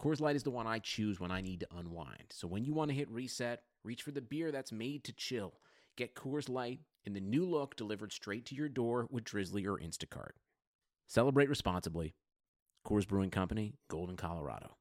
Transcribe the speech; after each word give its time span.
Coors 0.00 0.20
Light 0.20 0.36
is 0.36 0.44
the 0.44 0.50
one 0.50 0.68
I 0.68 0.78
choose 0.78 1.18
when 1.18 1.32
I 1.32 1.40
need 1.40 1.60
to 1.60 1.66
unwind. 1.76 2.26
So 2.30 2.46
when 2.46 2.64
you 2.64 2.72
want 2.72 2.90
to 2.90 2.96
hit 2.96 3.10
reset, 3.10 3.62
reach 3.82 4.02
for 4.02 4.12
the 4.12 4.20
beer 4.20 4.52
that's 4.52 4.70
made 4.70 5.02
to 5.04 5.12
chill. 5.12 5.54
Get 5.96 6.14
Coors 6.14 6.48
Light 6.48 6.78
in 7.04 7.14
the 7.14 7.20
new 7.20 7.44
look 7.44 7.74
delivered 7.74 8.12
straight 8.12 8.46
to 8.46 8.54
your 8.54 8.68
door 8.68 9.08
with 9.10 9.24
Drizzly 9.24 9.66
or 9.66 9.76
Instacart. 9.76 10.32
Celebrate 11.08 11.48
responsibly. 11.48 12.14
Coors 12.86 13.08
Brewing 13.08 13.30
Company, 13.30 13.74
Golden, 13.88 14.14
Colorado. 14.14 14.76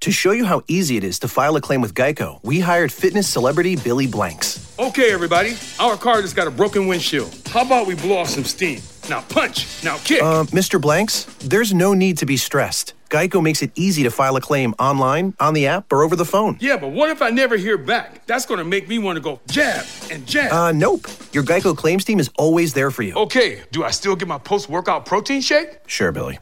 To 0.00 0.10
show 0.10 0.30
you 0.30 0.46
how 0.46 0.62
easy 0.66 0.96
it 0.96 1.04
is 1.04 1.18
to 1.18 1.28
file 1.28 1.56
a 1.56 1.60
claim 1.60 1.82
with 1.82 1.92
Geico, 1.92 2.40
we 2.42 2.60
hired 2.60 2.92
fitness 2.92 3.28
celebrity 3.28 3.76
Billy 3.76 4.06
Blanks. 4.06 4.74
Okay, 4.78 5.12
everybody, 5.12 5.56
our 5.78 5.96
car 5.96 6.22
just 6.22 6.36
got 6.36 6.46
a 6.46 6.50
broken 6.50 6.86
windshield. 6.86 7.36
How 7.48 7.62
about 7.62 7.86
we 7.86 7.94
blow 7.96 8.18
off 8.18 8.28
some 8.28 8.44
steam? 8.44 8.80
Now 9.10 9.20
punch, 9.22 9.84
now 9.84 9.98
kick. 9.98 10.22
Uh, 10.22 10.44
Mr. 10.44 10.80
Blanks, 10.80 11.24
there's 11.40 11.74
no 11.74 11.92
need 11.92 12.16
to 12.18 12.26
be 12.26 12.38
stressed. 12.38 12.94
Geico 13.10 13.42
makes 13.42 13.62
it 13.62 13.70
easy 13.74 14.02
to 14.02 14.10
file 14.10 14.36
a 14.36 14.40
claim 14.40 14.74
online, 14.78 15.34
on 15.38 15.54
the 15.54 15.66
app, 15.66 15.92
or 15.92 16.02
over 16.02 16.16
the 16.16 16.24
phone. 16.24 16.56
yeah, 16.60 16.76
but 16.76 16.88
what 16.88 17.10
if 17.10 17.22
I 17.22 17.30
never 17.30 17.56
hear 17.56 17.78
back? 17.78 18.26
That's 18.26 18.46
gonna 18.46 18.64
make 18.64 18.88
me 18.88 18.98
wanna 18.98 19.20
go 19.20 19.40
jab 19.48 19.84
and 20.10 20.26
jab. 20.26 20.52
Uh, 20.52 20.72
nope. 20.72 21.06
Your 21.32 21.44
Geico 21.44 21.76
claims 21.76 22.04
team 22.04 22.18
is 22.18 22.30
always 22.36 22.72
there 22.74 22.90
for 22.90 23.02
you. 23.02 23.14
okay, 23.14 23.62
do 23.70 23.84
I 23.84 23.90
still 23.90 24.16
get 24.16 24.28
my 24.28 24.38
post 24.38 24.68
workout 24.68 25.06
protein 25.06 25.40
shake? 25.40 25.78
Sure, 25.86 26.10
Billy. 26.12 26.38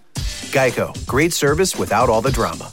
Geico, 0.54 0.94
great 1.06 1.32
service 1.32 1.76
without 1.76 2.08
all 2.08 2.22
the 2.22 2.30
drama. 2.30 2.72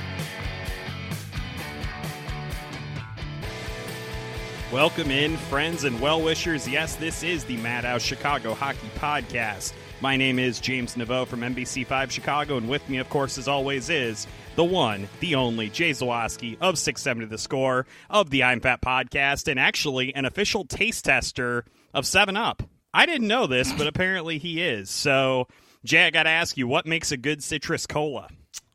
Welcome 4.71 5.11
in, 5.11 5.35
friends 5.35 5.83
and 5.83 5.99
well 5.99 6.21
wishers. 6.21 6.65
Yes, 6.65 6.95
this 6.95 7.23
is 7.23 7.43
the 7.43 7.57
Madhouse 7.57 8.01
Chicago 8.01 8.53
Hockey 8.53 8.89
Podcast. 8.95 9.73
My 9.99 10.15
name 10.15 10.39
is 10.39 10.61
James 10.61 10.95
Neveau 10.95 11.27
from 11.27 11.41
NBC5 11.41 12.09
Chicago, 12.09 12.55
and 12.55 12.69
with 12.69 12.87
me, 12.87 12.97
of 12.99 13.09
course, 13.09 13.37
as 13.37 13.49
always, 13.49 13.89
is 13.89 14.27
the 14.55 14.63
one, 14.63 15.09
the 15.19 15.35
only 15.35 15.69
Jay 15.69 15.89
Zawaski 15.89 16.55
of 16.61 16.77
670 16.77 17.25
The 17.25 17.37
Score 17.37 17.85
of 18.09 18.29
the 18.29 18.43
I'm 18.43 18.61
Fat 18.61 18.81
Podcast, 18.81 19.49
and 19.49 19.59
actually 19.59 20.15
an 20.15 20.23
official 20.23 20.63
taste 20.63 21.03
tester 21.03 21.65
of 21.93 22.05
7 22.05 22.37
Up. 22.37 22.63
I 22.93 23.05
didn't 23.05 23.27
know 23.27 23.47
this, 23.47 23.73
but 23.73 23.87
apparently 23.93 24.37
he 24.37 24.61
is. 24.61 24.89
So, 24.89 25.49
Jay, 25.83 26.05
I 26.05 26.11
got 26.11 26.23
to 26.23 26.29
ask 26.29 26.55
you, 26.55 26.65
what 26.65 26.85
makes 26.85 27.11
a 27.11 27.17
good 27.17 27.43
citrus 27.43 27.85
cola? 27.85 28.29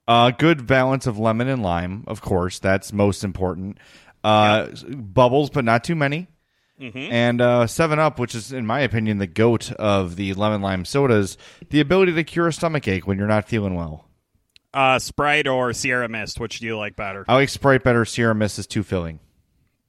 Uh, 0.09 0.31
good 0.31 0.69
balance 0.69 1.07
of 1.09 1.19
lemon 1.19 1.49
and 1.49 1.63
lime, 1.63 2.05
of 2.07 2.21
course. 2.21 2.61
That's 2.61 2.93
most 2.93 3.25
important. 3.25 3.79
Uh, 4.25 4.69
Bubbles, 4.89 5.51
but 5.51 5.65
not 5.65 5.85
too 5.85 5.95
many. 5.95 6.29
And 6.79 7.41
uh, 7.41 7.67
Seven 7.67 7.99
Up, 7.99 8.19
which 8.19 8.35
is, 8.35 8.53
in 8.53 8.67
my 8.67 8.81
opinion, 8.81 9.17
the 9.17 9.27
goat 9.27 9.73
of 9.73 10.17
the 10.17 10.35
lemon 10.35 10.61
lime 10.61 10.85
sodas, 10.85 11.39
the 11.71 11.81
ability 11.81 12.13
to 12.13 12.23
cure 12.23 12.49
a 12.49 12.53
stomach 12.53 12.87
ache 12.87 13.07
when 13.07 13.17
you're 13.17 13.27
not 13.27 13.49
feeling 13.49 13.75
well. 13.75 14.05
Uh, 14.75 14.99
Sprite 14.99 15.47
or 15.47 15.73
Sierra 15.73 16.07
Mist, 16.07 16.39
which 16.39 16.61
do 16.61 16.67
you 16.67 16.77
like 16.77 16.95
better? 16.95 17.25
I 17.29 17.35
like 17.35 17.49
Sprite 17.49 17.83
better. 17.83 18.05
Sierra 18.05 18.35
Mist 18.35 18.59
is 18.59 18.67
too 18.67 18.83
filling. 18.83 19.21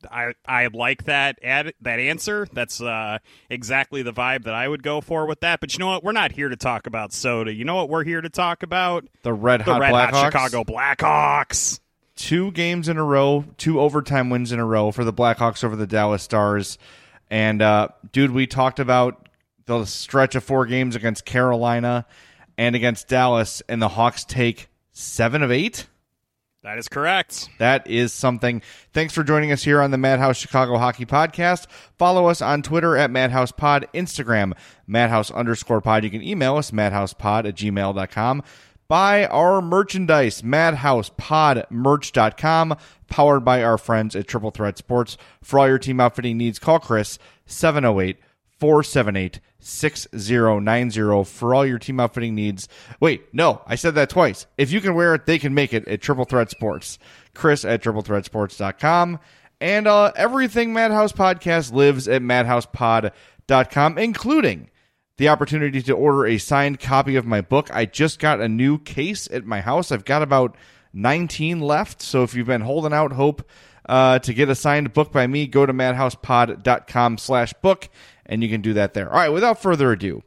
I 0.10 0.34
I 0.46 0.68
like 0.68 1.04
that 1.06 1.40
ad, 1.44 1.74
that 1.82 2.00
answer. 2.00 2.48
That's 2.54 2.80
uh, 2.80 3.18
exactly 3.50 4.02
the 4.04 4.14
vibe 4.14 4.44
that 4.46 4.54
I 4.54 4.66
would 4.66 4.82
go 4.84 5.02
for 5.02 5.26
with 5.26 5.42
that. 5.42 5.60
But 5.60 5.74
you 5.74 5.80
know 5.80 5.88
what? 5.88 6.06
We're 6.06 6.14
not 6.14 6.32
here 6.32 6.48
to 6.48 6.56
talk 6.56 6.88
about 6.88 7.12
soda. 7.12 7.54
You 7.54 7.66
know 7.66 7.76
what 7.76 7.90
we're 7.90 8.06
here 8.06 8.22
to 8.22 8.30
talk 8.30 8.64
about? 8.64 9.06
The 9.24 9.34
Red 9.34 9.62
The 9.62 9.74
Hot 9.74 9.82
Red 9.82 9.92
Hot 9.92 10.14
Blackhawks. 10.14 10.26
Chicago 10.26 10.64
Blackhawks. 10.64 11.80
Two 12.18 12.52
games 12.52 12.90
in 12.90 12.98
a 12.98 13.04
row, 13.04 13.46
two 13.58 13.80
overtime 13.80 14.30
wins 14.30 14.52
in 14.52 14.60
a 14.60 14.66
row 14.66 14.92
for 14.92 15.06
the 15.06 15.14
Blackhawks 15.14 15.64
over 15.64 15.76
the 15.76 15.88
Dallas 15.88 16.24
Stars. 16.24 16.78
And, 17.30 17.62
uh, 17.62 17.90
dude, 18.12 18.32
we 18.32 18.48
talked 18.48 18.80
about 18.80 19.30
the 19.66 19.86
stretch 19.86 20.36
of 20.36 20.44
four 20.44 20.66
games 20.66 20.96
against 20.96 21.26
Carolina 21.26 22.06
and 22.58 22.76
against 22.76 23.08
Dallas, 23.08 23.62
and 23.70 23.82
the 23.82 23.90
Hawks 23.90 24.26
take 24.26 24.68
seven 24.92 25.44
of 25.44 25.52
eight. 25.52 25.88
That 26.64 26.80
is 26.80 26.90
correct. 26.90 27.50
That 27.60 27.88
is 27.88 28.12
something. 28.12 28.62
Thanks 28.92 29.14
for 29.14 29.24
joining 29.24 29.52
us 29.52 29.64
here 29.64 29.82
on 29.82 29.92
the 29.92 29.98
Madhouse 29.98 30.38
Chicago 30.38 30.78
Hockey 30.78 31.06
Podcast. 31.06 31.68
Follow 31.98 32.28
us 32.28 32.42
on 32.42 32.62
Twitter 32.62 32.98
at 32.98 33.12
Madhouse 33.12 33.52
Pod, 33.52 33.88
Instagram, 33.94 34.54
Madhouse 34.86 35.32
underscore 35.32 35.80
pod. 35.82 36.04
You 36.04 36.10
can 36.10 36.22
email 36.24 36.58
us, 36.58 36.72
madhousepod 36.72 37.48
at 37.48 37.56
gmail.com. 37.56 38.44
Buy 38.88 39.26
our 39.26 39.62
merchandise, 39.62 40.42
madhousepodmerch.com, 40.42 42.78
powered 43.10 43.44
by 43.44 43.64
our 43.64 43.78
friends 43.78 44.16
at 44.16 44.28
Triple 44.28 44.52
Threat 44.52 44.78
Sports. 44.78 45.18
For 45.44 45.60
all 45.60 45.68
your 45.68 45.78
team 45.78 46.00
outfitting 46.00 46.38
needs, 46.38 46.58
call 46.58 46.80
Chris 46.80 47.20
708 47.46 48.18
478 48.60 49.42
6090 49.60 51.24
for 51.26 51.54
all 51.54 51.66
your 51.66 51.80
team 51.80 52.00
outfitting 52.00 52.36
needs. 52.36 52.70
Wait, 53.02 53.26
no, 53.34 53.62
I 53.68 53.76
said 53.76 53.96
that 53.96 54.10
twice. 54.10 54.46
If 54.58 54.72
you 54.72 54.80
can 54.80 54.96
wear 54.96 55.16
it, 55.16 55.26
they 55.26 55.40
can 55.40 55.54
make 55.54 55.74
it 55.74 55.86
at 55.88 56.02
Triple 56.02 56.26
Threat 56.26 56.50
Sports. 56.50 56.98
Chris 57.34 57.66
at 57.66 57.84
triplethreatsports.com. 57.84 59.20
And 59.60 59.88
uh, 59.88 60.12
everything 60.16 60.72
Madhouse 60.72 61.12
Podcast 61.12 61.74
lives 61.74 62.08
at 62.08 62.22
madhousepod.com, 62.22 63.98
including 63.98 64.70
the 65.18 65.30
opportunity 65.30 65.82
to 65.82 65.94
order 65.94 66.26
a 66.26 66.38
signed 66.38 66.80
copy 66.80 67.16
of 67.16 67.26
my 67.26 67.42
book. 67.42 67.70
I 67.74 67.86
just 67.86 68.20
got 68.20 68.40
a 68.40 68.48
new 68.48 68.78
case 68.78 69.28
at 69.32 69.46
my 69.46 69.62
house. 69.62 69.92
I've 69.92 70.06
got 70.06 70.22
about 70.22 70.56
19 70.94 71.60
left. 71.60 72.02
So 72.02 72.24
if 72.24 72.36
you've 72.36 72.48
been 72.48 72.62
holding 72.62 72.94
out 72.94 73.12
hope 73.14 73.48
uh, 73.88 74.20
to 74.20 74.34
get 74.34 74.50
a 74.50 74.56
signed 74.56 74.94
book 74.94 75.12
by 75.12 75.28
me, 75.28 75.48
go 75.48 75.66
to 75.66 75.74
madhousepod.com 75.74 77.18
slash 77.18 77.54
book 77.54 77.90
and 78.26 78.44
you 78.44 78.50
can 78.50 78.62
do 78.62 78.74
that 78.74 78.94
there. 78.94 79.10
All 79.10 79.18
right, 79.18 79.30
without 79.30 79.62
further 79.62 79.92
ado, 79.92 80.22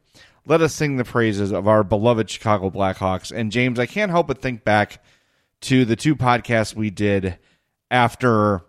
let 0.47 0.63
us 0.63 0.75
sing 0.75 0.97
the 0.97 1.05
praises 1.05 1.53
of 1.53 1.69
our 1.69 1.85
beloved 1.85 2.29
Chicago 2.29 2.71
Blackhawks. 2.71 3.31
And 3.31 3.53
James, 3.53 3.79
I 3.79 3.87
can't 3.87 4.11
help 4.11 4.27
but 4.27 4.41
think 4.41 4.65
back 4.65 5.03
to 5.63 5.85
the 5.85 5.97
two 5.97 6.17
podcasts 6.17 6.75
we 6.75 6.91
did 6.91 7.39
after 7.91 8.63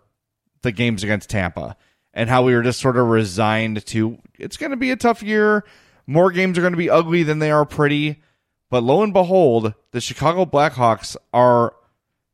the 0.60 0.72
games 0.72 1.02
against 1.02 1.30
Tampa 1.30 1.76
and 2.14 2.28
how 2.28 2.44
we 2.44 2.54
were 2.54 2.62
just 2.62 2.80
sort 2.80 2.96
of 2.96 3.08
resigned 3.08 3.84
to 3.86 4.18
it's 4.38 4.56
going 4.56 4.70
to 4.70 4.76
be 4.76 4.90
a 4.90 4.96
tough 4.96 5.22
year, 5.22 5.64
more 6.06 6.30
games 6.30 6.58
are 6.58 6.62
going 6.62 6.72
to 6.72 6.78
be 6.78 6.90
ugly 6.90 7.22
than 7.22 7.38
they 7.38 7.50
are 7.50 7.64
pretty. 7.64 8.22
But 8.70 8.82
lo 8.82 9.02
and 9.02 9.12
behold, 9.12 9.74
the 9.90 10.00
Chicago 10.00 10.44
Blackhawks 10.44 11.16
are 11.32 11.74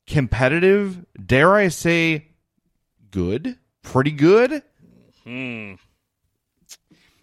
competitive. 0.07 1.05
Dare 1.25 1.55
I 1.55 1.69
say, 1.69 2.29
good, 3.11 3.59
pretty 3.83 4.13
good. 4.13 4.63
Hmm. 5.25 5.75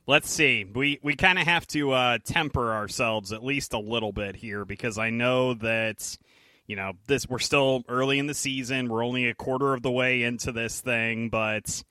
Let's 0.08 0.30
see. 0.30 0.66
We 0.66 1.00
we 1.02 1.16
kind 1.16 1.40
of 1.40 1.46
have 1.46 1.66
to 1.68 1.92
uh, 1.92 2.18
temper 2.24 2.74
ourselves 2.74 3.32
at 3.32 3.44
least 3.44 3.74
a 3.74 3.80
little 3.80 4.12
bit 4.12 4.36
here 4.36 4.64
because 4.64 5.00
I 5.00 5.10
know 5.10 5.56
that 5.56 6.18
you 6.68 6.76
know 6.76 6.94
this 7.08 7.28
we're 7.28 7.40
still 7.40 7.84
early 7.90 8.20
in 8.20 8.28
the 8.28 8.36
season. 8.36 8.88
We're 8.88 9.04
only 9.04 9.28
a 9.28 9.34
quarter 9.34 9.74
of 9.74 9.82
the 9.82 9.90
way 9.90 10.22
into 10.22 10.52
this 10.52 10.80
thing, 10.80 11.30
but 11.30 11.84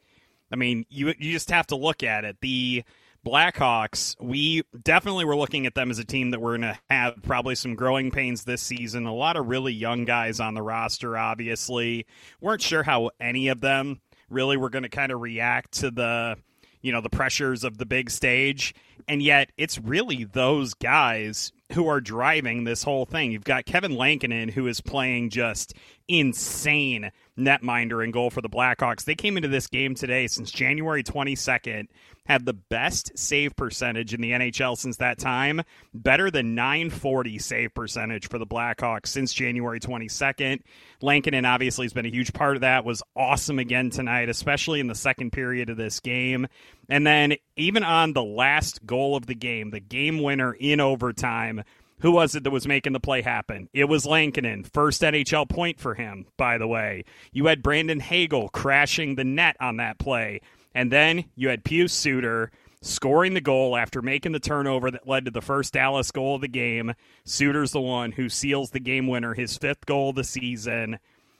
I 0.52 0.56
mean, 0.56 0.86
you 0.88 1.08
you 1.18 1.32
just 1.32 1.50
have 1.50 1.66
to 1.68 1.76
look 1.76 2.04
at 2.04 2.24
it. 2.24 2.36
The 2.40 2.84
Blackhawks, 3.24 4.14
we 4.20 4.62
definitely 4.82 5.24
were 5.24 5.36
looking 5.36 5.66
at 5.66 5.74
them 5.74 5.90
as 5.90 5.98
a 5.98 6.04
team 6.04 6.30
that 6.30 6.40
we're 6.40 6.58
going 6.58 6.74
to 6.74 6.78
have 6.90 7.22
probably 7.22 7.54
some 7.54 7.74
growing 7.74 8.10
pains 8.10 8.44
this 8.44 8.60
season. 8.60 9.06
A 9.06 9.14
lot 9.14 9.36
of 9.36 9.46
really 9.46 9.72
young 9.72 10.04
guys 10.04 10.40
on 10.40 10.54
the 10.54 10.62
roster, 10.62 11.16
obviously. 11.16 12.06
Weren't 12.40 12.62
sure 12.62 12.82
how 12.82 13.10
any 13.18 13.48
of 13.48 13.60
them 13.60 14.00
really 14.28 14.56
were 14.56 14.70
going 14.70 14.82
to 14.82 14.88
kind 14.88 15.10
of 15.10 15.20
react 15.20 15.72
to 15.80 15.90
the 15.90 16.36
you 16.82 16.92
know 16.92 17.00
the 17.00 17.10
pressures 17.10 17.64
of 17.64 17.78
the 17.78 17.86
big 17.86 18.10
stage 18.10 18.74
and 19.08 19.22
yet 19.22 19.50
it's 19.56 19.78
really 19.78 20.24
those 20.24 20.74
guys 20.74 21.50
who 21.72 21.88
are 21.88 22.00
driving 22.00 22.64
this 22.64 22.82
whole 22.82 23.06
thing 23.06 23.32
you've 23.32 23.42
got 23.42 23.64
kevin 23.64 23.96
lankinen 23.96 24.50
who 24.50 24.66
is 24.66 24.82
playing 24.82 25.30
just 25.30 25.72
insane 26.08 27.10
netminder 27.38 28.02
and 28.02 28.12
goal 28.12 28.30
for 28.30 28.40
the 28.40 28.48
blackhawks 28.48 29.04
they 29.04 29.14
came 29.14 29.36
into 29.36 29.48
this 29.48 29.66
game 29.66 29.94
today 29.94 30.26
since 30.26 30.50
january 30.50 31.02
22nd 31.02 31.86
had 32.26 32.46
the 32.46 32.54
best 32.54 33.12
save 33.18 33.54
percentage 33.54 34.14
in 34.14 34.20
the 34.20 34.30
NHL 34.30 34.78
since 34.78 34.96
that 34.96 35.18
time, 35.18 35.62
better 35.92 36.30
than 36.30 36.54
940 36.54 37.38
save 37.38 37.74
percentage 37.74 38.28
for 38.28 38.38
the 38.38 38.46
Blackhawks 38.46 39.08
since 39.08 39.32
January 39.32 39.78
22nd. 39.78 40.60
Lankinen 41.02 41.44
obviously 41.44 41.84
has 41.84 41.92
been 41.92 42.06
a 42.06 42.10
huge 42.10 42.32
part 42.32 42.56
of 42.56 42.62
that, 42.62 42.84
was 42.84 43.02
awesome 43.14 43.58
again 43.58 43.90
tonight, 43.90 44.30
especially 44.30 44.80
in 44.80 44.86
the 44.86 44.94
second 44.94 45.32
period 45.32 45.68
of 45.68 45.76
this 45.76 46.00
game. 46.00 46.46
And 46.88 47.06
then 47.06 47.34
even 47.56 47.82
on 47.82 48.14
the 48.14 48.24
last 48.24 48.86
goal 48.86 49.16
of 49.16 49.26
the 49.26 49.34
game, 49.34 49.70
the 49.70 49.80
game 49.80 50.22
winner 50.22 50.54
in 50.54 50.80
overtime, 50.80 51.62
who 52.00 52.12
was 52.12 52.34
it 52.34 52.44
that 52.44 52.50
was 52.50 52.66
making 52.66 52.92
the 52.92 53.00
play 53.00 53.22
happen? 53.22 53.68
It 53.72 53.84
was 53.84 54.06
Lankinen. 54.06 54.64
First 54.64 55.02
NHL 55.02 55.48
point 55.48 55.80
for 55.80 55.94
him, 55.94 56.26
by 56.36 56.58
the 56.58 56.66
way. 56.66 57.04
You 57.32 57.46
had 57.46 57.62
Brandon 57.62 58.00
Hagel 58.00 58.48
crashing 58.48 59.14
the 59.14 59.24
net 59.24 59.56
on 59.60 59.78
that 59.78 59.98
play. 59.98 60.40
And 60.74 60.90
then 60.90 61.26
you 61.36 61.48
had 61.48 61.64
Pius 61.64 61.92
Suter 61.92 62.50
scoring 62.82 63.34
the 63.34 63.40
goal 63.40 63.76
after 63.76 64.02
making 64.02 64.32
the 64.32 64.40
turnover 64.40 64.90
that 64.90 65.08
led 65.08 65.24
to 65.24 65.30
the 65.30 65.40
first 65.40 65.72
Dallas 65.72 66.10
goal 66.10 66.34
of 66.34 66.40
the 66.42 66.48
game. 66.48 66.92
Suter's 67.24 67.72
the 67.72 67.80
one 67.80 68.12
who 68.12 68.28
seals 68.28 68.70
the 68.70 68.80
game 68.80 69.06
winner, 69.06 69.34
his 69.34 69.56
fifth 69.56 69.86
goal 69.86 70.10
of 70.10 70.16
the 70.16 70.24
season. 70.24 70.98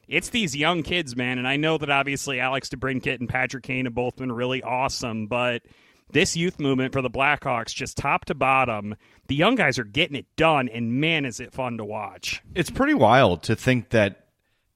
It's 0.09 0.31
these 0.31 0.57
young 0.57 0.83
kids, 0.83 1.17
man, 1.17 1.39
and 1.39 1.49
I 1.49 1.57
know 1.57 1.79
that 1.79 1.91
obviously 1.91 2.39
Alex 2.39 2.69
DeBrincat 2.69 3.21
and 3.21 3.29
Patrick 3.29 3.65
Kane 3.65 3.87
have 3.87 3.95
both 3.95 4.17
been 4.17 4.33
really 4.33 4.63
awesome, 4.63 5.27
but 5.27 5.63
this 6.11 6.37
youth 6.37 6.61
movement 6.61 6.93
for 6.93 7.03
the 7.03 7.11
Blackhawks, 7.11 7.75
just 7.75 7.97
top 7.97 8.25
to 8.27 8.35
bottom, 8.35 8.95
the 9.27 9.35
young 9.35 9.55
guys 9.55 9.79
are 9.79 9.85
getting 9.85 10.17
it 10.17 10.27
done, 10.37 10.69
and 10.69 11.01
man, 11.01 11.25
is 11.25 11.41
it 11.41 11.53
fun 11.53 11.79
to 11.79 11.85
watch. 11.85 12.43
It's 12.55 12.71
pretty 12.71 12.95
wild 12.95 13.43
to 13.45 13.57
think 13.57 13.91
that 13.91 14.25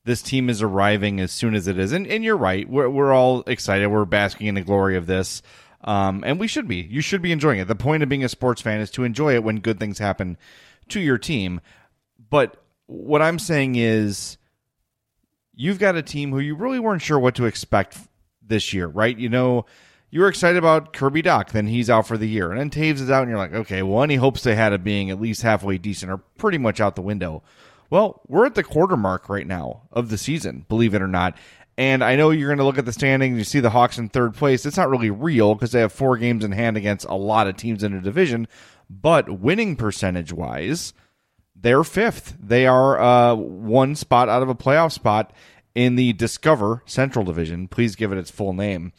this 0.05 0.23
team 0.23 0.49
is 0.49 0.63
arriving 0.63 1.21
as 1.21 1.31
soon 1.31 1.55
as 1.55 1.69
it 1.69 1.79
is. 1.79 1.93
And, 1.93 2.07
and 2.07 2.25
you're 2.25 2.37
right. 2.37 2.69
We're, 2.69 2.89
we're 2.89 3.13
all 3.13 3.43
excited. 3.47 3.89
We're 3.89 4.07
basking 4.07 4.47
in 4.47 4.55
the 4.55 4.63
glory 4.63 4.97
of 4.97 5.07
this. 5.07 5.43
Um, 5.85 6.25
and 6.27 6.41
we 6.41 6.49
should 6.49 6.67
be. 6.67 6.77
You 6.77 7.03
should 7.03 7.23
be 7.23 7.31
enjoying 7.31 7.61
it. 7.61 7.69
The 7.69 7.77
point 7.77 8.03
of 8.03 8.09
being 8.09 8.25
a 8.25 8.29
sports 8.29 8.63
fan 8.63 8.81
is 8.81 8.91
to 8.93 9.05
enjoy 9.05 9.35
it 9.35 9.45
when 9.45 9.61
good 9.61 9.79
things 9.79 9.99
happen 9.99 10.39
to 10.89 11.01
your 11.01 11.19
team. 11.19 11.61
But 12.31 12.57
what 12.87 13.23
I'm 13.23 13.39
saying 13.39 13.77
is 13.77 14.39
you've 15.55 15.79
got 15.79 15.95
a 15.95 16.03
team 16.03 16.31
who 16.31 16.41
you 16.41 16.55
really 16.57 16.81
weren't 16.81 17.03
sure 17.03 17.19
what 17.19 17.35
to 17.37 17.45
expect 17.45 17.99
this 18.43 18.73
year, 18.73 18.87
right? 18.87 19.17
You 19.17 19.29
know, 19.29 19.67
you 20.11 20.21
were 20.21 20.29
excited 20.29 20.57
about 20.57 20.93
Kirby 20.93 21.23
Dach, 21.23 21.51
then 21.51 21.67
he's 21.67 21.91
out 21.91 22.07
for 22.07 22.17
the 22.17 22.29
year. 22.29 22.51
And 22.51 22.61
then 22.61 22.71
Toews 22.71 23.01
is 23.01 23.11
out, 23.11 23.23
and 23.23 23.31
you're 23.31 23.39
like, 23.39 23.53
okay, 23.53 23.83
well, 23.83 24.03
any 24.03 24.17
hopes 24.17 24.43
they 24.43 24.55
had 24.55 24.73
of 24.73 24.85
being 24.85 25.11
at 25.11 25.21
least 25.21 25.43
halfway 25.43 25.79
decent 25.79 26.11
are 26.11 26.19
pretty 26.39 26.59
much 26.59 26.81
out 26.81 26.97
the 26.97 27.03
window. 27.03 27.43
Well, 27.91 28.23
we're 28.27 28.47
at 28.47 28.55
the 28.55 28.63
quarter 28.63 28.97
mark 28.97 29.29
right 29.29 29.47
now 29.47 29.83
of 29.93 30.09
the 30.09 30.19
season, 30.19 30.67
believe 30.69 30.95
it 30.95 31.03
or 31.03 31.09
not. 31.09 31.37
And 31.77 32.03
I 32.03 32.17
know 32.17 32.31
you're 32.31 32.49
going 32.49 32.59
to 32.59 32.65
look 32.65 32.79
at 32.79 32.87
the 32.87 32.93
standings, 32.93 33.39
you 33.39 33.45
see 33.45 33.61
the 33.61 33.71
Hawks 33.71 33.99
in 33.99 34.09
third 34.09 34.35
place. 34.35 34.67
It's 34.67 34.77
not 34.77 34.91
really 34.91 35.11
real 35.11 35.55
because 35.55 35.73
they 35.73 35.81
have 35.81 35.93
four 35.93 36.17
games 36.17 36.45
in 36.45 36.53
hand 36.53 36.77
against 36.77 37.07
a 37.07 37.15
lot 37.15 37.47
of 37.47 37.57
teams 37.57 37.85
in 37.85 37.93
the 37.93 38.01
division. 38.01 38.49
But 38.91 39.41
winning 39.41 39.77
percentage 39.77 40.33
wise, 40.33 40.93
they're 41.55 41.85
fifth. 41.85 42.37
They 42.43 42.67
are 42.67 42.99
uh, 43.01 43.35
one 43.35 43.95
spot 43.95 44.29
out 44.29 44.43
of 44.43 44.49
a 44.49 44.55
playoff 44.55 44.93
spot 44.93 45.33
in 45.75 45.95
the 45.95 46.13
Discover 46.15 46.83
Central 46.87 47.25
Division. 47.25 47.69
Please 47.69 47.95
give 47.95 48.11
it 48.11 48.19
its 48.19 48.31
full 48.31 48.53
name. 48.53 48.93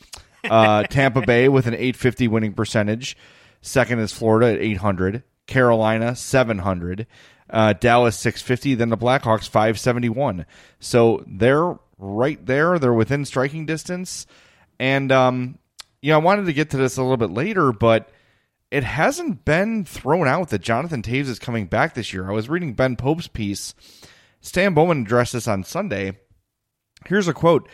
Uh, 0.50 0.83
Tampa 0.83 1.21
Bay 1.21 1.50
with 1.50 1.68
an 1.68 1.74
850 1.74 2.27
winning 2.30 2.53
percentage. 2.53 3.18
Second 3.62 4.00
is 4.00 4.13
Florida 4.13 4.53
at 4.53 4.59
800. 4.59 5.24
Carolina 5.47 6.15
700 6.15 7.07
uh, 7.50 7.74
Dallas 7.74 8.18
650, 8.18 8.75
then 8.75 8.89
the 8.89 8.97
Blackhawks 8.97 9.47
571. 9.47 10.45
So 10.80 11.24
they're 11.27 11.77
right 11.97 12.44
there. 12.45 12.80
They're 12.80 12.94
within 12.94 13.25
striking 13.25 13.65
distance. 13.65 14.27
And, 14.80 15.12
um, 15.12 15.57
you 16.01 16.12
know, 16.12 16.19
I 16.19 16.24
wanted 16.24 16.45
to 16.45 16.53
get 16.53 16.69
to 16.71 16.77
this 16.77 16.97
a 16.97 17.01
little 17.01 17.18
bit 17.18 17.31
later, 17.31 17.71
but 17.71 18.09
it 18.71 18.83
hasn't 18.83 19.45
been 19.45 19.83
thrown 19.83 20.27
out 20.27 20.50
that 20.50 20.62
Jonathan 20.62 21.01
Toews 21.01 21.27
is 21.27 21.39
coming 21.39 21.65
back 21.65 21.94
this 21.94 22.13
year. 22.13 22.30
I 22.30 22.33
was 22.33 22.50
reading 22.50 22.74
Ben 22.74 22.95
Pope's 22.95 23.27
piece. 23.27 23.74
Stan 24.41 24.74
Bowman 24.74 25.01
addressed 25.01 25.33
this 25.33 25.47
on 25.47 25.63
Sunday. 25.63 26.18
Here's 27.07 27.27
a 27.27 27.33
quote 27.33 27.68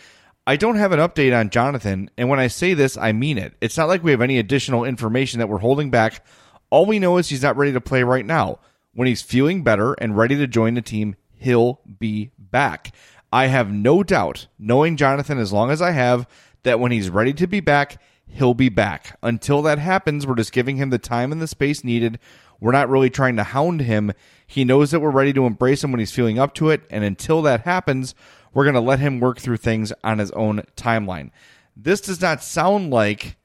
I 0.47 0.57
don't 0.57 0.75
have 0.75 0.91
an 0.91 0.99
update 0.99 1.35
on 1.35 1.49
Jonathan, 1.49 2.11
and 2.19 2.29
when 2.29 2.39
I 2.39 2.47
say 2.47 2.75
this, 2.75 2.97
I 2.97 3.13
mean 3.13 3.39
it. 3.39 3.55
It's 3.61 3.77
not 3.77 3.87
like 3.87 4.03
we 4.03 4.11
have 4.11 4.21
any 4.21 4.37
additional 4.37 4.83
information 4.83 5.39
that 5.39 5.49
we're 5.49 5.57
holding 5.57 5.89
back. 5.89 6.23
All 6.69 6.85
we 6.85 6.99
know 6.99 7.17
is 7.17 7.29
he's 7.29 7.41
not 7.41 7.57
ready 7.57 7.73
to 7.73 7.81
play 7.81 8.03
right 8.03 8.25
now. 8.25 8.59
When 8.93 9.07
he's 9.07 9.23
feeling 9.23 9.63
better 9.63 9.93
and 9.93 10.15
ready 10.15 10.35
to 10.37 10.45
join 10.45 10.75
the 10.75 10.83
team, 10.83 11.15
he'll 11.33 11.81
be 11.99 12.31
back. 12.37 12.93
I 13.33 13.47
have 13.47 13.71
no 13.71 14.03
doubt, 14.03 14.45
knowing 14.59 14.97
Jonathan 14.97 15.39
as 15.39 15.51
long 15.51 15.71
as 15.71 15.81
I 15.81 15.91
have, 15.91 16.27
that 16.61 16.79
when 16.79 16.91
he's 16.91 17.09
ready 17.09 17.33
to 17.33 17.47
be 17.47 17.59
back, 17.59 17.99
he'll 18.27 18.53
be 18.53 18.69
back. 18.69 19.17
Until 19.23 19.63
that 19.63 19.79
happens, 19.79 20.27
we're 20.27 20.35
just 20.35 20.53
giving 20.53 20.77
him 20.77 20.91
the 20.91 20.99
time 20.99 21.31
and 21.31 21.41
the 21.41 21.47
space 21.47 21.83
needed. 21.83 22.19
We're 22.59 22.71
not 22.71 22.89
really 22.89 23.09
trying 23.09 23.35
to 23.37 23.43
hound 23.43 23.81
him. 23.81 24.13
He 24.45 24.63
knows 24.63 24.91
that 24.91 24.99
we're 24.99 25.09
ready 25.09 25.33
to 25.33 25.45
embrace 25.45 25.83
him 25.83 25.91
when 25.91 25.99
he's 25.99 26.11
feeling 26.11 26.37
up 26.37 26.53
to 26.55 26.69
it. 26.69 26.83
And 26.89 27.03
until 27.03 27.41
that 27.41 27.61
happens, 27.61 28.13
we're 28.55 28.63
going 28.63 28.73
to 28.73 28.81
let 28.81 28.99
him 28.99 29.19
work 29.19 29.37
through 29.39 29.57
things 29.57 29.93
on 30.03 30.17
his 30.17 30.31
own 30.31 30.63
timeline. 30.75 31.29
This 31.75 32.01
does 32.01 32.21
not 32.21 32.41
sound 32.41 32.89
like 32.89 33.37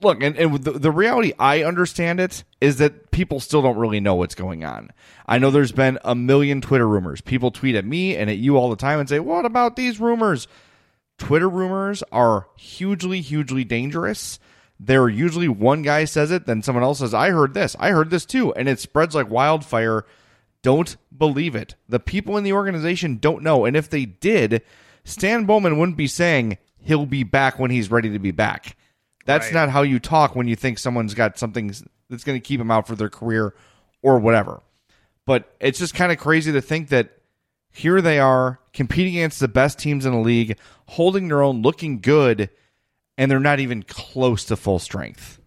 look, 0.00 0.22
and, 0.22 0.36
and 0.36 0.62
the, 0.62 0.72
the 0.72 0.90
reality 0.90 1.32
I 1.38 1.62
understand 1.64 2.18
it 2.18 2.44
is 2.60 2.78
that 2.78 3.10
people 3.10 3.40
still 3.40 3.62
don't 3.62 3.76
really 3.76 4.00
know 4.00 4.14
what's 4.14 4.34
going 4.34 4.64
on. 4.64 4.90
I 5.26 5.38
know 5.38 5.50
there's 5.50 5.72
been 5.72 5.98
a 6.02 6.14
million 6.14 6.60
Twitter 6.60 6.88
rumors. 6.88 7.20
People 7.20 7.50
tweet 7.50 7.74
at 7.74 7.84
me 7.84 8.16
and 8.16 8.30
at 8.30 8.38
you 8.38 8.56
all 8.56 8.70
the 8.70 8.76
time 8.76 9.00
and 9.00 9.08
say, 9.08 9.20
What 9.20 9.44
about 9.44 9.76
these 9.76 10.00
rumors? 10.00 10.48
Twitter 11.18 11.48
rumors 11.48 12.02
are 12.10 12.46
hugely, 12.56 13.20
hugely 13.20 13.64
dangerous. 13.64 14.38
They're 14.80 15.08
usually 15.08 15.48
one 15.48 15.82
guy 15.82 16.04
says 16.04 16.30
it, 16.30 16.46
then 16.46 16.62
someone 16.62 16.84
else 16.84 17.00
says, 17.00 17.12
I 17.12 17.30
heard 17.30 17.52
this, 17.52 17.74
I 17.80 17.90
heard 17.90 18.10
this 18.10 18.24
too, 18.24 18.54
and 18.54 18.68
it 18.68 18.78
spreads 18.78 19.14
like 19.14 19.28
wildfire. 19.28 20.06
Don't 20.62 20.96
believe 21.16 21.54
it. 21.54 21.74
The 21.88 22.00
people 22.00 22.36
in 22.36 22.44
the 22.44 22.52
organization 22.52 23.18
don't 23.18 23.42
know. 23.42 23.64
And 23.64 23.76
if 23.76 23.88
they 23.88 24.04
did, 24.04 24.62
Stan 25.04 25.44
Bowman 25.44 25.78
wouldn't 25.78 25.96
be 25.96 26.06
saying 26.06 26.58
he'll 26.80 27.06
be 27.06 27.22
back 27.22 27.58
when 27.58 27.70
he's 27.70 27.90
ready 27.90 28.10
to 28.10 28.18
be 28.18 28.30
back. 28.30 28.76
That's 29.24 29.46
right. 29.46 29.54
not 29.54 29.70
how 29.70 29.82
you 29.82 29.98
talk 29.98 30.34
when 30.34 30.48
you 30.48 30.56
think 30.56 30.78
someone's 30.78 31.14
got 31.14 31.38
something 31.38 31.68
that's 32.08 32.24
going 32.24 32.40
to 32.40 32.46
keep 32.46 32.58
them 32.58 32.70
out 32.70 32.86
for 32.86 32.96
their 32.96 33.10
career 33.10 33.54
or 34.02 34.18
whatever. 34.18 34.62
But 35.26 35.54
it's 35.60 35.78
just 35.78 35.94
kind 35.94 36.10
of 36.10 36.18
crazy 36.18 36.52
to 36.52 36.62
think 36.62 36.88
that 36.88 37.18
here 37.70 38.00
they 38.00 38.18
are 38.18 38.60
competing 38.72 39.16
against 39.16 39.40
the 39.40 39.48
best 39.48 39.78
teams 39.78 40.06
in 40.06 40.12
the 40.12 40.18
league, 40.18 40.58
holding 40.86 41.28
their 41.28 41.42
own, 41.42 41.62
looking 41.62 42.00
good, 42.00 42.50
and 43.18 43.30
they're 43.30 43.38
not 43.38 43.60
even 43.60 43.82
close 43.82 44.44
to 44.46 44.56
full 44.56 44.78
strength. 44.78 45.37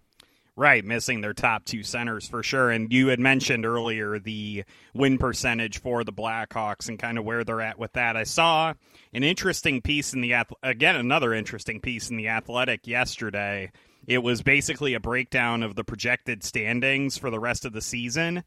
Right, 0.62 0.84
missing 0.84 1.22
their 1.22 1.34
top 1.34 1.64
two 1.64 1.82
centers 1.82 2.28
for 2.28 2.44
sure. 2.44 2.70
And 2.70 2.92
you 2.92 3.08
had 3.08 3.18
mentioned 3.18 3.66
earlier 3.66 4.20
the 4.20 4.62
win 4.94 5.18
percentage 5.18 5.80
for 5.80 6.04
the 6.04 6.12
Blackhawks 6.12 6.88
and 6.88 7.00
kind 7.00 7.18
of 7.18 7.24
where 7.24 7.42
they're 7.42 7.60
at 7.60 7.80
with 7.80 7.94
that. 7.94 8.16
I 8.16 8.22
saw 8.22 8.72
an 9.12 9.24
interesting 9.24 9.82
piece 9.82 10.14
in 10.14 10.20
the 10.20 10.34
again 10.62 10.94
another 10.94 11.34
interesting 11.34 11.80
piece 11.80 12.10
in 12.10 12.16
the 12.16 12.28
Athletic 12.28 12.86
yesterday. 12.86 13.72
It 14.06 14.22
was 14.22 14.42
basically 14.42 14.94
a 14.94 15.00
breakdown 15.00 15.64
of 15.64 15.74
the 15.74 15.82
projected 15.82 16.44
standings 16.44 17.18
for 17.18 17.28
the 17.28 17.40
rest 17.40 17.64
of 17.64 17.72
the 17.72 17.82
season. 17.82 18.44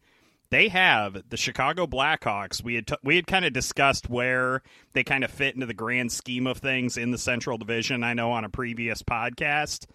They 0.51 0.69
have 0.69 1.22
the 1.27 1.36
Chicago 1.36 1.86
Blackhawks. 1.86 2.63
We 2.63 2.75
had 2.75 2.88
t- 2.88 2.95
we 3.03 3.17
had 3.17 3.27
kind 3.27 3.43
of 3.43 3.51
discussed 3.51 4.10
where 4.10 4.62
they 4.93 5.03
kind 5.03 5.25
of 5.25 5.31
fit 5.31 5.55
into 5.55 5.65
the 5.65 5.74
grand 5.74 6.13
scheme 6.13 6.48
of 6.48 6.60
things 6.60 6.95
in 6.95 7.12
the 7.12 7.17
Central 7.17 7.57
Division. 7.57 8.05
I 8.05 8.13
know 8.13 8.31
on 8.31 8.45
a 8.45 8.50
previous 8.50 9.03
podcast 9.03 9.86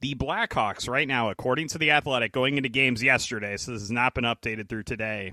The 0.00 0.14
Blackhawks, 0.14 0.88
right 0.88 1.08
now, 1.08 1.28
according 1.28 1.68
to 1.68 1.78
The 1.78 1.90
Athletic, 1.90 2.30
going 2.30 2.56
into 2.56 2.68
games 2.68 3.02
yesterday, 3.02 3.56
so 3.56 3.72
this 3.72 3.82
has 3.82 3.90
not 3.90 4.14
been 4.14 4.24
updated 4.24 4.68
through 4.68 4.84
today, 4.84 5.32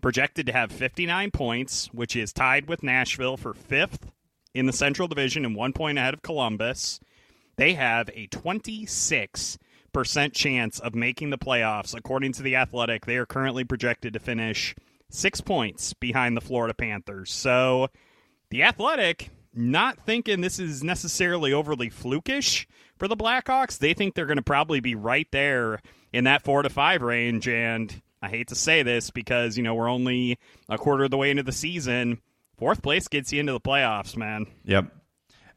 projected 0.00 0.46
to 0.46 0.52
have 0.52 0.70
59 0.70 1.32
points, 1.32 1.88
which 1.92 2.14
is 2.14 2.32
tied 2.32 2.68
with 2.68 2.84
Nashville 2.84 3.36
for 3.36 3.52
fifth 3.52 4.12
in 4.54 4.66
the 4.66 4.72
Central 4.72 5.08
Division 5.08 5.44
and 5.44 5.56
one 5.56 5.72
point 5.72 5.98
ahead 5.98 6.14
of 6.14 6.22
Columbus. 6.22 7.00
They 7.56 7.74
have 7.74 8.08
a 8.14 8.26
26 8.28 9.58
percent 9.92 10.34
chance 10.34 10.78
of 10.78 10.94
making 10.94 11.30
the 11.30 11.38
playoffs. 11.38 11.94
According 11.94 12.34
to 12.34 12.42
the 12.42 12.54
Athletic, 12.54 13.06
they 13.06 13.16
are 13.16 13.24
currently 13.24 13.64
projected 13.64 14.12
to 14.12 14.20
finish 14.20 14.74
six 15.08 15.40
points 15.40 15.94
behind 15.94 16.36
the 16.36 16.42
Florida 16.42 16.74
Panthers. 16.74 17.32
So 17.32 17.88
the 18.50 18.62
Athletic 18.62 19.30
not 19.56 20.04
thinking 20.04 20.40
this 20.40 20.58
is 20.58 20.84
necessarily 20.84 21.52
overly 21.52 21.90
flukish 21.90 22.66
for 22.96 23.08
the 23.08 23.16
Blackhawks. 23.16 23.78
They 23.78 23.94
think 23.94 24.14
they're 24.14 24.26
going 24.26 24.36
to 24.36 24.42
probably 24.42 24.80
be 24.80 24.94
right 24.94 25.28
there 25.32 25.80
in 26.12 26.24
that 26.24 26.42
four 26.42 26.62
to 26.62 26.68
five 26.68 27.02
range. 27.02 27.48
And 27.48 28.02
I 28.22 28.28
hate 28.28 28.48
to 28.48 28.54
say 28.54 28.82
this 28.82 29.10
because, 29.10 29.56
you 29.56 29.62
know, 29.62 29.74
we're 29.74 29.90
only 29.90 30.38
a 30.68 30.78
quarter 30.78 31.04
of 31.04 31.10
the 31.10 31.16
way 31.16 31.30
into 31.30 31.42
the 31.42 31.52
season. 31.52 32.20
Fourth 32.58 32.82
place 32.82 33.08
gets 33.08 33.32
you 33.32 33.40
into 33.40 33.52
the 33.52 33.60
playoffs, 33.60 34.16
man. 34.16 34.46
Yep. 34.64 34.92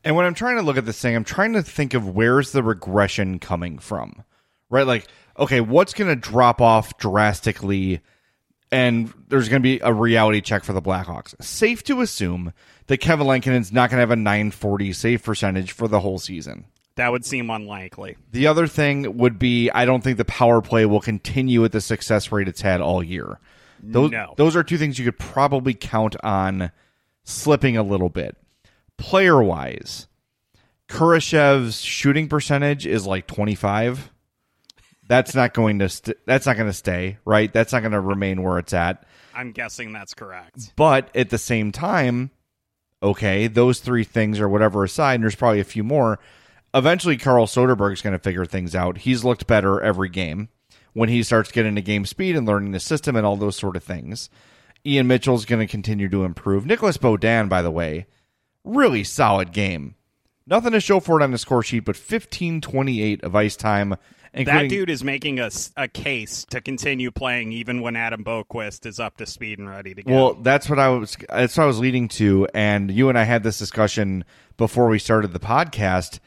And 0.03 0.15
when 0.15 0.25
I'm 0.25 0.33
trying 0.33 0.57
to 0.57 0.61
look 0.61 0.77
at 0.77 0.85
this 0.85 1.01
thing, 1.01 1.15
I'm 1.15 1.23
trying 1.23 1.53
to 1.53 1.63
think 1.63 1.93
of 1.93 2.07
where's 2.07 2.51
the 2.51 2.63
regression 2.63 3.39
coming 3.39 3.79
from, 3.79 4.23
right? 4.69 4.87
Like, 4.87 5.07
okay, 5.37 5.61
what's 5.61 5.93
going 5.93 6.09
to 6.09 6.15
drop 6.15 6.61
off 6.61 6.97
drastically? 6.97 8.01
And 8.71 9.13
there's 9.27 9.49
going 9.49 9.61
to 9.61 9.63
be 9.63 9.79
a 9.81 9.91
reality 9.91 10.41
check 10.41 10.63
for 10.63 10.73
the 10.73 10.81
Blackhawks. 10.81 11.41
Safe 11.43 11.83
to 11.83 12.01
assume 12.01 12.53
that 12.89 12.97
Kevin 12.97 13.25
Lankinen's 13.27 13.71
not 13.71 13.89
going 13.89 13.97
to 13.97 14.01
have 14.01 14.11
a 14.11 14.15
940 14.15 14.93
save 14.93 15.23
percentage 15.23 15.71
for 15.71 15.87
the 15.87 15.99
whole 16.01 16.19
season. 16.19 16.65
That 16.95 17.11
would 17.11 17.23
seem 17.23 17.49
unlikely. 17.49 18.17
The 18.31 18.47
other 18.47 18.67
thing 18.67 19.17
would 19.17 19.39
be 19.39 19.69
I 19.69 19.85
don't 19.85 20.03
think 20.03 20.17
the 20.17 20.25
power 20.25 20.61
play 20.61 20.85
will 20.85 20.99
continue 20.99 21.63
at 21.63 21.71
the 21.71 21.79
success 21.81 22.31
rate 22.31 22.47
it's 22.49 22.61
had 22.61 22.81
all 22.81 23.01
year. 23.01 23.39
Those, 23.81 24.11
No. 24.11 24.33
those 24.37 24.55
are 24.57 24.63
two 24.63 24.77
things 24.77 24.99
you 24.99 25.05
could 25.05 25.19
probably 25.19 25.73
count 25.73 26.17
on 26.23 26.71
slipping 27.23 27.77
a 27.77 27.83
little 27.83 28.09
bit. 28.09 28.35
Player 28.97 29.41
wise, 29.41 30.07
Kurashev's 30.89 31.79
shooting 31.81 32.27
percentage 32.27 32.85
is 32.85 33.05
like 33.07 33.27
25. 33.27 34.11
That's 35.07 35.33
not 35.33 35.53
going 35.53 35.79
to 35.79 35.89
st- 35.89 36.17
that's 36.25 36.45
not 36.45 36.55
going 36.57 36.67
to 36.69 36.73
stay, 36.73 37.17
right? 37.25 37.51
That's 37.53 37.71
not 37.71 37.79
going 37.79 37.93
to 37.93 37.99
remain 38.01 38.43
where 38.43 38.59
it's 38.59 38.73
at. 38.73 39.05
I'm 39.33 39.51
guessing 39.53 39.93
that's 39.93 40.13
correct. 40.13 40.73
But 40.75 41.15
at 41.15 41.29
the 41.29 41.37
same 41.37 41.71
time, 41.71 42.31
okay, 43.01 43.47
those 43.47 43.79
three 43.79 44.03
things 44.03 44.39
or 44.39 44.49
whatever 44.49 44.83
aside, 44.83 45.15
and 45.15 45.23
there's 45.23 45.35
probably 45.35 45.59
a 45.59 45.65
few 45.65 45.83
more. 45.83 46.19
Eventually, 46.73 47.17
Carl 47.17 47.47
Soderberg's 47.47 48.01
going 48.01 48.13
to 48.13 48.19
figure 48.19 48.45
things 48.45 48.75
out. 48.75 48.99
He's 48.99 49.23
looked 49.23 49.47
better 49.47 49.81
every 49.81 50.09
game 50.09 50.49
when 50.93 51.09
he 51.09 51.23
starts 51.23 51.51
getting 51.51 51.75
to 51.75 51.81
game 51.81 52.05
speed 52.05 52.35
and 52.35 52.47
learning 52.47 52.71
the 52.71 52.79
system 52.79 53.15
and 53.15 53.25
all 53.25 53.35
those 53.35 53.55
sort 53.55 53.75
of 53.75 53.83
things. 53.83 54.29
Ian 54.85 55.07
Mitchell's 55.07 55.45
going 55.45 55.59
to 55.59 55.71
continue 55.71 56.09
to 56.09 56.23
improve. 56.23 56.65
Nicholas 56.65 56.97
Beaudin, 56.97 57.49
by 57.49 57.61
the 57.61 57.71
way, 57.71 58.05
really 58.63 59.03
solid 59.03 59.51
game. 59.51 59.95
Nothing 60.45 60.71
to 60.71 60.79
show 60.79 60.99
for 60.99 61.19
it 61.19 61.23
on 61.23 61.31
the 61.31 61.37
score 61.37 61.63
sheet, 61.63 61.85
but 61.85 61.95
15 61.95 62.61
28 62.61 63.23
of 63.23 63.35
ice 63.35 63.55
time. 63.55 63.95
That 64.33 64.69
dude 64.69 64.89
is 64.89 65.03
making 65.03 65.39
a, 65.39 65.49
a 65.75 65.87
case 65.87 66.45
to 66.51 66.61
continue 66.61 67.11
playing 67.11 67.51
even 67.51 67.81
when 67.81 67.95
Adam 67.95 68.23
Boqvist 68.23 68.85
is 68.85 68.99
up 68.99 69.17
to 69.17 69.25
speed 69.25 69.59
and 69.59 69.69
ready 69.69 69.95
to 69.95 70.03
go. 70.03 70.13
Well, 70.13 70.33
that's 70.35 70.69
what 70.69 70.79
I 70.79 70.89
was. 70.89 71.17
That's 71.29 71.57
what 71.57 71.63
I 71.63 71.67
was 71.67 71.79
leading 71.79 72.07
to, 72.09 72.47
and 72.53 72.91
you 72.91 73.09
and 73.09 73.17
I 73.17 73.23
had 73.23 73.43
this 73.43 73.57
discussion 73.57 74.23
before 74.57 74.87
we 74.87 74.99
started 74.99 75.33
the 75.33 75.39
podcast. 75.39 76.19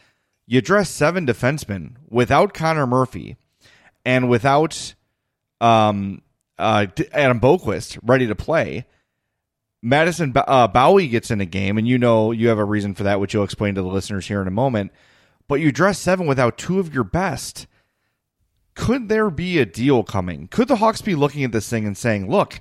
You 0.47 0.61
dress 0.61 0.90
seven 0.90 1.26
defensemen 1.26 1.94
without 2.09 2.54
Connor 2.54 2.87
Murphy, 2.87 3.37
and 4.04 4.28
without 4.28 4.94
um, 5.61 6.23
uh, 6.59 6.87
Adam 7.12 7.40
Boqvist 7.40 7.99
ready 8.02 8.26
to 8.26 8.35
play. 8.35 8.87
Madison 9.85 10.32
uh, 10.37 10.68
Bowey 10.68 11.09
gets 11.09 11.30
in 11.30 11.40
a 11.40 11.47
game, 11.47 11.76
and 11.76 11.88
you 11.88 11.99
know 11.99 12.30
you 12.30 12.49
have 12.49 12.59
a 12.59 12.64
reason 12.64 12.94
for 12.94 13.02
that, 13.02 13.18
which 13.18 13.35
you'll 13.35 13.42
explain 13.42 13.75
to 13.75 13.82
the 13.82 13.88
listeners 13.88 14.28
here 14.28 14.40
in 14.40 14.47
a 14.47 14.52
moment. 14.52 14.92
But 15.49 15.56
you 15.56 15.73
dress 15.73 15.99
seven 15.99 16.26
without 16.26 16.56
two 16.56 16.78
of 16.78 16.94
your 16.94 17.04
best. 17.04 17.66
Could 18.75 19.09
there 19.09 19.31
be 19.31 19.59
a 19.59 19.67
deal 19.67 20.02
coming? 20.02 20.49
Could 20.49 20.69
the 20.69 20.76
Hawks 20.76 21.02
be 21.02 21.14
looking 21.14 21.45
at 21.45 21.52
this 21.52 21.69
thing 21.69 21.87
and 21.87 21.97
saying, 21.97 22.31
"Look, 22.31 22.61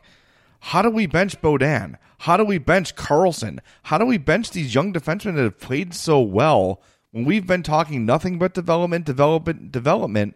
how 0.60 0.82
do 0.82 0.89
we 0.89 1.08
bench 1.08 1.41
Beaudin? 1.41 1.96
How 2.20 2.38
do 2.38 2.46
we 2.46 2.58
bench 2.58 2.96
Carlsson? 2.96 3.60
How 3.84 3.98
do 3.98 4.06
we 4.06 4.18
bench 4.18 4.51
these 4.51 4.75
young 4.75 4.94
defensemen 4.94 5.36
that 5.36 5.44
have 5.44 5.60
played 5.60 5.94
so 5.94 6.22
well 6.22 6.82
when 7.12 7.25
we've 7.25 7.48
been 7.48 7.63
talking 7.63 8.06
nothing 8.06 8.38
but 8.38 8.53
development, 8.53 9.06
development, 9.06 9.72
development? 9.72 10.36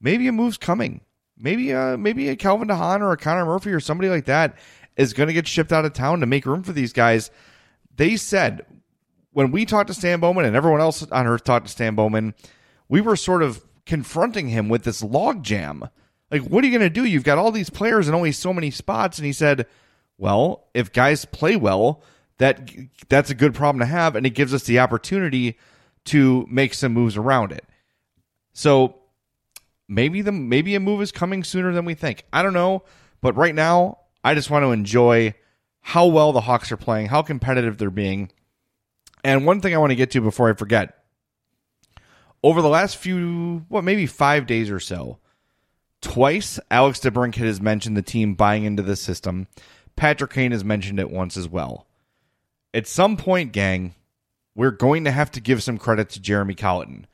Maybe 0.00 0.26
a 0.28 0.32
move's 0.32 0.56
coming. 0.56 1.02
Maybe 1.36 1.72
uh 1.72 1.96
maybe 1.96 2.28
a 2.28 2.36
Calvin 2.36 2.68
DeHaan 2.68 3.00
or 3.00 3.12
a 3.12 3.16
Connor 3.16 3.44
Murphy 3.44 3.72
or 3.72 3.80
somebody 3.80 4.08
like 4.08 4.24
that 4.24 4.56
is 4.96 5.12
going 5.12 5.28
to 5.28 5.32
get 5.32 5.46
shipped 5.46 5.72
out 5.72 5.84
of 5.84 5.92
town 5.92 6.20
to 6.20 6.26
make 6.26 6.46
room 6.46 6.62
for 6.62 6.72
these 6.72 6.92
guys. 6.92 7.30
They 7.94 8.16
said 8.16 8.64
when 9.32 9.50
we 9.50 9.66
talked 9.66 9.88
to 9.88 9.94
Stan 9.94 10.18
Bowman 10.18 10.46
and 10.46 10.56
everyone 10.56 10.80
else 10.80 11.06
on 11.10 11.26
Earth 11.26 11.44
talked 11.44 11.66
to 11.66 11.72
Stan 11.72 11.94
Bowman, 11.94 12.34
we 12.88 13.00
were 13.00 13.16
sort 13.16 13.42
of 13.42 13.62
confronting 13.88 14.48
him 14.48 14.68
with 14.68 14.84
this 14.84 15.02
logjam. 15.02 15.90
Like, 16.30 16.42
what 16.42 16.62
are 16.62 16.66
you 16.68 16.78
going 16.78 16.88
to 16.88 16.94
do? 16.94 17.04
You've 17.04 17.24
got 17.24 17.38
all 17.38 17.50
these 17.50 17.70
players 17.70 18.06
and 18.06 18.14
only 18.14 18.30
so 18.30 18.52
many 18.52 18.70
spots. 18.70 19.18
And 19.18 19.26
he 19.26 19.32
said, 19.32 19.66
well, 20.18 20.68
if 20.74 20.92
guys 20.92 21.24
play 21.24 21.56
well, 21.56 22.02
that 22.36 22.70
that's 23.08 23.30
a 23.30 23.34
good 23.34 23.54
problem 23.54 23.80
to 23.80 23.86
have, 23.86 24.14
and 24.14 24.24
it 24.26 24.30
gives 24.30 24.54
us 24.54 24.64
the 24.64 24.78
opportunity 24.78 25.58
to 26.04 26.46
make 26.48 26.74
some 26.74 26.92
moves 26.92 27.16
around 27.16 27.50
it. 27.50 27.64
So 28.52 29.00
maybe 29.88 30.22
the 30.22 30.32
maybe 30.32 30.74
a 30.74 30.80
move 30.80 31.02
is 31.02 31.10
coming 31.10 31.42
sooner 31.42 31.72
than 31.72 31.84
we 31.84 31.94
think. 31.94 32.24
I 32.32 32.42
don't 32.42 32.52
know, 32.52 32.84
but 33.20 33.36
right 33.36 33.54
now 33.54 33.98
I 34.22 34.34
just 34.34 34.50
want 34.50 34.64
to 34.64 34.70
enjoy 34.70 35.34
how 35.80 36.06
well 36.06 36.32
the 36.32 36.42
Hawks 36.42 36.70
are 36.70 36.76
playing, 36.76 37.06
how 37.06 37.22
competitive 37.22 37.78
they're 37.78 37.90
being. 37.90 38.30
And 39.24 39.46
one 39.46 39.60
thing 39.60 39.74
I 39.74 39.78
want 39.78 39.90
to 39.90 39.96
get 39.96 40.12
to 40.12 40.20
before 40.20 40.50
I 40.50 40.52
forget. 40.52 40.97
Over 42.42 42.62
the 42.62 42.68
last 42.68 42.96
few, 42.96 43.64
what, 43.68 43.84
maybe 43.84 44.06
5 44.06 44.46
days 44.46 44.70
or 44.70 44.80
so, 44.80 45.18
twice 46.00 46.60
Alex 46.70 47.00
DeBrincat 47.00 47.44
has 47.44 47.60
mentioned 47.60 47.96
the 47.96 48.02
team 48.02 48.34
buying 48.34 48.64
into 48.64 48.82
the 48.82 48.96
system. 48.96 49.48
Patrick 49.96 50.32
Kane 50.32 50.52
has 50.52 50.64
mentioned 50.64 51.00
it 51.00 51.10
once 51.10 51.36
as 51.36 51.48
well. 51.48 51.86
At 52.72 52.86
some 52.86 53.16
point, 53.16 53.52
gang, 53.52 53.94
we're 54.54 54.70
going 54.70 55.04
to 55.04 55.10
have 55.10 55.30
to 55.32 55.40
give 55.40 55.62
some 55.62 55.78
credit 55.78 56.10
to 56.10 56.20
Jeremy 56.20 56.54
Colliton. 56.54 57.06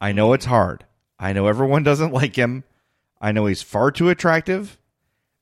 I 0.00 0.12
know 0.12 0.32
it's 0.32 0.46
hard. 0.46 0.84
I 1.18 1.32
know 1.32 1.46
everyone 1.46 1.82
doesn't 1.84 2.12
like 2.12 2.36
him. 2.36 2.64
I 3.20 3.32
know 3.32 3.46
he's 3.46 3.62
far 3.62 3.90
too 3.90 4.08
attractive. 4.08 4.78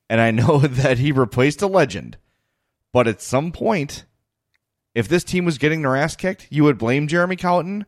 And 0.08 0.20
I 0.20 0.32
know 0.32 0.58
that 0.60 0.98
he 0.98 1.12
replaced 1.12 1.62
a 1.62 1.66
legend. 1.66 2.18
But 2.92 3.06
at 3.06 3.22
some 3.22 3.52
point, 3.52 4.04
if 4.94 5.08
this 5.08 5.24
team 5.24 5.44
was 5.44 5.58
getting 5.58 5.82
their 5.82 5.96
ass 5.96 6.16
kicked, 6.16 6.48
you 6.50 6.64
would 6.64 6.78
blame 6.78 7.06
Jeremy 7.06 7.36
Colliton. 7.36 7.86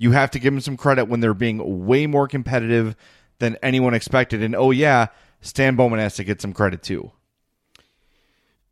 You 0.00 0.12
have 0.12 0.30
to 0.30 0.38
give 0.38 0.54
them 0.54 0.62
some 0.62 0.78
credit 0.78 1.08
when 1.08 1.20
they're 1.20 1.34
being 1.34 1.86
way 1.86 2.06
more 2.06 2.26
competitive 2.26 2.96
than 3.38 3.58
anyone 3.62 3.92
expected. 3.92 4.42
And 4.42 4.56
oh, 4.56 4.70
yeah, 4.70 5.08
Stan 5.42 5.76
Bowman 5.76 5.98
has 5.98 6.14
to 6.14 6.24
get 6.24 6.40
some 6.40 6.54
credit 6.54 6.82
too. 6.82 7.12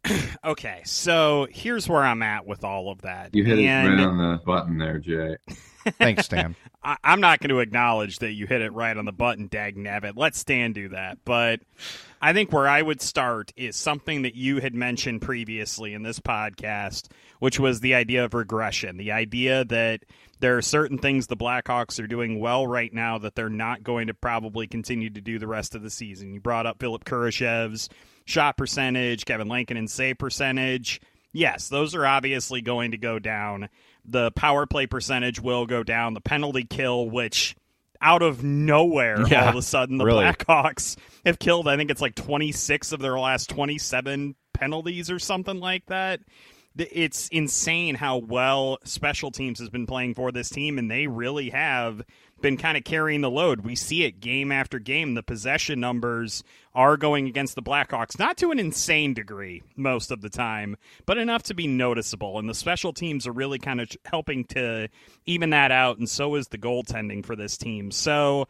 okay, 0.45 0.81
so 0.87 1.47
here's 1.51 1.87
where 1.87 2.03
I'm 2.03 2.23
at 2.23 2.47
with 2.47 2.65
all 2.65 2.91
of 2.91 3.03
that. 3.03 3.35
You 3.35 3.45
hit 3.45 3.59
and 3.59 3.89
it 3.89 3.91
right 3.91 4.07
on 4.07 4.17
the 4.17 4.41
button 4.43 4.79
there, 4.79 4.99
Jay. 5.01 5.37
Thanks, 5.99 6.25
Stan. 6.25 6.57
I, 6.83 6.97
I'm 7.05 7.21
not 7.21 7.41
going 7.41 7.51
to 7.51 7.61
acknowledge 7.61 8.21
that 8.21 8.33
you 8.33 8.47
hit 8.47 8.63
it 8.63 8.73
right 8.73 8.97
on 8.97 9.05
the 9.05 9.13
button, 9.13 9.49
dag 9.49 9.77
nabbit. 9.77 10.15
Let 10.17 10.35
Stan 10.35 10.73
do 10.73 10.89
that. 10.89 11.19
But 11.27 11.61
I 12.21 12.33
think 12.33 12.53
where 12.53 12.67
I 12.67 12.83
would 12.83 13.01
start 13.01 13.53
is 13.57 13.77
something 13.77 14.23
that 14.23 14.35
you 14.35 14.61
had 14.61 14.75
mentioned 14.75 15.23
previously 15.23 15.95
in 15.95 16.03
this 16.03 16.19
podcast, 16.19 17.09
which 17.39 17.61
was 17.61 17.81
the 17.81 17.95
idea 17.95 18.25
of 18.25 18.35
regression. 18.35 18.97
The 18.97 19.13
idea 19.13 19.65
that 19.67 20.05
there 20.41 20.57
are 20.57 20.63
certain 20.63 20.99
things 20.99 21.27
the 21.27 21.37
Blackhawks 21.37 22.03
are 22.03 22.09
doing 22.09 22.41
well 22.41 22.67
right 22.67 22.93
now 22.93 23.19
that 23.19 23.35
they're 23.35 23.49
not 23.49 23.83
going 23.83 24.09
to 24.09 24.15
probably 24.15 24.67
continue 24.67 25.11
to 25.11 25.21
do 25.21 25.39
the 25.39 25.47
rest 25.47 25.75
of 25.75 25.83
the 25.83 25.91
season. 25.91 26.35
You 26.35 26.41
brought 26.41 26.67
up 26.67 26.81
Philip 26.81 27.05
Kurashev's 27.05 27.89
shot 28.25 28.57
percentage, 28.57 29.25
Kevin 29.25 29.49
Lankinen's 29.49 29.93
save 29.93 30.19
percentage. 30.19 31.01
Yes, 31.33 31.69
those 31.69 31.95
are 31.95 32.07
obviously 32.07 32.63
going 32.63 32.93
to 32.93 32.99
go 32.99 33.19
down. 33.19 33.69
The 34.05 34.31
power 34.33 34.67
play 34.67 34.87
percentage 34.87 35.41
will 35.41 35.67
go 35.67 35.83
down. 35.83 36.15
The 36.15 36.21
penalty 36.21 36.65
kill, 36.65 37.09
which 37.09 37.55
out 38.01 38.23
of 38.23 38.43
nowhere, 38.45 39.27
Yeah, 39.29 39.43
all 39.45 39.49
of 39.51 39.57
a 39.57 39.63
sudden, 39.63 39.99
the 39.99 40.05
really. 40.05 40.25
Blackhawks 40.25 40.97
have 41.25 41.39
killed, 41.39 41.67
I 41.69 41.77
think 41.77 41.91
it's 41.91 42.01
like 42.01 42.15
26 42.15 42.93
of 42.93 43.01
their 43.01 43.19
last 43.19 43.49
27 43.51 44.35
penalties 44.55 45.11
or 45.11 45.19
something 45.19 45.59
like 45.61 45.87
that. 45.87 46.21
it's 46.77 47.29
insane 47.29 47.95
how 47.97 48.19
well 48.19 48.79
special 48.85 49.31
teams 49.33 49.59
has 49.59 49.69
been 49.69 49.87
playing 49.87 50.15
for 50.15 50.31
this 50.31 50.49
team, 50.49 50.79
and 50.79 50.91
they 50.91 51.07
really 51.09 51.51
have 51.51 52.03
been 52.41 52.57
kind 52.57 52.77
of 52.77 52.85
carrying 52.85 53.21
the 53.21 53.31
load. 53.31 53.63
We 53.63 53.75
see 53.75 54.05
it 54.05 54.21
game 54.21 54.53
after 54.53 54.79
game. 54.79 55.15
The 55.15 55.23
possession 55.23 55.81
numbers 55.81 56.45
are 56.75 56.97
going 56.97 57.27
against 57.27 57.55
the 57.55 57.63
Blackhawks, 57.63 58.19
not 58.19 58.37
to 58.39 58.51
an 58.51 58.59
insane 58.59 59.15
degree 59.15 59.63
most 59.77 60.11
of 60.11 60.21
the 60.21 60.31
time, 60.31 60.77
but 61.07 61.19
enough 61.19 61.43
to 61.45 61.55
be 61.55 61.67
noticeable. 61.67 62.39
And 62.39 62.49
the 62.49 62.55
special 62.55 62.93
teams 62.93 63.27
are 63.27 63.33
really 63.33 63.59
kind 63.59 63.81
of 63.81 63.91
helping 64.05 64.45
to 64.47 64.89
even 65.27 65.51
that 65.51 65.73
out, 65.73 65.99
and 65.99 66.09
so 66.09 66.35
is 66.37 66.49
the 66.49 66.59
goaltending 66.59 67.25
for 67.25 67.35
this 67.35 67.57
team. 67.57 67.91
So 67.91 68.47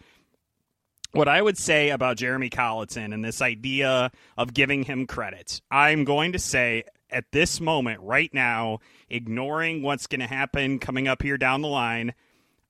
what 1.12 1.28
I 1.28 1.40
would 1.40 1.56
say 1.56 1.90
about 1.90 2.18
Jeremy 2.18 2.50
Colliton 2.50 3.14
and 3.14 3.24
this 3.24 3.40
idea 3.40 4.10
of 4.36 4.52
giving 4.52 4.84
him 4.84 5.06
credit, 5.06 5.62
I'm 5.70 6.04
going 6.04 6.32
to 6.32 6.38
say 6.38 6.84
at 7.10 7.32
this 7.32 7.60
moment, 7.60 8.00
right 8.02 8.32
now, 8.34 8.80
ignoring 9.08 9.82
what's 9.82 10.06
going 10.06 10.20
to 10.20 10.26
happen 10.26 10.78
coming 10.78 11.08
up 11.08 11.22
here 11.22 11.38
down 11.38 11.62
the 11.62 11.68
line, 11.68 12.12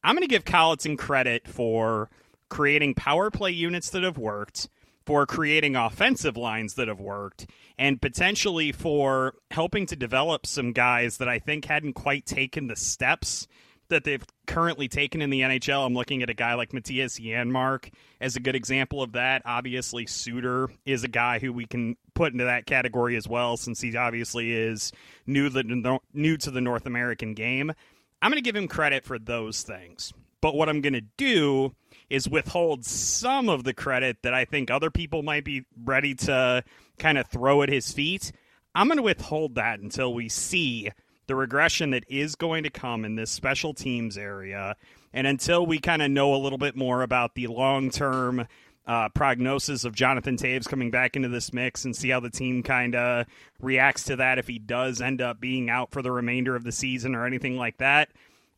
I'm 0.03 0.15
going 0.15 0.23
to 0.23 0.29
give 0.29 0.45
Colliton 0.45 0.97
credit 0.97 1.49
for 1.49 2.09
creating 2.49 2.95
power 2.95 3.31
play 3.31 3.51
units 3.51 3.91
that 3.91 4.03
have 4.03 4.19
worked, 4.19 4.69
for 5.05 5.27
creating 5.27 5.77
offensive 5.77 6.37
lines 6.37 6.75
that 6.75 6.89
have 6.89 7.01
worked, 7.01 7.47
and 7.79 8.01
potentially 8.01 8.73
for 8.73 9.35
helping 9.51 9.87
to 9.87 9.97
develop 9.97 10.47
some 10.47 10.73
guys 10.73 11.17
that 11.19 11.29
I 11.29 11.39
think 11.39 11.65
hadn't 11.65 11.95
quite 11.95 12.27
taken 12.27 12.67
the 12.67 12.77
steps 12.77 13.47
that 13.89 14.05
they've 14.05 14.25
currently 14.47 14.87
taken 14.87 15.23
in 15.23 15.31
the 15.31 15.41
NHL. 15.41 15.87
I'm 15.87 15.95
looking 15.95 16.23
at 16.23 16.29
a 16.29 16.35
guy 16.35 16.55
like 16.55 16.73
Mattias 16.73 17.19
Janmark 17.19 17.91
as 18.21 18.37
a 18.37 18.41
good 18.41 18.55
example 18.55 19.03
of 19.03 19.13
that. 19.13 19.41
Obviously, 19.47 20.07
Suter 20.07 20.69
is 20.85 21.05
a 21.05 21.09
guy 21.09 21.39
who 21.39 21.53
we 21.53 21.65
can 21.65 21.97
put 22.15 22.33
into 22.33 22.45
that 22.45 22.67
category 22.67 23.17
as 23.17 23.27
well, 23.27 23.57
since 23.57 23.81
he 23.81 23.97
obviously 23.97 24.53
is 24.53 24.93
new 25.27 25.49
the 25.49 25.99
new 26.13 26.37
to 26.37 26.51
the 26.51 26.61
North 26.61 26.85
American 26.87 27.33
game. 27.33 27.73
I'm 28.21 28.31
going 28.31 28.43
to 28.43 28.47
give 28.47 28.57
him 28.57 28.69
credit 28.69 29.05
for 29.05 29.19
those 29.19 29.63
things. 29.63 30.13
But 30.41 30.55
what 30.55 30.69
I'm 30.69 30.81
going 30.81 30.95
to 30.95 31.05
do 31.17 31.75
is 32.11 32.29
withhold 32.29 32.85
some 32.85 33.49
of 33.49 33.65
the 33.65 33.75
credit 33.75 34.19
that 34.23 34.35
I 34.35 34.45
think 34.45 34.71
other 34.71 34.91
people 34.91 35.23
might 35.23 35.45
be 35.45 35.65
ready 35.85 36.15
to 36.15 36.63
kind 36.99 37.19
of 37.19 37.27
throw 37.27 37.63
at 37.63 37.69
his 37.69 37.93
feet. 37.93 38.33
I'm 38.75 38.87
going 38.87 38.97
to 38.97 39.03
withhold 39.03 39.57
that 39.57 39.81
until 39.81 40.15
we 40.15 40.29
see 40.29 40.91
the 41.27 41.35
regression 41.35 41.91
that 41.91 42.05
is 42.09 42.35
going 42.37 42.63
to 42.65 42.71
come 42.71 43.05
in 43.05 43.17
this 43.17 43.31
special 43.31 43.75
teams 43.75 44.17
area. 44.17 44.77
And 45.13 45.27
until 45.27 45.67
we 45.67 45.79
kind 45.79 46.03
of 46.03 46.11
know 46.11 46.35
a 46.35 46.39
little 46.39 46.59
bit 46.59 46.77
more 46.77 47.03
about 47.03 47.35
the 47.35 47.47
long 47.49 47.91
term 47.91 48.47
uh, 48.89 49.11
prognosis 49.11 49.85
of 49.85 49.95
Jonathan 49.95 50.37
Toews 50.37 50.67
coming 50.67 50.91
back 50.91 51.15
into 51.15 51.29
this 51.29 51.53
mix 51.53 51.85
and 51.85 51.95
see 51.95 52.09
how 52.09 52.21
the 52.21 52.31
team 52.31 52.63
kind 52.63 52.95
of 52.95 53.27
reacts 53.61 54.05
to 54.05 54.17
that 54.17 54.39
if 54.39 54.49
he 54.49 54.59
does 54.59 55.03
end 55.03 55.21
up 55.21 55.39
being 55.39 55.69
out 55.69 55.93
for 55.93 56.01
the 56.01 56.11
remainder 56.11 56.57
of 56.57 56.65
the 56.65 56.73
season 56.73 57.15
or 57.15 57.27
anything 57.27 57.59
like 57.59 57.77
that. 57.77 58.09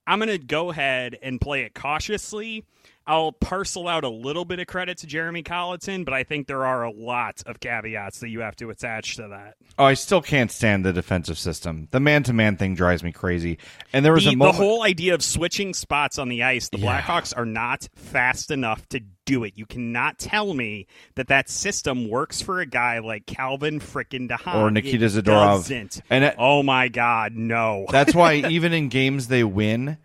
I'm 0.06 0.20
going 0.20 0.28
to 0.28 0.38
go 0.38 0.70
ahead 0.70 1.18
and 1.20 1.40
play 1.40 1.62
it 1.62 1.74
cautiously 1.74 2.64
I'll 3.06 3.32
parcel 3.32 3.88
out 3.88 4.04
a 4.04 4.08
little 4.08 4.44
bit 4.44 4.60
of 4.60 4.68
credit 4.68 4.98
to 4.98 5.06
Jeremy 5.06 5.42
Colliton, 5.42 6.04
but 6.04 6.14
I 6.14 6.22
think 6.22 6.46
there 6.46 6.64
are 6.64 6.84
a 6.84 6.92
lot 6.92 7.42
of 7.44 7.58
caveats 7.58 8.20
that 8.20 8.28
you 8.28 8.40
have 8.40 8.54
to 8.56 8.70
attach 8.70 9.16
to 9.16 9.26
that. 9.28 9.56
Oh, 9.78 9.84
I 9.84 9.94
still 9.94 10.22
can't 10.22 10.50
stand 10.50 10.84
the 10.84 10.92
defensive 10.92 11.36
system. 11.36 11.88
The 11.90 11.98
man 11.98 12.22
to 12.24 12.32
man 12.32 12.56
thing 12.56 12.76
drives 12.76 13.02
me 13.02 13.10
crazy. 13.10 13.58
And 13.92 14.04
there 14.04 14.12
was 14.12 14.26
the, 14.26 14.30
a 14.30 14.36
moment- 14.36 14.58
the 14.58 14.64
whole 14.64 14.84
idea 14.84 15.14
of 15.14 15.24
switching 15.24 15.74
spots 15.74 16.18
on 16.18 16.28
the 16.28 16.44
ice. 16.44 16.68
The 16.68 16.78
yeah. 16.78 17.00
Blackhawks 17.00 17.36
are 17.36 17.46
not 17.46 17.88
fast 17.96 18.52
enough 18.52 18.88
to 18.90 19.00
do 19.24 19.42
it. 19.42 19.54
You 19.56 19.66
cannot 19.66 20.18
tell 20.18 20.54
me 20.54 20.86
that 21.16 21.28
that 21.28 21.48
system 21.48 22.08
works 22.08 22.40
for 22.40 22.60
a 22.60 22.66
guy 22.66 23.00
like 23.00 23.26
Calvin 23.26 23.80
frickin' 23.80 24.28
DeHaan 24.28 24.54
or 24.54 24.70
Nikita 24.70 25.06
it 25.06 25.08
Zadorov. 25.08 26.00
And 26.10 26.24
it, 26.24 26.34
oh 26.38 26.62
my 26.62 26.88
God, 26.88 27.34
no. 27.34 27.86
That's 27.90 28.14
why 28.14 28.34
even 28.50 28.72
in 28.72 28.88
games 28.88 29.26
they 29.26 29.42
win 29.42 29.98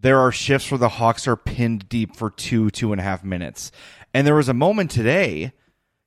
there 0.00 0.18
are 0.18 0.32
shifts 0.32 0.70
where 0.70 0.78
the 0.78 0.88
Hawks 0.88 1.28
are 1.28 1.36
pinned 1.36 1.88
deep 1.88 2.16
for 2.16 2.30
two, 2.30 2.70
two 2.70 2.92
and 2.92 3.00
a 3.00 3.04
half 3.04 3.22
minutes. 3.22 3.70
And 4.14 4.26
there 4.26 4.34
was 4.34 4.48
a 4.48 4.54
moment 4.54 4.90
today, 4.90 5.52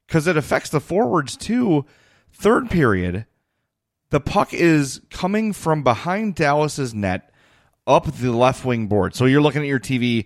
because 0.08 0.28
it 0.28 0.38
affects 0.38 0.70
the 0.70 0.80
forwards 0.80 1.38
too. 1.38 1.86
Third 2.32 2.70
period, 2.70 3.26
the 4.10 4.20
puck 4.20 4.54
is 4.54 5.02
coming 5.10 5.54
from 5.54 5.84
behind 5.84 6.36
Dallas's 6.36 6.94
net 6.94 7.32
up 7.86 8.12
the 8.12 8.32
left 8.32 8.66
wing 8.66 8.88
board. 8.88 9.16
So 9.16 9.26
you're 9.26 9.42
looking 9.42 9.62
at 9.62 9.68
your 9.68 9.80
TV 9.80 10.26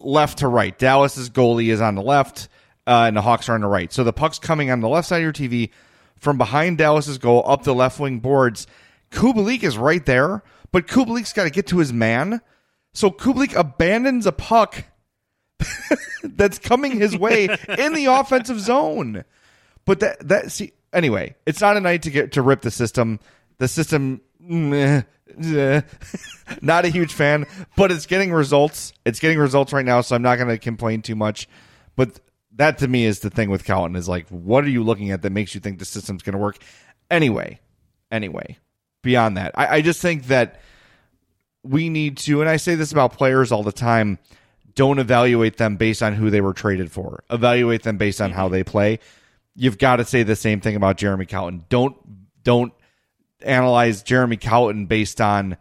left 0.00 0.38
to 0.38 0.48
right. 0.48 0.76
Dallas's 0.78 1.30
goalie 1.30 1.68
is 1.68 1.80
on 1.80 1.94
the 1.94 2.02
left, 2.02 2.48
uh, 2.86 3.04
and 3.06 3.16
the 3.16 3.22
Hawks 3.22 3.48
are 3.48 3.54
on 3.54 3.60
the 3.60 3.66
right. 3.66 3.92
So 3.92 4.04
the 4.04 4.12
puck's 4.12 4.38
coming 4.38 4.70
on 4.70 4.80
the 4.80 4.88
left 4.88 5.08
side 5.08 5.18
of 5.18 5.22
your 5.22 5.32
TV 5.32 5.70
from 6.16 6.38
behind 6.38 6.78
Dallas's 6.78 7.18
goal 7.18 7.42
up 7.46 7.64
the 7.64 7.74
left 7.74 8.00
wing 8.00 8.20
boards. 8.20 8.66
Kubalik 9.10 9.62
is 9.62 9.76
right 9.76 10.04
there, 10.06 10.42
but 10.70 10.86
Kubalik's 10.86 11.32
got 11.32 11.44
to 11.44 11.50
get 11.50 11.66
to 11.68 11.78
his 11.78 11.92
man 11.92 12.40
so 12.94 13.10
Kubalik 13.10 13.54
abandons 13.54 14.26
a 14.26 14.32
puck 14.32 14.84
that's 16.22 16.58
coming 16.58 16.92
his 16.98 17.16
way 17.16 17.44
in 17.78 17.94
the 17.94 18.06
offensive 18.06 18.60
zone. 18.60 19.24
But 19.84 20.00
that 20.00 20.28
that 20.28 20.52
see 20.52 20.72
anyway, 20.92 21.34
it's 21.46 21.60
not 21.60 21.76
a 21.76 21.80
night 21.80 22.02
to 22.02 22.10
get 22.10 22.32
to 22.32 22.42
rip 22.42 22.62
the 22.62 22.70
system. 22.70 23.20
The 23.58 23.68
system 23.68 24.20
not 26.60 26.84
a 26.84 26.88
huge 26.88 27.12
fan, 27.12 27.46
but 27.76 27.90
it's 27.92 28.06
getting 28.06 28.32
results. 28.32 28.92
It's 29.04 29.20
getting 29.20 29.38
results 29.38 29.72
right 29.72 29.84
now, 29.84 30.00
so 30.00 30.16
I'm 30.16 30.22
not 30.22 30.36
going 30.36 30.48
to 30.48 30.58
complain 30.58 31.02
too 31.02 31.14
much. 31.14 31.48
But 31.96 32.20
that 32.56 32.78
to 32.78 32.88
me 32.88 33.04
is 33.04 33.20
the 33.20 33.30
thing 33.30 33.50
with 33.50 33.64
Colliton 33.64 33.96
is 33.96 34.08
like, 34.08 34.28
what 34.28 34.64
are 34.64 34.70
you 34.70 34.82
looking 34.82 35.10
at 35.10 35.22
that 35.22 35.30
makes 35.30 35.54
you 35.54 35.60
think 35.60 35.78
the 35.78 35.84
system's 35.84 36.22
going 36.22 36.34
to 36.34 36.38
work? 36.38 36.58
Anyway, 37.10 37.60
anyway, 38.10 38.58
beyond 39.02 39.36
that, 39.36 39.52
I, 39.54 39.76
I 39.76 39.80
just 39.82 40.00
think 40.02 40.26
that 40.26 40.60
we 41.62 41.88
need 41.88 42.16
to, 42.18 42.40
and 42.40 42.48
I 42.48 42.56
say 42.56 42.74
this 42.74 42.92
about 42.92 43.16
players 43.16 43.52
all 43.52 43.62
the 43.62 43.72
time, 43.72 44.18
don't 44.74 44.98
evaluate 44.98 45.58
them 45.58 45.76
based 45.76 46.02
on 46.02 46.14
who 46.14 46.30
they 46.30 46.40
were 46.40 46.54
traded 46.54 46.90
for. 46.90 47.24
Evaluate 47.30 47.82
them 47.82 47.98
based 47.98 48.20
on 48.20 48.32
how 48.32 48.48
they 48.48 48.64
play. 48.64 48.98
You've 49.54 49.78
got 49.78 49.96
to 49.96 50.04
say 50.04 50.22
the 50.22 50.36
same 50.36 50.60
thing 50.60 50.76
about 50.76 50.96
Jeremy 50.96 51.26
Colliton. 51.26 51.64
Don't 51.68 51.96
don't 52.42 52.72
analyze 53.42 54.02
Jeremy 54.02 54.36
Colliton 54.36 54.86
based 54.86 55.20
on 55.20 55.56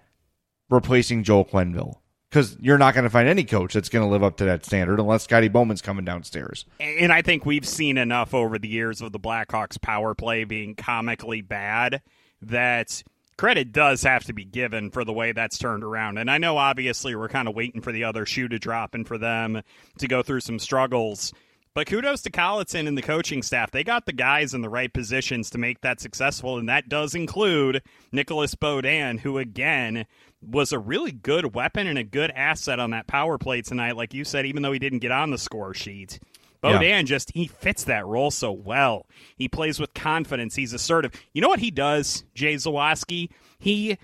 replacing 0.70 1.24
Joel 1.24 1.46
Quenneville 1.46 1.96
because 2.30 2.58
you're 2.62 2.78
not 2.78 2.94
going 2.94 3.04
to 3.04 3.10
find 3.10 3.28
any 3.28 3.44
coach 3.44 3.74
that's 3.74 3.90
going 3.90 4.06
to 4.06 4.12
live 4.12 4.24
up 4.24 4.38
to 4.38 4.46
that 4.46 4.66
standard 4.66 5.00
unless 5.00 5.24
Scotty 5.24 5.50
Bowman's 5.50 5.82
coming 5.82 6.06
downstairs. 6.06 6.66
And 6.80 7.12
I 7.12 7.22
think 7.22 7.46
we've 7.46 7.68
seen 7.68 7.98
enough 7.98 8.34
over 8.34 8.58
the 8.58 8.70
years 8.70 9.02
of 9.02 9.12
the 9.12 9.20
Blackhawks 9.20 9.80
power 9.82 10.16
play 10.16 10.46
being 10.46 10.76
comically 10.76 11.42
bad 11.42 12.02
that 12.42 13.04
credit 13.42 13.72
does 13.72 14.04
have 14.04 14.24
to 14.24 14.34
be 14.34 14.46
given 14.46 14.92
for 14.92 15.04
the 15.04 15.12
way 15.12 15.32
that's 15.32 15.58
turned 15.58 15.84
around. 15.84 16.20
And 16.20 16.30
I 16.30 16.38
know 16.38 16.58
obviously 16.58 17.16
we're 17.16 17.28
kind 17.28 17.48
of 17.48 17.56
waiting 17.56 17.82
for 17.82 17.92
the 17.92 18.04
other 18.04 18.24
shoe 18.24 18.48
to 18.48 18.60
drop 18.60 18.94
and 18.94 19.08
for 19.08 19.18
them 19.18 19.64
to 19.98 20.08
go 20.08 20.22
through 20.22 20.42
some 20.42 20.60
struggles. 20.60 21.34
But 21.74 21.88
kudos 21.88 22.22
to 22.22 22.30
Colliton 22.30 22.86
and 22.86 22.96
the 22.96 23.02
coaching 23.02 23.42
staff. 23.42 23.72
They 23.72 23.84
got 23.84 24.06
the 24.06 24.14
guys 24.14 24.54
in 24.54 24.62
the 24.62 24.70
right 24.70 24.94
positions 24.94 25.50
to 25.50 25.58
make 25.58 25.82
that 25.82 26.00
successful, 26.00 26.60
and 26.60 26.70
that 26.70 26.88
does 26.88 27.16
include 27.16 27.82
Nicholas 28.12 28.54
Beaudin, 28.54 29.20
who 29.20 29.40
again 29.40 30.06
was 30.44 30.72
a 30.72 30.78
really 30.78 31.12
good 31.12 31.56
weapon 31.56 31.88
and 31.88 31.98
a 31.98 32.04
good 32.04 32.30
asset 32.30 32.80
on 32.80 32.92
that 32.92 33.08
power 33.08 33.40
play 33.40 33.64
tonight. 33.64 33.98
Like 33.98 34.14
you 34.14 34.24
said, 34.24 34.46
even 34.46 34.62
though 34.62 34.72
he 34.72 34.78
didn't 34.78 35.00
get 35.00 35.12
on 35.12 35.32
the 35.32 35.40
score 35.40 35.74
sheet. 35.74 36.20
Beaudin 36.64 36.82
yeah. 36.82 37.02
just 37.02 37.32
he 37.34 37.48
fits 37.48 37.86
that 37.86 38.06
role 38.06 38.32
so 38.32 38.52
well. 38.52 39.08
He 39.36 39.48
plays 39.48 39.80
with 39.80 39.94
confidence. 39.94 40.56
He's 40.56 40.74
assertive. 40.74 41.12
You 41.34 41.42
know 41.42 41.50
what 41.50 41.60
he 41.60 41.72
does, 41.72 42.24
Jay 42.36 42.56
Zawaski? 42.56 43.30
He 43.60 43.98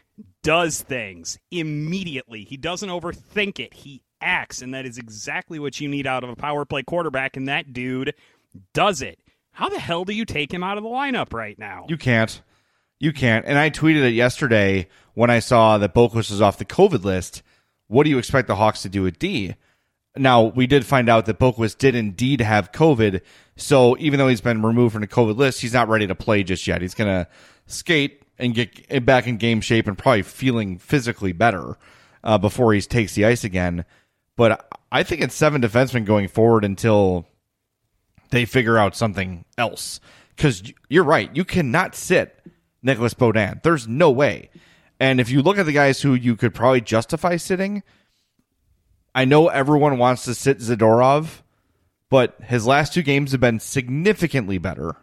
does 0.43 0.82
things 0.82 1.38
immediately. 1.52 2.43
He 2.43 2.58
doesn't 2.58 2.89
overthink 2.89 3.60
it. 3.60 3.74
He 3.74 4.02
acts, 4.22 4.62
and 4.62 4.74
that 4.74 4.86
is 4.86 4.98
exactly 4.98 5.60
what 5.60 5.80
you 5.80 5.88
need 5.88 6.08
out 6.08 6.24
of 6.24 6.30
a 6.30 6.36
power 6.36 6.65
play 6.65 6.84
quarterback. 6.84 7.38
And 7.38 7.48
that 7.48 7.74
dude 7.74 8.15
does 8.74 9.02
it. 9.02 9.20
How 9.52 9.70
the 9.70 9.80
hell 9.80 10.06
do 10.06 10.13
you 10.13 10.26
take 10.26 10.54
him 10.54 10.63
out 10.63 10.78
of 10.78 10.84
the 10.84 10.89
lineup 10.89 11.34
right 11.34 11.58
now? 11.58 11.86
You 11.89 11.98
can't. 11.98 12.41
You 13.00 13.13
can't. 13.13 13.46
And 13.46 13.58
I 13.58 13.70
tweeted 13.70 14.04
it 14.04 14.13
yesterday 14.13 14.88
when 15.13 15.30
I 15.30 15.39
saw 15.39 15.78
that 15.78 15.93
Boqvist 15.93 16.32
was 16.32 16.41
off 16.41 16.58
the 16.58 16.65
COVID 16.65 17.04
list. 17.04 17.43
What 17.88 18.04
do 18.04 18.10
you 18.10 18.17
expect 18.17 18.48
the 18.48 18.56
Hawks 18.56 18.82
to 18.82 18.89
do 18.89 19.06
at 19.08 19.20
D? 19.20 19.56
Now, 20.19 20.43
we 20.43 20.67
did 20.67 20.86
find 20.86 21.10
out 21.10 21.25
that 21.25 21.39
Boqvist 21.39 21.77
did 21.77 21.95
indeed 21.95 22.41
have 22.41 22.71
COVID. 22.71 23.21
So 23.56 23.97
even 23.99 24.19
though 24.19 24.27
he's 24.27 24.41
been 24.41 24.62
removed 24.62 24.93
from 24.93 25.01
the 25.01 25.08
COVID 25.08 25.38
list, 25.38 25.62
he's 25.62 25.73
not 25.73 25.89
ready 25.89 26.08
to 26.08 26.15
play 26.15 26.43
just 26.43 26.67
yet. 26.67 26.82
He's 26.82 26.93
going 26.93 27.10
to 27.10 27.27
skate 27.65 28.23
and 28.38 28.53
get 28.53 29.06
back 29.06 29.27
in 29.27 29.38
game 29.38 29.62
shape 29.62 29.88
and 29.88 29.97
probably 29.97 30.21
feeling 30.21 30.77
physically 30.77 31.32
better 31.32 31.77
uh, 32.23 32.38
before 32.38 32.73
he 32.73 32.82
takes 32.82 33.15
the 33.15 33.25
ice 33.25 33.43
again. 33.43 33.86
But 34.36 34.69
I 34.91 35.03
think 35.03 35.21
it's 35.21 35.36
seven 35.36 35.62
defensemen 35.62 36.06
going 36.06 36.27
forward 36.27 36.63
until 36.63 37.27
they 38.30 38.45
figure 38.45 38.77
out 38.77 38.95
something 38.95 39.45
else. 39.58 39.99
Because 40.36 40.71
you're 40.89 41.03
right. 41.03 41.36
You 41.36 41.43
cannot 41.43 41.95
sit 41.95 42.39
Nicholas 42.84 43.15
Beaudin. 43.15 43.63
There's 43.63 43.88
no 43.88 44.12
way. 44.12 44.51
And 44.99 45.19
if 45.19 45.30
you 45.30 45.41
look 45.41 45.58
at 45.58 45.65
the 45.65 45.71
guys 45.71 46.01
who 46.01 46.13
you 46.13 46.36
could 46.36 46.53
probably 46.53 46.82
justify 46.82 47.38
sitting– 47.38 47.84
I 49.17 49.25
know 49.25 49.47
everyone 49.47 49.97
wants 49.97 50.25
to 50.25 50.36
sit 50.36 50.60
Zadorov, 50.60 51.41
but 52.08 52.38
his 52.43 52.67
last 52.67 52.93
two 52.93 53.01
games 53.01 53.32
have 53.32 53.41
been 53.41 53.60
significantly 53.60 54.60
better. 54.60 54.95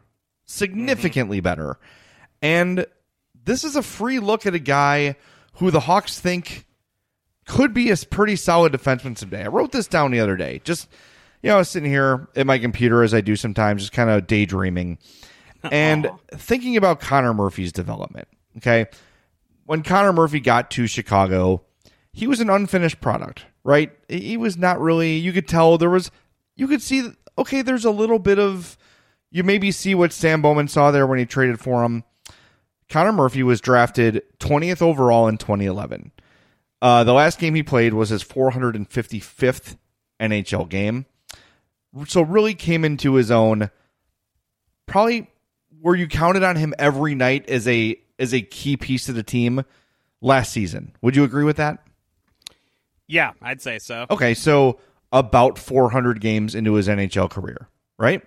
Significantly 0.45 1.39
mm-hmm. 1.39 1.43
better. 1.43 1.79
And 2.41 2.87
this 3.45 3.65
is 3.65 3.75
a 3.75 3.83
free 3.83 4.21
look 4.21 4.47
at 4.47 4.55
a 4.55 4.61
guy 4.61 5.17
who 5.55 5.73
the 5.73 5.81
Hawks 5.81 6.21
think 6.21 6.65
could 7.45 7.75
be 7.75 7.91
a 7.91 7.97
pretty 7.97 8.37
solid 8.37 8.73
defenseman 8.73 9.19
someday. 9.19 9.43
I 9.43 9.49
wrote 9.49 9.73
this 9.73 9.89
down 9.89 10.13
the 10.13 10.21
other 10.21 10.37
day. 10.37 10.61
Just 10.63 10.89
you 11.43 11.49
know, 11.49 11.57
I 11.57 11.59
was 11.59 11.69
sitting 11.69 11.91
here 11.91 12.29
at 12.37 12.47
my 12.47 12.61
computer 12.61 13.03
as 13.03 13.15
I 13.15 13.21
do 13.21 13.35
sometimes, 13.35 13.83
just 13.83 13.93
kind 13.93 14.11
of 14.11 14.29
daydreaming 14.29 14.99
and 15.65 16.09
thinking 16.31 16.77
about 16.77 17.01
Connor 17.01 17.35
Murphy's 17.35 17.73
development. 17.73 18.29
Okay. 18.59 18.87
When 19.65 19.83
Connor 19.83 20.13
Murphy 20.13 20.39
got 20.39 20.71
to 20.71 20.87
Chicago, 20.87 21.65
he 22.15 22.29
was 22.29 22.41
an 22.41 22.49
unfinished 22.49 23.01
product, 23.01 23.45
right? 23.65 23.91
He 24.09 24.37
was 24.37 24.57
not 24.57 24.81
really, 24.81 25.17
you 25.17 25.33
could 25.33 25.49
tell 25.49 25.77
there 25.77 25.91
was, 25.91 26.13
you 26.55 26.69
could 26.69 26.81
see, 26.81 27.11
okay, 27.37 27.61
there's 27.61 27.85
a 27.85 27.91
little 27.91 28.21
bit 28.21 28.39
of, 28.39 28.79
you 29.33 29.43
maybe 29.43 29.73
see 29.73 29.97
what 29.97 30.13
Stan 30.13 30.41
Bowman 30.41 30.69
saw 30.69 30.93
there 30.93 31.09
when 31.09 31.19
he 31.19 31.27
traded 31.27 31.59
for 31.59 31.83
him. 31.83 32.05
Connor 32.89 33.13
Murphy 33.13 33.43
was 33.43 33.61
drafted 33.61 34.23
20th 34.39 34.81
overall 34.81 35.27
in 35.27 35.39
2011. 35.39 36.13
Uh, 36.81 37.03
the 37.03 37.13
last 37.13 37.41
game 37.41 37.57
he 37.57 37.65
played 37.65 37.95
was 37.95 38.11
his 38.11 38.23
455th 38.23 39.77
NHL 40.21 40.69
game. 40.69 41.07
So 42.07 42.23
really 42.23 42.55
came 42.55 42.85
into 42.85 43.15
his 43.15 43.33
own. 43.33 43.71
Probably 44.87 45.29
where 45.81 45.97
you 45.97 46.07
counted 46.07 46.45
on 46.45 46.55
him 46.57 46.75
every 46.79 47.17
night 47.17 47.49
as 47.49 47.67
a 47.67 47.99
as 48.19 48.33
a 48.33 48.41
key 48.41 48.77
piece 48.77 49.09
of 49.09 49.17
the 49.17 49.23
team 49.25 49.65
last 50.21 50.53
season. 50.53 50.95
Would 51.03 51.17
you 51.17 51.25
agree 51.25 51.45
with 51.45 51.57
that? 51.57 51.84
Yeah, 53.07 53.33
I'd 53.43 53.61
say 53.61 53.79
so. 53.79 54.07
Okay, 54.11 54.35
so 54.35 54.79
about 55.13 55.59
400 55.59 56.21
games 56.21 56.55
into 56.55 56.75
his 56.75 56.89
NHL 56.89 57.31
career, 57.31 57.69
right? 57.99 58.23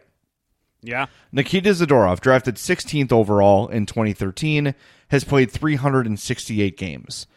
Yeah. 0.81 1.07
Nikita 1.31 1.71
Zadorov, 1.71 2.19
drafted 2.19 2.55
16th 2.55 3.11
overall 3.11 3.67
in 3.67 3.85
2013, 3.85 4.75
has 5.09 5.23
played 5.23 5.51
368 5.51 6.77
games. 6.77 7.27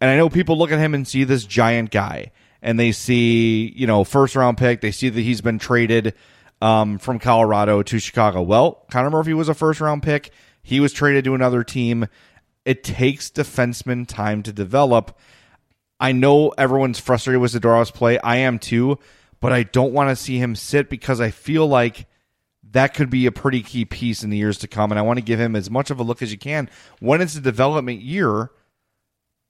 And 0.00 0.10
I 0.10 0.16
know 0.16 0.28
people 0.28 0.58
look 0.58 0.72
at 0.72 0.78
him 0.78 0.94
and 0.94 1.06
see 1.06 1.24
this 1.24 1.44
giant 1.44 1.90
guy, 1.90 2.32
and 2.62 2.78
they 2.78 2.92
see, 2.92 3.72
you 3.76 3.86
know, 3.86 4.04
first 4.04 4.34
round 4.36 4.58
pick. 4.58 4.80
They 4.80 4.90
see 4.90 5.08
that 5.08 5.20
he's 5.20 5.40
been 5.40 5.58
traded 5.58 6.14
um, 6.60 6.98
from 6.98 7.18
Colorado 7.18 7.82
to 7.82 7.98
Chicago. 7.98 8.42
Well, 8.42 8.84
Connor 8.90 9.10
Murphy 9.10 9.34
was 9.34 9.48
a 9.48 9.54
first 9.54 9.80
round 9.80 10.02
pick. 10.02 10.32
He 10.62 10.80
was 10.80 10.92
traded 10.92 11.24
to 11.24 11.34
another 11.34 11.62
team. 11.62 12.06
It 12.64 12.82
takes 12.82 13.30
defensemen 13.30 14.06
time 14.08 14.42
to 14.42 14.52
develop. 14.52 15.16
I 15.98 16.12
know 16.12 16.50
everyone's 16.50 17.00
frustrated 17.00 17.40
with 17.40 17.52
Zadorov's 17.52 17.90
play. 17.90 18.18
I 18.18 18.36
am 18.36 18.58
too, 18.58 18.98
but 19.40 19.52
I 19.52 19.62
don't 19.62 19.92
want 19.92 20.10
to 20.10 20.16
see 20.16 20.38
him 20.38 20.54
sit 20.54 20.90
because 20.90 21.20
I 21.20 21.30
feel 21.30 21.66
like 21.66 22.06
that 22.72 22.94
could 22.94 23.10
be 23.10 23.26
a 23.26 23.32
pretty 23.32 23.62
key 23.62 23.84
piece 23.84 24.22
in 24.22 24.30
the 24.30 24.36
years 24.36 24.58
to 24.58 24.68
come. 24.68 24.92
And 24.92 24.98
I 24.98 25.02
want 25.02 25.18
to 25.18 25.24
give 25.24 25.40
him 25.40 25.56
as 25.56 25.70
much 25.70 25.90
of 25.90 25.98
a 25.98 26.02
look 26.02 26.20
as 26.20 26.32
you 26.32 26.38
can. 26.38 26.68
When 27.00 27.20
it's 27.20 27.36
a 27.36 27.40
development 27.40 28.02
year, 28.02 28.50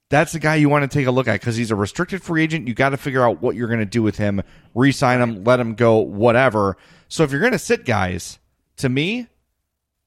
that's 0.09 0.33
the 0.33 0.39
guy 0.39 0.55
you 0.57 0.69
want 0.69 0.89
to 0.89 0.99
take 0.99 1.07
a 1.07 1.11
look 1.11 1.27
at 1.27 1.41
because 1.41 1.57
he's 1.57 1.73
a 1.73 1.77
restricted 1.77 2.23
free 2.23 2.43
agent. 2.43 2.69
You 2.69 2.75
got 2.75 2.91
to 2.91 2.97
figure 2.97 3.25
out 3.25 3.43
what 3.43 3.57
you're 3.57 3.69
going 3.69 3.81
to 3.81 3.87
do 3.87 4.03
with 4.03 4.19
him, 4.19 4.43
re 4.75 4.93
sign 4.93 5.21
him, 5.21 5.43
let 5.43 5.59
him 5.59 5.75
go, 5.75 5.99
whatever. 5.99 6.77
So 7.09 7.25
if 7.25 7.33
you're 7.33 7.41
going 7.41 7.53
to 7.53 7.59
sit 7.59 7.85
guys, 7.85 8.39
to 8.77 8.89
me, 8.89 9.27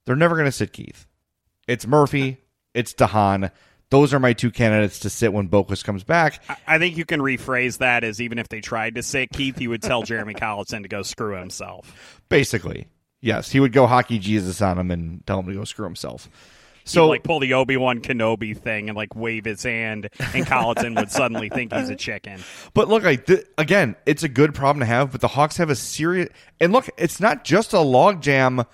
they're 0.06 0.16
never 0.16 0.36
going 0.36 0.46
to 0.46 0.52
sit 0.52 0.72
Keith. 0.72 1.06
It's 1.68 1.86
Murphy, 1.86 2.38
it's 2.74 2.94
DeHaan. 2.94 3.52
Those 3.92 4.14
are 4.14 4.20
my 4.20 4.34
two 4.34 4.52
candidates 4.52 5.00
to 5.00 5.10
sit 5.10 5.34
when 5.34 5.50
Boqvist 5.50 5.84
comes 5.84 6.04
back. 6.04 6.44
I 6.68 6.78
think 6.78 6.96
you 6.96 7.06
can 7.06 7.22
rephrase 7.22 7.80
that 7.80 8.04
as 8.04 8.22
even 8.22 8.38
if 8.38 8.48
they 8.48 8.62
tried 8.62 8.96
to 8.96 9.04
sit 9.04 9.32
Keith, 9.32 9.60
you 9.60 9.72
would 9.72 9.82
tell 9.82 10.04
Jeremy 10.04 10.36
Colliton 10.36 10.84
to 10.84 10.90
go 10.90 11.02
screw 11.02 11.36
himself. 11.36 12.22
Basically, 12.30 12.88
yes, 13.20 13.52
he 13.52 13.60
would 13.60 13.74
go 13.74 13.88
hockey 13.88 14.20
Jesus 14.20 14.62
on 14.62 14.78
him 14.78 14.92
and 14.92 15.26
tell 15.26 15.40
him 15.40 15.48
to 15.48 15.54
go 15.54 15.64
screw 15.64 15.86
himself. 15.86 16.30
So 16.86 17.04
He'd, 17.04 17.10
like 17.10 17.24
pull 17.24 17.40
the 17.40 17.54
Obi 17.54 17.78
Wan 17.78 18.00
Kenobi 18.00 18.58
thing 18.58 18.90
and 18.90 18.98
like 18.98 19.16
wave 19.16 19.46
his 19.46 19.64
hand, 19.64 20.10
and 20.34 20.46
Colliton 20.46 20.96
would 20.96 21.12
suddenly 21.12 21.50
think 21.50 21.74
he's 21.74 21.90
a 21.90 21.96
chicken. 21.96 22.42
But 22.74 22.88
look, 22.88 23.04
like 23.04 23.26
th- 23.26 23.46
again, 23.58 23.96
it's 24.06 24.24
a 24.24 24.30
good 24.30 24.54
problem 24.54 24.80
to 24.82 24.86
have. 24.86 25.12
But 25.12 25.22
the 25.22 25.28
Hawks 25.28 25.58
have 25.58 25.70
a 25.70 25.76
serious 25.76 26.30
and 26.60 26.72
look, 26.72 26.90
it's 26.98 27.20
not 27.20 27.44
just 27.44 27.74
a 27.74 27.78
logjam 27.78 28.66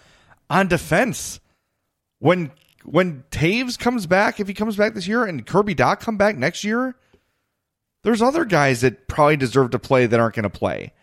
on 0.49 0.67
defense. 0.67 1.39
When 2.19 2.51
when 2.85 3.23
Toews 3.31 3.77
comes 3.77 4.05
back, 4.05 4.39
if 4.39 4.47
he 4.47 4.53
comes 4.53 4.75
back 4.75 4.93
this 4.93 5.07
year, 5.07 5.25
and 5.25 5.45
Kirby 5.45 5.75
Dach 5.75 5.99
come 5.99 6.17
back 6.17 6.37
next 6.37 6.63
year, 6.63 6.95
there's 8.03 8.21
other 8.21 8.45
guys 8.45 8.81
that 8.81 9.07
probably 9.07 9.37
deserve 9.37 9.71
to 9.71 9.79
play 9.79 10.05
that 10.05 10.19
aren't 10.19 10.35
going 10.35 10.43
to 10.43 10.49
play. 10.49 10.93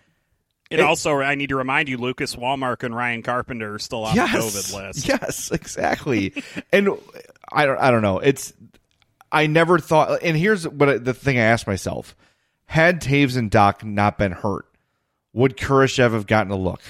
And 0.71 0.81
it, 0.81 0.85
also, 0.85 1.21
I 1.21 1.35
need 1.35 1.51
to 1.51 1.57
remind 1.57 1.89
you, 1.89 1.99
Lucas 1.99 2.35
Wallmark 2.35 2.83
and 2.83 2.97
Ryan 2.97 3.23
Carpenter 3.23 3.75
are 3.75 3.79
still 3.79 4.05
on 4.05 4.15
yes, 4.15 4.33
the 4.33 4.39
COVID 4.39 4.87
list. 4.87 5.09
Yes, 5.09 5.51
exactly. 5.51 6.33
and 6.73 6.89
I 7.51 7.67
don't, 7.67 7.79
I 7.79 7.91
don't 7.91 8.03
know. 8.03 8.21
It's 8.21 8.55
I 9.31 9.47
never 9.47 9.79
thought. 9.79 10.23
And 10.23 10.37
here's 10.37 10.67
what 10.67 11.05
the 11.05 11.13
thing 11.13 11.39
I 11.39 11.43
asked 11.43 11.67
myself: 11.67 12.17
Had 12.65 13.03
Toews 13.03 13.37
and 13.37 13.51
Dach 13.51 13.85
not 13.85 14.17
been 14.17 14.33
hurt, 14.33 14.65
would 15.35 15.59
Kurashev 15.59 16.13
have 16.13 16.27
gotten 16.27 16.53
a 16.53 16.57
look? 16.57 16.81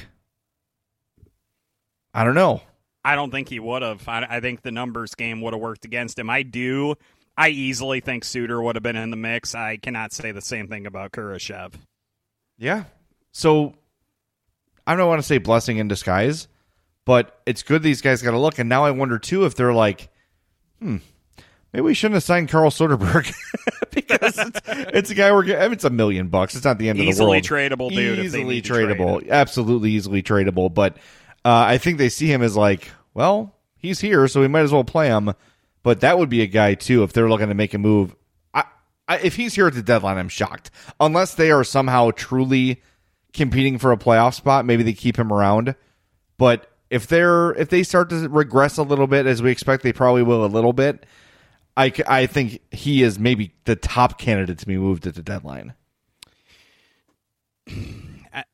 I 2.14 2.24
don't 2.24 2.34
know. 2.36 2.62
I 3.04 3.16
don't 3.16 3.30
think 3.30 3.48
he 3.48 3.58
would 3.58 3.82
have. 3.82 4.06
I, 4.08 4.26
I 4.28 4.40
think 4.40 4.62
the 4.62 4.70
numbers 4.70 5.14
game 5.14 5.40
would 5.40 5.52
have 5.52 5.60
worked 5.60 5.84
against 5.84 6.18
him. 6.18 6.30
I 6.30 6.42
do. 6.42 6.94
I 7.36 7.48
easily 7.48 8.00
think 8.00 8.24
Suter 8.24 8.60
would 8.60 8.76
have 8.76 8.82
been 8.82 8.96
in 8.96 9.10
the 9.10 9.16
mix. 9.16 9.54
I 9.54 9.76
cannot 9.76 10.12
say 10.12 10.32
the 10.32 10.40
same 10.40 10.68
thing 10.68 10.86
about 10.86 11.12
Kurashev. 11.12 11.72
Yeah. 12.58 12.84
So 13.32 13.74
I 14.86 14.94
don't 14.96 15.08
want 15.08 15.20
to 15.20 15.26
say 15.26 15.38
blessing 15.38 15.78
in 15.78 15.88
disguise, 15.88 16.48
but 17.04 17.40
it's 17.46 17.62
good 17.62 17.82
these 17.82 18.02
guys 18.02 18.22
got 18.22 18.32
to 18.32 18.38
look. 18.38 18.58
And 18.58 18.68
now 18.68 18.84
I 18.84 18.90
wonder 18.90 19.18
too 19.18 19.46
if 19.46 19.54
they're 19.54 19.72
like, 19.72 20.10
hmm, 20.78 20.98
maybe 21.72 21.82
we 21.82 21.94
shouldn't 21.94 22.14
have 22.14 22.22
signed 22.22 22.50
Carl 22.50 22.70
Soderberg 22.70 23.32
because 23.90 24.38
it's, 24.38 24.60
it's, 24.66 25.10
a 25.10 25.14
guy 25.14 25.32
we're 25.32 25.44
getting. 25.44 25.72
It's 25.72 25.84
a 25.84 25.90
million 25.90 26.28
bucks. 26.28 26.54
It's 26.54 26.64
not 26.64 26.78
the 26.78 26.90
end 26.90 26.98
easily 26.98 27.10
of 27.10 27.16
the 27.16 27.24
world. 27.24 27.36
Easily 27.36 27.58
tradable, 27.58 27.90
dude. 27.90 28.18
Easily 28.18 28.62
tradable. 28.62 29.28
Absolutely 29.28 29.90
easily 29.92 30.22
tradable. 30.22 30.72
But 30.72 30.98
uh, 31.44 31.64
I 31.66 31.78
think 31.78 31.98
they 31.98 32.08
see 32.08 32.26
him 32.26 32.42
as 32.42 32.56
like, 32.56 32.90
well, 33.14 33.54
he's 33.76 34.00
here, 34.00 34.28
so 34.28 34.40
we 34.40 34.48
might 34.48 34.60
as 34.60 34.72
well 34.72 34.84
play 34.84 35.08
him. 35.08 35.32
But 35.82 36.00
that 36.00 36.18
would 36.18 36.28
be 36.28 36.42
a 36.42 36.46
guy 36.46 36.74
too 36.74 37.02
if 37.02 37.12
they're 37.12 37.28
looking 37.28 37.48
to 37.48 37.54
make 37.54 37.74
a 37.74 37.78
move. 37.78 38.14
I, 38.54 38.64
I, 39.08 39.18
if 39.18 39.34
he's 39.34 39.54
here 39.54 39.66
at 39.66 39.74
the 39.74 39.82
deadline, 39.82 40.16
I'm 40.16 40.28
shocked. 40.28 40.70
Unless 41.00 41.34
they 41.34 41.50
are 41.50 41.64
somehow 41.64 42.12
truly 42.12 42.80
competing 43.32 43.78
for 43.78 43.90
a 43.90 43.96
playoff 43.96 44.34
spot, 44.34 44.64
maybe 44.64 44.84
they 44.84 44.92
keep 44.92 45.16
him 45.18 45.32
around. 45.32 45.74
But 46.38 46.70
if 46.90 47.06
they're 47.06 47.52
if 47.52 47.70
they 47.70 47.82
start 47.82 48.10
to 48.10 48.28
regress 48.28 48.78
a 48.78 48.82
little 48.82 49.06
bit, 49.06 49.26
as 49.26 49.42
we 49.42 49.50
expect 49.50 49.82
they 49.82 49.92
probably 49.92 50.22
will 50.22 50.44
a 50.44 50.46
little 50.46 50.72
bit, 50.72 51.04
I, 51.76 51.92
I 52.06 52.26
think 52.26 52.60
he 52.70 53.02
is 53.02 53.18
maybe 53.18 53.54
the 53.64 53.76
top 53.76 54.18
candidate 54.18 54.58
to 54.58 54.66
be 54.66 54.76
moved 54.76 55.06
at 55.06 55.14
the 55.14 55.22
deadline. 55.22 55.74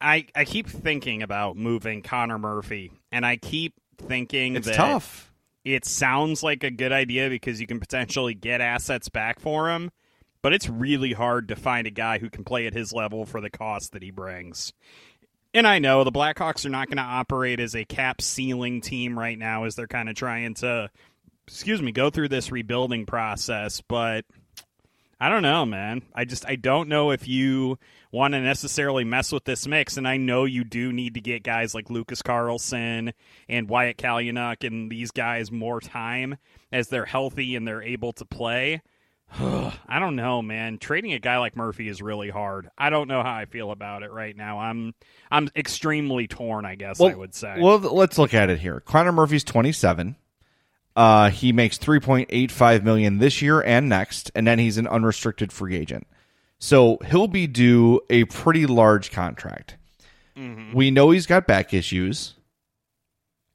I, 0.00 0.26
I 0.34 0.44
keep 0.44 0.68
thinking 0.68 1.22
about 1.22 1.56
moving 1.56 2.02
Connor 2.02 2.38
Murphy, 2.38 2.92
and 3.12 3.24
I 3.24 3.36
keep 3.36 3.74
thinking 3.96 4.56
it's 4.56 4.66
that 4.66 4.76
tough. 4.76 5.32
It 5.64 5.84
sounds 5.84 6.42
like 6.42 6.64
a 6.64 6.70
good 6.70 6.92
idea 6.92 7.28
because 7.28 7.60
you 7.60 7.66
can 7.66 7.78
potentially 7.78 8.34
get 8.34 8.60
assets 8.60 9.08
back 9.08 9.38
for 9.38 9.70
him, 9.70 9.90
but 10.42 10.52
it's 10.52 10.68
really 10.68 11.12
hard 11.12 11.48
to 11.48 11.56
find 11.56 11.86
a 11.86 11.90
guy 11.90 12.18
who 12.18 12.30
can 12.30 12.44
play 12.44 12.66
at 12.66 12.74
his 12.74 12.92
level 12.92 13.26
for 13.26 13.40
the 13.40 13.50
cost 13.50 13.92
that 13.92 14.02
he 14.02 14.10
brings. 14.10 14.72
And 15.54 15.66
I 15.66 15.78
know 15.78 16.04
the 16.04 16.12
Blackhawks 16.12 16.66
are 16.66 16.70
not 16.70 16.88
going 16.88 16.98
to 16.98 17.02
operate 17.02 17.60
as 17.60 17.74
a 17.74 17.84
cap 17.84 18.20
ceiling 18.20 18.80
team 18.80 19.18
right 19.18 19.38
now 19.38 19.64
as 19.64 19.74
they're 19.74 19.86
kind 19.86 20.08
of 20.08 20.14
trying 20.14 20.54
to, 20.54 20.90
excuse 21.46 21.82
me, 21.82 21.92
go 21.92 22.10
through 22.10 22.28
this 22.28 22.52
rebuilding 22.52 23.06
process, 23.06 23.80
but 23.80 24.24
I 25.20 25.28
don't 25.28 25.42
know, 25.42 25.66
man. 25.66 26.02
I 26.14 26.24
just 26.24 26.46
I 26.46 26.54
don't 26.54 26.88
know 26.88 27.10
if 27.10 27.26
you 27.26 27.78
want 28.12 28.34
to 28.34 28.40
necessarily 28.40 29.04
mess 29.04 29.32
with 29.32 29.44
this 29.44 29.66
mix, 29.66 29.96
and 29.96 30.06
I 30.06 30.16
know 30.16 30.44
you 30.44 30.62
do 30.62 30.92
need 30.92 31.14
to 31.14 31.20
get 31.20 31.42
guys 31.42 31.74
like 31.74 31.90
Lucas 31.90 32.22
Carlsson 32.22 33.12
and 33.48 33.68
Wyatt 33.68 33.98
Kalynuk 33.98 34.64
and 34.64 34.90
these 34.90 35.10
guys 35.10 35.50
more 35.50 35.80
time 35.80 36.36
as 36.70 36.88
they're 36.88 37.04
healthy 37.04 37.56
and 37.56 37.66
they're 37.66 37.82
able 37.82 38.12
to 38.12 38.24
play. 38.24 38.80
I 39.38 39.98
don't 39.98 40.16
know, 40.16 40.40
man. 40.40 40.78
Trading 40.78 41.12
a 41.12 41.18
guy 41.18 41.38
like 41.38 41.56
Murphy 41.56 41.88
is 41.88 42.00
really 42.00 42.30
hard. 42.30 42.70
I 42.78 42.90
don't 42.90 43.08
know 43.08 43.22
how 43.22 43.34
I 43.34 43.44
feel 43.44 43.72
about 43.72 44.02
it 44.02 44.12
right 44.12 44.36
now. 44.36 44.60
I'm 44.60 44.94
I'm 45.30 45.48
extremely 45.56 46.28
torn, 46.28 46.64
I 46.64 46.76
guess 46.76 46.98
well, 46.98 47.10
I 47.10 47.14
would 47.14 47.34
say. 47.34 47.56
Well, 47.58 47.78
let's 47.78 48.18
look 48.18 48.34
at 48.34 48.50
it 48.50 48.60
here. 48.60 48.80
Connor 48.80 49.12
Murphy's 49.12 49.44
27. 49.44 50.16
Uh, 50.98 51.30
he 51.30 51.52
makes 51.52 51.78
3.85 51.78 52.82
million 52.82 53.18
this 53.18 53.40
year 53.40 53.60
and 53.60 53.88
next, 53.88 54.32
and 54.34 54.44
then 54.48 54.58
he's 54.58 54.78
an 54.78 54.88
unrestricted 54.88 55.52
free 55.52 55.76
agent. 55.76 56.08
So 56.58 56.98
he'll 57.06 57.28
be 57.28 57.46
due 57.46 58.00
a 58.10 58.24
pretty 58.24 58.66
large 58.66 59.12
contract. 59.12 59.76
Mm-hmm. 60.36 60.76
We 60.76 60.90
know 60.90 61.10
he's 61.10 61.26
got 61.26 61.46
back 61.46 61.72
issues. 61.72 62.34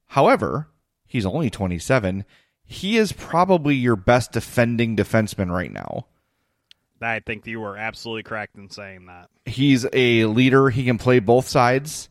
However, 0.05 0.69
he's 1.05 1.25
only 1.25 1.49
27. 1.49 2.23
He 2.63 2.95
is 2.95 3.11
probably 3.11 3.75
your 3.75 3.97
best 3.97 4.31
defending 4.31 4.95
defenseman 4.95 5.51
right 5.51 5.71
now. 5.71 6.05
I 7.01 7.19
think 7.19 7.45
you 7.45 7.59
were 7.59 7.75
absolutely 7.75 8.23
correct 8.23 8.55
in 8.55 8.69
saying 8.69 9.07
that. 9.07 9.27
He's 9.45 9.85
a 9.91 10.23
leader. 10.27 10.69
He 10.69 10.85
can 10.85 10.97
play 10.97 11.19
both 11.19 11.49
sides. 11.49 12.07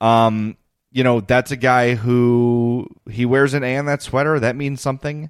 Um, 0.00 0.56
you 0.96 1.04
know, 1.04 1.20
that's 1.20 1.50
a 1.50 1.56
guy 1.56 1.94
who 1.94 2.88
he 3.10 3.26
wears 3.26 3.52
an 3.52 3.62
A 3.62 3.76
on 3.76 3.84
that 3.84 4.00
sweater. 4.00 4.40
That 4.40 4.56
means 4.56 4.80
something. 4.80 5.28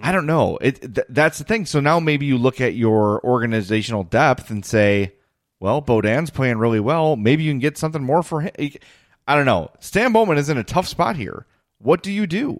I 0.00 0.12
don't 0.12 0.26
know. 0.26 0.58
It 0.58 0.80
th- 0.80 1.06
that's 1.08 1.38
the 1.38 1.44
thing. 1.44 1.66
So 1.66 1.80
now 1.80 1.98
maybe 1.98 2.24
you 2.24 2.38
look 2.38 2.60
at 2.60 2.76
your 2.76 3.20
organizational 3.24 4.04
depth 4.04 4.48
and 4.48 4.64
say, 4.64 5.14
well, 5.58 5.82
Beaudin's 5.82 6.30
playing 6.30 6.58
really 6.58 6.78
well. 6.78 7.16
Maybe 7.16 7.42
you 7.42 7.50
can 7.50 7.58
get 7.58 7.76
something 7.76 8.04
more 8.04 8.22
for 8.22 8.42
him. 8.42 8.52
I 9.26 9.34
don't 9.34 9.44
know. 9.44 9.72
Stan 9.80 10.12
Bowman 10.12 10.38
is 10.38 10.48
in 10.48 10.56
a 10.56 10.62
tough 10.62 10.86
spot 10.86 11.16
here. 11.16 11.46
What 11.78 12.04
do 12.04 12.12
you 12.12 12.28
do? 12.28 12.56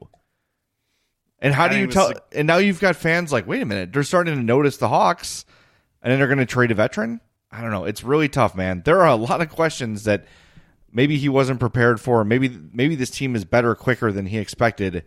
And 1.38 1.54
how 1.54 1.66
I 1.66 1.68
do 1.68 1.78
you 1.78 1.86
tell? 1.86 2.12
and 2.32 2.48
now 2.48 2.56
you've 2.56 2.80
got 2.80 2.96
fans 2.96 3.32
like, 3.32 3.46
wait 3.46 3.62
a 3.62 3.66
minute, 3.66 3.92
they're 3.92 4.02
starting 4.02 4.34
to 4.34 4.42
notice 4.42 4.78
the 4.78 4.88
Hawks, 4.88 5.44
and 6.02 6.10
then 6.10 6.18
they're 6.18 6.26
going 6.26 6.38
to 6.38 6.46
trade 6.46 6.72
a 6.72 6.74
veteran. 6.74 7.20
I 7.52 7.60
don't 7.60 7.70
know. 7.70 7.84
It's 7.84 8.02
really 8.02 8.28
tough, 8.28 8.56
man. 8.56 8.82
There 8.84 9.00
are 9.02 9.08
a 9.08 9.14
lot 9.14 9.40
of 9.40 9.48
questions 9.48 10.04
that 10.04 10.26
maybe 10.92 11.16
he 11.16 11.28
wasn't 11.28 11.60
prepared 11.60 12.00
for. 12.00 12.24
Maybe 12.24 12.58
maybe 12.72 12.94
this 12.94 13.10
team 13.10 13.36
is 13.36 13.44
better 13.44 13.74
quicker 13.74 14.12
than 14.12 14.26
he 14.26 14.38
expected. 14.38 15.04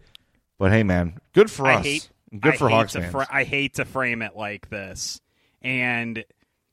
But 0.58 0.72
hey, 0.72 0.84
man, 0.84 1.20
good 1.34 1.50
for 1.50 1.68
I 1.68 1.76
us. 1.76 1.86
hate 1.86 2.10
good 2.38 2.54
I 2.54 2.58
for 2.58 2.70
Hawks 2.70 2.94
to 2.94 3.02
fans. 3.02 3.28
I 3.32 3.44
hate 3.44 3.76
to 3.76 3.86
frame 3.86 4.22
it 4.22 4.36
like 4.36 4.70
this, 4.70 5.22
and 5.62 6.24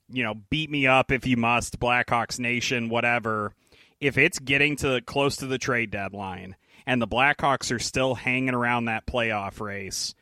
you 0.08 0.22
know, 0.22 0.34
beat 0.50 0.70
me 0.70 0.86
up 0.86 1.10
if 1.10 1.26
you 1.26 1.36
must, 1.36 1.80
Blackhawks 1.80 2.38
Nation, 2.38 2.88
whatever. 2.88 3.52
If 4.00 4.18
it's 4.18 4.38
getting 4.38 4.76
to 4.76 5.00
close 5.00 5.36
to 5.38 5.46
the 5.46 5.58
trade 5.58 5.90
deadline 5.90 6.56
and 6.86 7.00
the 7.00 7.08
Blackhawks 7.08 7.74
are 7.74 7.78
still 7.78 8.14
hanging 8.14 8.54
around 8.54 8.84
that 8.84 9.06
playoff 9.06 9.60
race, 9.60 10.14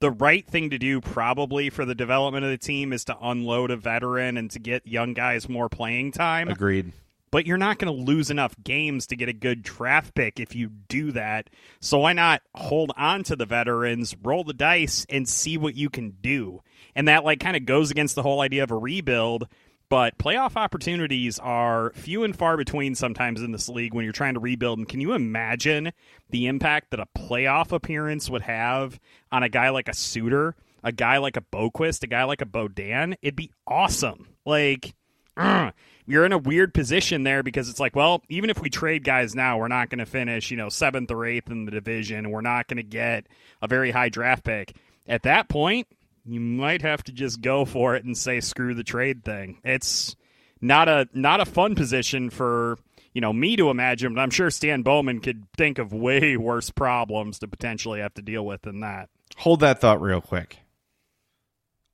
the 0.00 0.10
right 0.10 0.46
thing 0.46 0.70
to 0.70 0.78
do 0.78 1.00
probably 1.00 1.70
for 1.70 1.84
the 1.84 1.94
development 1.94 2.44
of 2.44 2.50
the 2.50 2.58
team 2.58 2.92
is 2.92 3.04
to 3.04 3.16
unload 3.20 3.70
a 3.70 3.76
veteran 3.76 4.36
and 4.36 4.50
to 4.52 4.58
get 4.58 4.86
young 4.86 5.12
guys 5.12 5.48
more 5.48 5.68
playing 5.68 6.12
time 6.12 6.48
Agreed. 6.48 6.92
But 7.30 7.46
you're 7.46 7.58
not 7.58 7.78
going 7.78 7.94
to 7.94 8.04
lose 8.04 8.30
enough 8.30 8.54
games 8.62 9.06
to 9.08 9.16
get 9.16 9.28
a 9.28 9.34
good 9.34 9.62
draft 9.62 10.14
pick 10.14 10.40
if 10.40 10.54
you 10.54 10.68
do 10.68 11.12
that. 11.12 11.50
So 11.80 11.98
why 11.98 12.12
not 12.12 12.42
hold 12.54 12.92
on 12.96 13.22
to 13.24 13.36
the 13.36 13.46
veterans, 13.46 14.16
roll 14.22 14.44
the 14.44 14.54
dice, 14.54 15.06
and 15.08 15.28
see 15.28 15.58
what 15.58 15.76
you 15.76 15.90
can 15.90 16.16
do? 16.20 16.62
And 16.94 17.08
that 17.08 17.24
like 17.24 17.40
kind 17.40 17.56
of 17.56 17.66
goes 17.66 17.90
against 17.90 18.14
the 18.14 18.22
whole 18.22 18.40
idea 18.40 18.62
of 18.62 18.70
a 18.70 18.76
rebuild. 18.76 19.48
But 19.90 20.18
playoff 20.18 20.56
opportunities 20.56 21.38
are 21.38 21.92
few 21.94 22.22
and 22.22 22.36
far 22.36 22.58
between 22.58 22.94
sometimes 22.94 23.40
in 23.40 23.52
this 23.52 23.70
league 23.70 23.94
when 23.94 24.04
you're 24.04 24.12
trying 24.12 24.34
to 24.34 24.40
rebuild. 24.40 24.78
And 24.78 24.88
can 24.88 25.00
you 25.00 25.14
imagine 25.14 25.92
the 26.28 26.46
impact 26.46 26.90
that 26.90 27.00
a 27.00 27.06
playoff 27.16 27.72
appearance 27.72 28.28
would 28.28 28.42
have 28.42 29.00
on 29.32 29.42
a 29.42 29.48
guy 29.48 29.70
like 29.70 29.88
a 29.88 29.94
Suter, 29.94 30.56
a 30.84 30.92
guy 30.92 31.16
like 31.18 31.38
a 31.38 31.40
Boqvist, 31.40 32.02
a 32.02 32.06
guy 32.06 32.24
like 32.24 32.42
a 32.42 32.46
Beaudin? 32.46 33.14
It'd 33.22 33.36
be 33.36 33.50
awesome. 33.66 34.28
Like, 34.44 34.94
Ugh. 35.36 35.72
you're 36.08 36.24
in 36.24 36.32
a 36.32 36.38
weird 36.38 36.72
position 36.72 37.22
there 37.22 37.42
because 37.42 37.68
it's 37.68 37.78
like, 37.78 37.94
well, 37.94 38.22
even 38.30 38.48
if 38.48 38.60
we 38.60 38.70
trade 38.70 39.04
guys 39.04 39.34
now, 39.34 39.58
we're 39.58 39.68
not 39.68 39.90
going 39.90 39.98
to 39.98 40.06
finish, 40.06 40.50
you 40.50 40.56
know, 40.56 40.70
seventh 40.70 41.10
or 41.10 41.26
eighth 41.26 41.50
in 41.50 41.66
the 41.66 41.70
division. 41.70 42.30
We're 42.30 42.40
not 42.40 42.66
going 42.66 42.78
to 42.78 42.82
get 42.82 43.26
a 43.60 43.68
very 43.68 43.90
high 43.90 44.08
draft 44.08 44.42
pick. 44.42 44.74
At 45.06 45.24
that 45.24 45.50
point, 45.50 45.86
you 46.24 46.40
might 46.40 46.80
have 46.80 47.04
to 47.04 47.12
just 47.12 47.42
go 47.42 47.66
for 47.66 47.94
it 47.94 48.04
and 48.04 48.16
say 48.16 48.40
screw 48.40 48.74
the 48.74 48.84
trade 48.84 49.22
thing. 49.22 49.60
It's 49.62 50.16
not 50.62 50.88
a 50.88 51.08
not 51.12 51.40
a 51.40 51.44
fun 51.44 51.74
position 51.74 52.30
for 52.30 52.78
you 53.12 53.20
know 53.20 53.32
me 53.32 53.56
to 53.56 53.68
imagine, 53.68 54.14
but 54.14 54.20
I'm 54.22 54.30
sure 54.30 54.50
Stan 54.50 54.82
Bowman 54.82 55.20
could 55.20 55.44
think 55.56 55.78
of 55.78 55.92
way 55.92 56.36
worse 56.36 56.70
problems 56.70 57.38
to 57.40 57.48
potentially 57.48 58.00
have 58.00 58.14
to 58.14 58.22
deal 58.22 58.44
with 58.46 58.62
than 58.62 58.80
that. 58.80 59.10
Hold 59.38 59.60
that 59.60 59.80
thought 59.80 60.00
real 60.00 60.20
quick. 60.22 60.58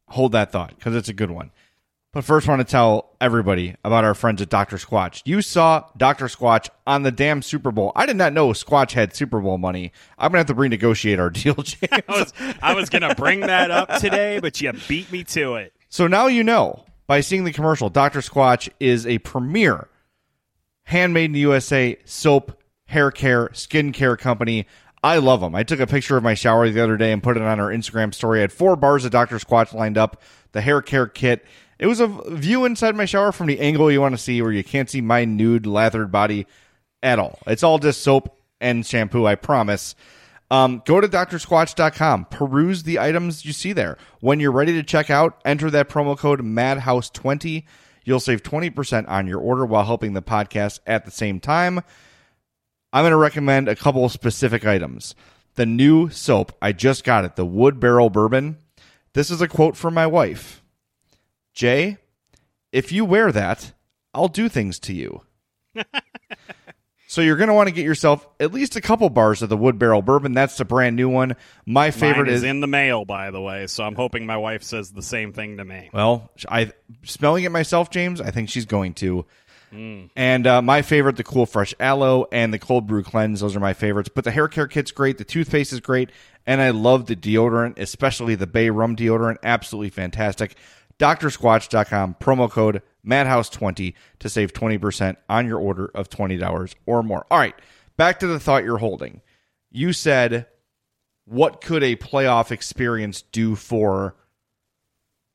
Hold 0.08 0.32
that 0.32 0.52
thought 0.52 0.74
because 0.76 0.94
it's 0.94 1.08
a 1.08 1.14
good 1.14 1.30
one. 1.30 1.50
But 2.14 2.22
first, 2.24 2.48
I 2.48 2.52
want 2.52 2.60
to 2.60 2.70
tell 2.70 3.10
everybody 3.20 3.74
about 3.82 4.04
our 4.04 4.14
friends 4.14 4.40
at 4.40 4.48
Dr. 4.48 4.76
Squatch. 4.76 5.20
You 5.24 5.42
saw 5.42 5.88
Dr. 5.96 6.26
Squatch 6.26 6.68
on 6.86 7.02
the 7.02 7.10
damn 7.10 7.42
Super 7.42 7.72
Bowl. 7.72 7.90
I 7.96 8.06
did 8.06 8.16
not 8.16 8.32
know 8.32 8.50
Squatch 8.50 8.92
had 8.92 9.16
Super 9.16 9.40
Bowl 9.40 9.58
money. 9.58 9.90
I'm 10.16 10.30
going 10.30 10.46
to 10.46 10.48
have 10.48 10.56
to 10.56 10.78
renegotiate 10.78 11.18
our 11.18 11.28
deal, 11.30 11.54
James. 11.54 11.88
I 11.90 12.02
was 12.06 12.32
I 12.62 12.74
was 12.74 12.88
gonna 12.88 13.16
bring 13.16 13.40
that 13.40 13.72
up 13.72 13.98
today, 13.98 14.38
but 14.38 14.60
you 14.60 14.72
beat 14.86 15.10
me 15.10 15.24
to 15.24 15.56
it. 15.56 15.72
So 15.88 16.06
now 16.06 16.28
you 16.28 16.44
know 16.44 16.84
by 17.08 17.20
seeing 17.20 17.42
the 17.42 17.52
commercial, 17.52 17.90
Dr. 17.90 18.20
Squatch 18.20 18.68
is 18.78 19.08
a 19.08 19.18
premier 19.18 19.88
handmade 20.84 21.26
in 21.26 21.32
the 21.32 21.40
USA 21.40 21.98
soap, 22.04 22.62
hair 22.86 23.10
care, 23.10 23.50
skin 23.54 23.90
care 23.90 24.16
company. 24.16 24.68
I 25.02 25.18
love 25.18 25.40
them. 25.40 25.56
I 25.56 25.64
took 25.64 25.80
a 25.80 25.86
picture 25.86 26.16
of 26.16 26.22
my 26.22 26.34
shower 26.34 26.68
the 26.70 26.80
other 26.80 26.96
day 26.96 27.10
and 27.10 27.22
put 27.22 27.36
it 27.36 27.42
on 27.42 27.58
our 27.58 27.70
Instagram 27.70 28.14
story. 28.14 28.38
I 28.38 28.42
had 28.42 28.52
four 28.52 28.76
bars 28.76 29.04
of 29.04 29.10
Dr. 29.10 29.38
Squatch 29.38 29.74
lined 29.74 29.98
up, 29.98 30.22
the 30.52 30.60
hair 30.60 30.80
care 30.80 31.08
kit. 31.08 31.44
It 31.78 31.86
was 31.86 32.00
a 32.00 32.06
view 32.06 32.64
inside 32.64 32.94
my 32.94 33.04
shower 33.04 33.32
from 33.32 33.46
the 33.46 33.60
angle 33.60 33.90
you 33.90 34.00
want 34.00 34.14
to 34.14 34.22
see 34.22 34.40
where 34.40 34.52
you 34.52 34.64
can't 34.64 34.88
see 34.88 35.00
my 35.00 35.24
nude, 35.24 35.66
lathered 35.66 36.12
body 36.12 36.46
at 37.02 37.18
all. 37.18 37.38
It's 37.46 37.62
all 37.62 37.78
just 37.78 38.02
soap 38.02 38.38
and 38.60 38.86
shampoo, 38.86 39.26
I 39.26 39.34
promise. 39.34 39.94
Um, 40.50 40.82
go 40.84 41.00
to 41.00 41.08
drsquatch.com, 41.08 42.26
peruse 42.26 42.82
the 42.84 42.98
items 42.98 43.44
you 43.44 43.52
see 43.52 43.72
there. 43.72 43.98
When 44.20 44.40
you're 44.40 44.52
ready 44.52 44.72
to 44.74 44.82
check 44.82 45.10
out, 45.10 45.40
enter 45.44 45.70
that 45.70 45.88
promo 45.88 46.16
code 46.16 46.42
MADHOUSE20. 46.42 47.64
You'll 48.04 48.20
save 48.20 48.42
20% 48.42 49.08
on 49.08 49.26
your 49.26 49.40
order 49.40 49.64
while 49.64 49.84
helping 49.84 50.12
the 50.12 50.22
podcast 50.22 50.80
at 50.86 51.04
the 51.04 51.10
same 51.10 51.40
time. 51.40 51.80
I'm 52.92 53.02
going 53.02 53.10
to 53.10 53.16
recommend 53.16 53.68
a 53.68 53.74
couple 53.74 54.04
of 54.04 54.12
specific 54.12 54.64
items. 54.64 55.14
The 55.56 55.66
new 55.66 56.10
soap, 56.10 56.52
I 56.60 56.72
just 56.72 57.04
got 57.04 57.24
it, 57.24 57.36
the 57.36 57.46
Wood 57.46 57.80
Barrel 57.80 58.10
Bourbon. 58.10 58.58
This 59.14 59.30
is 59.30 59.40
a 59.40 59.48
quote 59.48 59.76
from 59.76 59.94
my 59.94 60.06
wife 60.06 60.63
Jay, 61.54 61.98
if 62.72 62.92
you 62.92 63.04
wear 63.04 63.30
that, 63.32 63.72
I'll 64.12 64.28
do 64.28 64.48
things 64.48 64.78
to 64.80 64.92
you. 64.92 65.22
so 67.06 67.20
you're 67.20 67.36
going 67.36 67.48
to 67.48 67.54
want 67.54 67.68
to 67.68 67.74
get 67.74 67.84
yourself 67.84 68.26
at 68.40 68.52
least 68.52 68.76
a 68.76 68.80
couple 68.80 69.08
bars 69.10 69.42
of 69.42 69.48
the 69.48 69.56
Wood 69.56 69.78
Barrel 69.78 70.02
Bourbon. 70.02 70.34
That's 70.34 70.56
the 70.56 70.64
brand 70.64 70.96
new 70.96 71.08
one. 71.08 71.36
My 71.64 71.90
favorite 71.90 72.28
is 72.28 72.42
is 72.42 72.44
in 72.44 72.60
the 72.60 72.66
mail, 72.66 73.04
by 73.04 73.30
the 73.30 73.40
way, 73.40 73.66
so 73.68 73.84
I'm 73.84 73.94
hoping 73.94 74.26
my 74.26 74.36
wife 74.36 74.62
says 74.62 74.90
the 74.90 75.02
same 75.02 75.32
thing 75.32 75.58
to 75.58 75.64
me. 75.64 75.90
Well, 75.92 76.30
I 76.48 76.72
smelling 77.04 77.44
it 77.44 77.50
myself, 77.50 77.90
James. 77.90 78.20
I 78.20 78.30
think 78.30 78.48
she's 78.50 78.66
going 78.66 78.94
to. 78.94 79.24
And 79.74 80.46
uh, 80.46 80.62
my 80.62 80.82
favorite, 80.82 81.16
the 81.16 81.24
Cool 81.24 81.46
Fresh 81.46 81.74
Aloe 81.80 82.26
and 82.30 82.54
the 82.54 82.60
Cold 82.60 82.86
Brew 82.86 83.02
Cleanse. 83.02 83.40
Those 83.40 83.56
are 83.56 83.60
my 83.60 83.74
favorites. 83.74 84.08
But 84.14 84.22
the 84.22 84.30
hair 84.30 84.46
care 84.46 84.68
kit's 84.68 84.92
great. 84.92 85.18
The 85.18 85.24
toothpaste 85.24 85.72
is 85.72 85.80
great, 85.80 86.10
and 86.46 86.60
I 86.60 86.70
love 86.70 87.06
the 87.06 87.16
deodorant, 87.16 87.78
especially 87.78 88.36
the 88.36 88.46
Bay 88.46 88.70
Rum 88.70 88.94
deodorant. 88.94 89.38
Absolutely 89.42 89.90
fantastic. 89.90 90.56
DrSquatch.com 90.98 92.16
promo 92.20 92.50
code 92.50 92.82
Madhouse20 93.06 93.94
to 94.20 94.28
save 94.28 94.52
20% 94.52 95.16
on 95.28 95.46
your 95.46 95.58
order 95.58 95.90
of 95.94 96.08
$20 96.08 96.74
or 96.86 97.02
more. 97.02 97.26
All 97.30 97.38
right, 97.38 97.54
back 97.96 98.20
to 98.20 98.26
the 98.26 98.40
thought 98.40 98.64
you're 98.64 98.78
holding. 98.78 99.20
You 99.70 99.92
said, 99.92 100.46
what 101.24 101.60
could 101.60 101.82
a 101.82 101.96
playoff 101.96 102.50
experience 102.50 103.22
do 103.22 103.56
for 103.56 104.14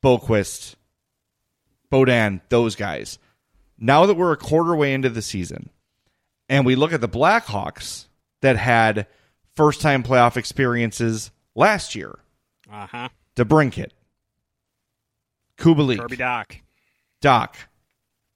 Boqvist, 0.02 0.76
Beaudin, 1.92 2.40
those 2.48 2.74
guys. 2.74 3.18
Now 3.78 4.06
that 4.06 4.14
we're 4.14 4.32
a 4.32 4.36
quarter 4.36 4.74
way 4.74 4.92
into 4.94 5.08
the 5.10 5.22
season, 5.22 5.70
and 6.48 6.64
we 6.66 6.74
look 6.76 6.92
at 6.92 7.00
the 7.00 7.08
Blackhawks 7.08 8.06
that 8.42 8.56
had 8.56 9.06
first 9.56 9.80
time 9.80 10.02
playoff 10.02 10.36
experiences 10.36 11.30
last 11.54 11.94
year, 11.94 12.18
Uh 12.70 12.86
huh. 12.86 13.08
DeBrinket, 13.36 13.90
Kubalik, 15.60 15.98
Kirby 15.98 16.16
Dach. 16.16 16.60
Dach, 17.22 17.54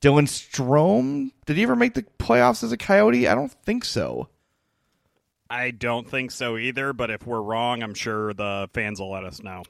Dylan 0.01 0.29
Strome. 0.29 1.33
Did 1.47 1.57
he 1.57 1.63
ever 1.65 1.75
make 1.75 1.95
the 1.95 2.05
playoffs 2.19 2.63
as 2.63 2.71
a 2.71 2.77
Coyote? 2.77 3.27
I 3.27 3.35
don't 3.35 3.51
think 3.51 3.85
so. 3.85 4.29
I 5.51 5.71
don't 5.73 6.09
think 6.09 6.31
so 6.31 6.57
either, 6.57 6.93
but 6.93 7.11
if 7.11 7.27
we're 7.27 7.41
wrong, 7.43 7.83
I'm 7.83 7.95
sure 7.95 8.33
the 8.35 8.69
fans 8.73 9.01
will 9.01 9.11
let 9.11 9.25
us 9.25 9.43
know. 9.43 9.63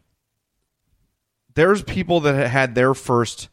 there's 1.55 1.83
people 1.83 2.21
that 2.21 2.49
had 2.49 2.75
their 2.75 2.95
first 2.95 3.49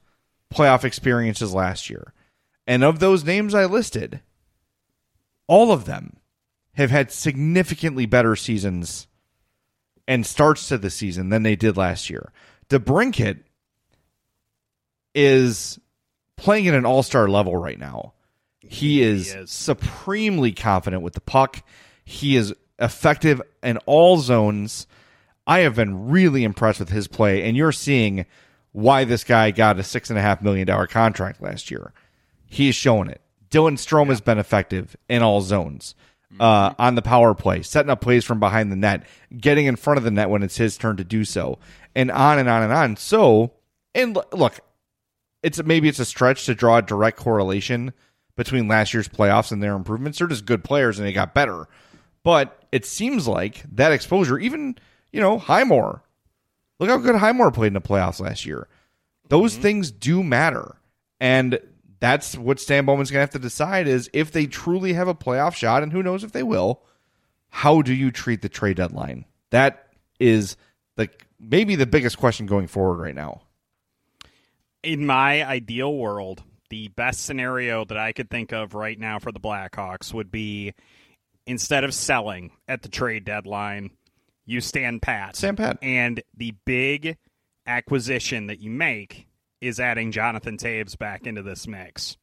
playoff 0.53 0.83
experiences 0.83 1.53
last 1.53 1.89
year. 1.89 2.13
And 2.67 2.83
of 2.83 2.99
those 2.99 3.23
names 3.23 3.53
I 3.53 3.65
listed, 3.65 4.21
all 5.47 5.71
of 5.71 5.85
them 5.85 6.17
have 6.73 6.89
had 6.89 7.11
significantly 7.11 8.05
better 8.05 8.35
seasons 8.35 9.07
and 10.07 10.25
starts 10.25 10.67
to 10.69 10.77
the 10.77 10.89
season 10.89 11.29
than 11.29 11.43
they 11.43 11.55
did 11.55 11.77
last 11.77 12.09
year. 12.09 12.31
DeBrincat 12.69 13.41
is 15.13 15.80
playing 16.38 16.67
at 16.67 16.74
an 16.74 16.86
all-star 16.86 17.28
level 17.28 17.56
right 17.56 17.80
now. 17.80 18.13
He 18.60 19.02
is, 19.02 19.34
is. 19.34 19.52
supremely 19.52 20.52
confident 20.52 21.04
with 21.04 21.13
the 21.13 21.21
puck. 21.21 21.63
He 22.06 22.36
is 22.36 22.54
effective 22.80 23.41
in 23.62 23.78
all 23.86 24.17
zones. 24.17 24.88
I 25.45 25.60
have 25.60 25.76
been 25.76 26.10
really 26.10 26.43
impressed 26.43 26.80
with 26.80 26.89
his 26.89 27.08
play, 27.08 27.43
and 27.43 27.58
you're 27.58 27.71
seeing 27.71 28.26
why 28.71 29.04
this 29.04 29.24
guy 29.24 29.52
got 29.52 29.80
a 29.80 29.84
six 29.84 30.10
and 30.10 30.17
a 30.17 30.21
half 30.21 30.41
million 30.41 30.67
dollar 30.67 30.88
contract 30.88 31.41
last 31.41 31.69
year. 31.69 31.93
He 32.45 32.69
is 32.69 32.76
showing 32.76 33.10
it. 33.10 33.21
Dylan 33.50 33.74
Strome 33.74 34.08
has 34.08 34.21
been 34.21 34.38
effective 34.38 34.95
in 35.10 35.21
all 35.21 35.41
zones. 35.41 35.95
Uh, 36.39 36.74
on 36.80 36.95
the 36.95 37.02
power 37.02 37.34
play, 37.34 37.62
setting 37.62 37.89
up 37.89 38.00
plays 38.00 38.24
from 38.24 38.39
behind 38.39 38.71
the 38.71 38.76
net, 38.78 39.04
getting 39.38 39.65
in 39.65 39.76
front 39.76 39.97
of 39.97 40.06
the 40.06 40.12
net 40.12 40.30
when 40.30 40.43
it's 40.43 40.56
his 40.56 40.78
turn 40.78 40.95
to 40.95 41.04
do 41.04 41.26
so, 41.26 41.60
and 41.93 42.10
on 42.10 42.39
and 42.39 42.47
on 42.47 42.63
and 42.63 42.71
on. 42.71 42.95
So, 42.95 43.52
and 43.93 44.17
look, 44.32 44.62
it's 45.43 45.63
maybe 45.63 45.88
it's 45.88 45.99
a 45.99 46.06
stretch 46.06 46.45
to 46.45 46.56
draw 46.56 46.77
a 46.77 46.82
direct 46.82 47.17
correlation 47.17 47.93
between 48.36 48.67
last 48.67 48.93
year's 48.93 49.08
playoffs 49.08 49.51
and 49.51 49.62
their 49.62 49.75
improvements. 49.75 50.19
They're 50.19 50.27
just 50.27 50.45
good 50.45 50.63
players 50.63 50.99
and 50.99 51.08
they 51.08 51.13
got 51.13 51.34
better. 51.34 51.67
But 52.23 52.63
it 52.71 52.86
seems 52.86 53.27
like 53.27 53.63
that 53.73 53.91
exposure, 53.91 54.38
even 54.38 54.77
you 55.12 55.19
know, 55.19 55.38
Highmore. 55.38 56.04
Look 56.80 56.89
how 56.89 56.97
good 56.97 57.15
Highmore 57.15 57.51
played 57.51 57.67
in 57.67 57.73
the 57.73 57.82
playoffs 57.82 58.19
last 58.19 58.45
year. 58.45 58.67
Those 59.27 59.54
mm-hmm. 59.54 59.62
things 59.62 59.91
do 59.91 60.23
matter. 60.23 60.77
And 61.19 61.60
that's 61.99 62.36
what 62.36 62.60
Stan 62.60 62.86
Bowman's 62.86 63.12
going 63.12 63.19
to 63.19 63.23
have 63.23 63.30
to 63.32 63.39
decide 63.39 63.88
is 63.88 64.10
if 64.13 64.32
they 64.32 64.47
truly 64.47 64.93
have 64.93 65.08
a 65.08 65.13
playoff 65.13 65.54
shot, 65.54 65.84
and 65.84 65.91
who 65.91 66.01
knows 66.01 66.23
if 66.23 66.32
they 66.32 66.43
will, 66.43 66.82
how 67.49 67.82
do 67.82 67.93
you 67.93 68.12
treat 68.12 68.41
the 68.41 68.49
trade 68.49 68.77
deadline? 68.77 69.25
That 69.51 69.88
is 70.19 70.58
the 70.95 71.10
maybe 71.39 71.75
the 71.75 71.86
biggest 71.86 72.17
question 72.17 72.45
going 72.45 72.67
forward 72.67 73.01
right 73.01 73.15
now. 73.15 73.41
In 74.83 75.05
my 75.05 75.45
ideal 75.45 75.95
world, 75.95 76.43
the 76.69 76.87
best 76.89 77.25
scenario 77.25 77.85
that 77.85 77.97
I 77.97 78.13
could 78.13 78.29
think 78.29 78.51
of 78.51 78.73
right 78.73 78.99
now 78.99 79.19
for 79.19 79.31
the 79.31 79.39
Blackhawks 79.39 80.13
would 80.13 80.31
be 80.31 80.73
instead 81.45 81.83
of 81.83 81.93
selling 81.93 82.51
at 82.67 82.81
the 82.81 82.89
trade 82.89 83.25
deadline, 83.25 83.91
you 84.45 84.61
stand 84.61 85.01
pat. 85.01 85.35
Stand 85.35 85.57
pat. 85.57 85.77
And 85.81 86.23
the 86.35 86.53
big 86.65 87.17
acquisition 87.67 88.47
that 88.47 88.59
you 88.59 88.71
make 88.71 89.27
is 89.59 89.79
adding 89.79 90.11
Jonathan 90.11 90.57
Toews 90.57 90.97
back 90.97 91.27
into 91.27 91.43
this 91.43 91.67
mix. 91.67 92.17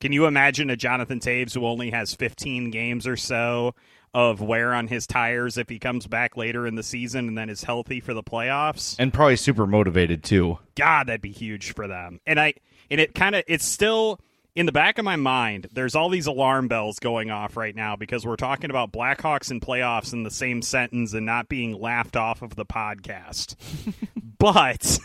Can 0.00 0.12
you 0.12 0.26
imagine 0.26 0.70
a 0.70 0.76
Jonathan 0.76 1.20
Toews 1.20 1.54
who 1.54 1.66
only 1.66 1.90
has 1.90 2.14
15 2.14 2.70
games 2.70 3.06
or 3.06 3.16
so 3.16 3.74
of 4.14 4.40
wear 4.40 4.74
on 4.74 4.88
his 4.88 5.06
tires 5.06 5.56
if 5.56 5.68
he 5.68 5.78
comes 5.78 6.06
back 6.06 6.36
later 6.36 6.66
in 6.66 6.74
the 6.74 6.82
season 6.82 7.28
and 7.28 7.38
then 7.38 7.48
is 7.48 7.62
healthy 7.64 8.00
for 8.00 8.14
the 8.14 8.22
playoffs? 8.22 8.96
And 8.98 9.12
probably 9.12 9.36
super 9.36 9.66
motivated 9.66 10.22
too. 10.22 10.58
God, 10.74 11.06
that'd 11.06 11.22
be 11.22 11.32
huge 11.32 11.74
for 11.74 11.86
them. 11.88 12.20
And 12.26 12.38
I 12.38 12.54
and 12.90 13.00
it 13.00 13.14
kind 13.14 13.34
of 13.34 13.44
it's 13.46 13.64
still 13.64 14.20
in 14.54 14.66
the 14.66 14.72
back 14.72 14.98
of 14.98 15.04
my 15.04 15.16
mind. 15.16 15.68
There's 15.72 15.94
all 15.94 16.10
these 16.10 16.26
alarm 16.26 16.68
bells 16.68 16.98
going 16.98 17.30
off 17.30 17.56
right 17.56 17.74
now 17.74 17.96
because 17.96 18.26
we're 18.26 18.36
talking 18.36 18.70
about 18.70 18.92
Blackhawks 18.92 19.50
and 19.50 19.62
playoffs 19.62 20.12
in 20.12 20.24
the 20.24 20.30
same 20.30 20.62
sentence 20.62 21.14
and 21.14 21.24
not 21.24 21.48
being 21.48 21.72
laughed 21.72 22.16
off 22.16 22.42
of 22.42 22.54
the 22.54 22.66
podcast. 22.66 23.56
but 24.38 24.98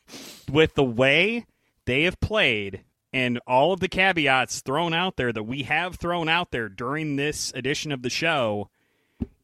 with 0.50 0.74
the 0.74 0.84
way 0.84 1.46
they 1.84 2.02
have 2.02 2.20
played 2.20 2.82
and 3.18 3.40
all 3.48 3.72
of 3.72 3.80
the 3.80 3.88
caveats 3.88 4.60
thrown 4.60 4.94
out 4.94 5.16
there 5.16 5.32
that 5.32 5.42
we 5.42 5.64
have 5.64 5.96
thrown 5.96 6.28
out 6.28 6.52
there 6.52 6.68
during 6.68 7.16
this 7.16 7.52
edition 7.52 7.90
of 7.90 8.02
the 8.02 8.10
show, 8.10 8.70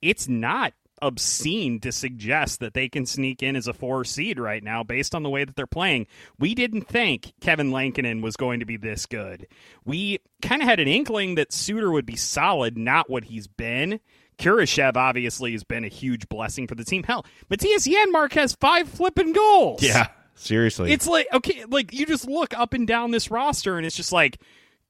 it's 0.01 0.29
not 0.29 0.75
obscene 1.03 1.81
to 1.81 1.91
suggest 1.91 2.61
that 2.61 2.73
they 2.73 2.89
can 2.89 3.05
sneak 3.05 3.43
in 3.43 3.57
as 3.57 3.67
a 3.67 3.73
four 3.73 4.05
seed 4.05 4.39
right 4.39 4.63
now 4.63 4.85
based 4.85 5.13
on 5.13 5.25
the 5.25 5.29
way 5.29 5.45
that 5.45 5.57
they're 5.57 5.67
playing. 5.67 6.07
We 6.39 6.55
didn't 6.55 6.87
think 6.87 7.33
Kevin 7.41 7.73
Lankinen 7.73 8.23
was 8.23 8.37
going 8.37 8.61
to 8.61 8.67
be 8.67 8.77
this 8.77 9.07
good. 9.07 9.49
We 9.85 10.21
kind 10.41 10.63
of 10.63 10.69
had 10.69 10.79
an 10.79 10.87
inkling 10.87 11.35
that 11.35 11.53
Suter 11.53 11.91
would 11.91 12.07
be 12.07 12.17
solid, 12.17 12.79
not 12.79 13.11
what 13.11 13.25
he's 13.25 13.49
been. 13.49 13.99
Kurashev 14.39 14.97
obviously 14.97 15.51
has 15.51 15.65
been 15.65 15.85
a 15.85 15.89
huge 15.89 16.29
blessing 16.29 16.69
for 16.69 16.77
the 16.77 16.85
team. 16.85 17.03
Hell, 17.03 17.27
Mattias 17.51 17.89
Janmark 17.93 18.35
has 18.35 18.55
five 18.55 18.89
flipping 18.89 19.33
goals. 19.33 19.83
Yeah, 19.83 20.09
seriously. 20.35 20.93
It's 20.93 21.07
like 21.07 21.27
okay, 21.33 21.65
like 21.69 21.93
you 21.93 22.07
just 22.07 22.27
look 22.27 22.57
up 22.59 22.75
and 22.75 22.87
down 22.87 23.11
this 23.11 23.31
roster, 23.31 23.77
and 23.77 23.87
it's 23.87 23.97
just 23.97 24.13
like 24.13 24.39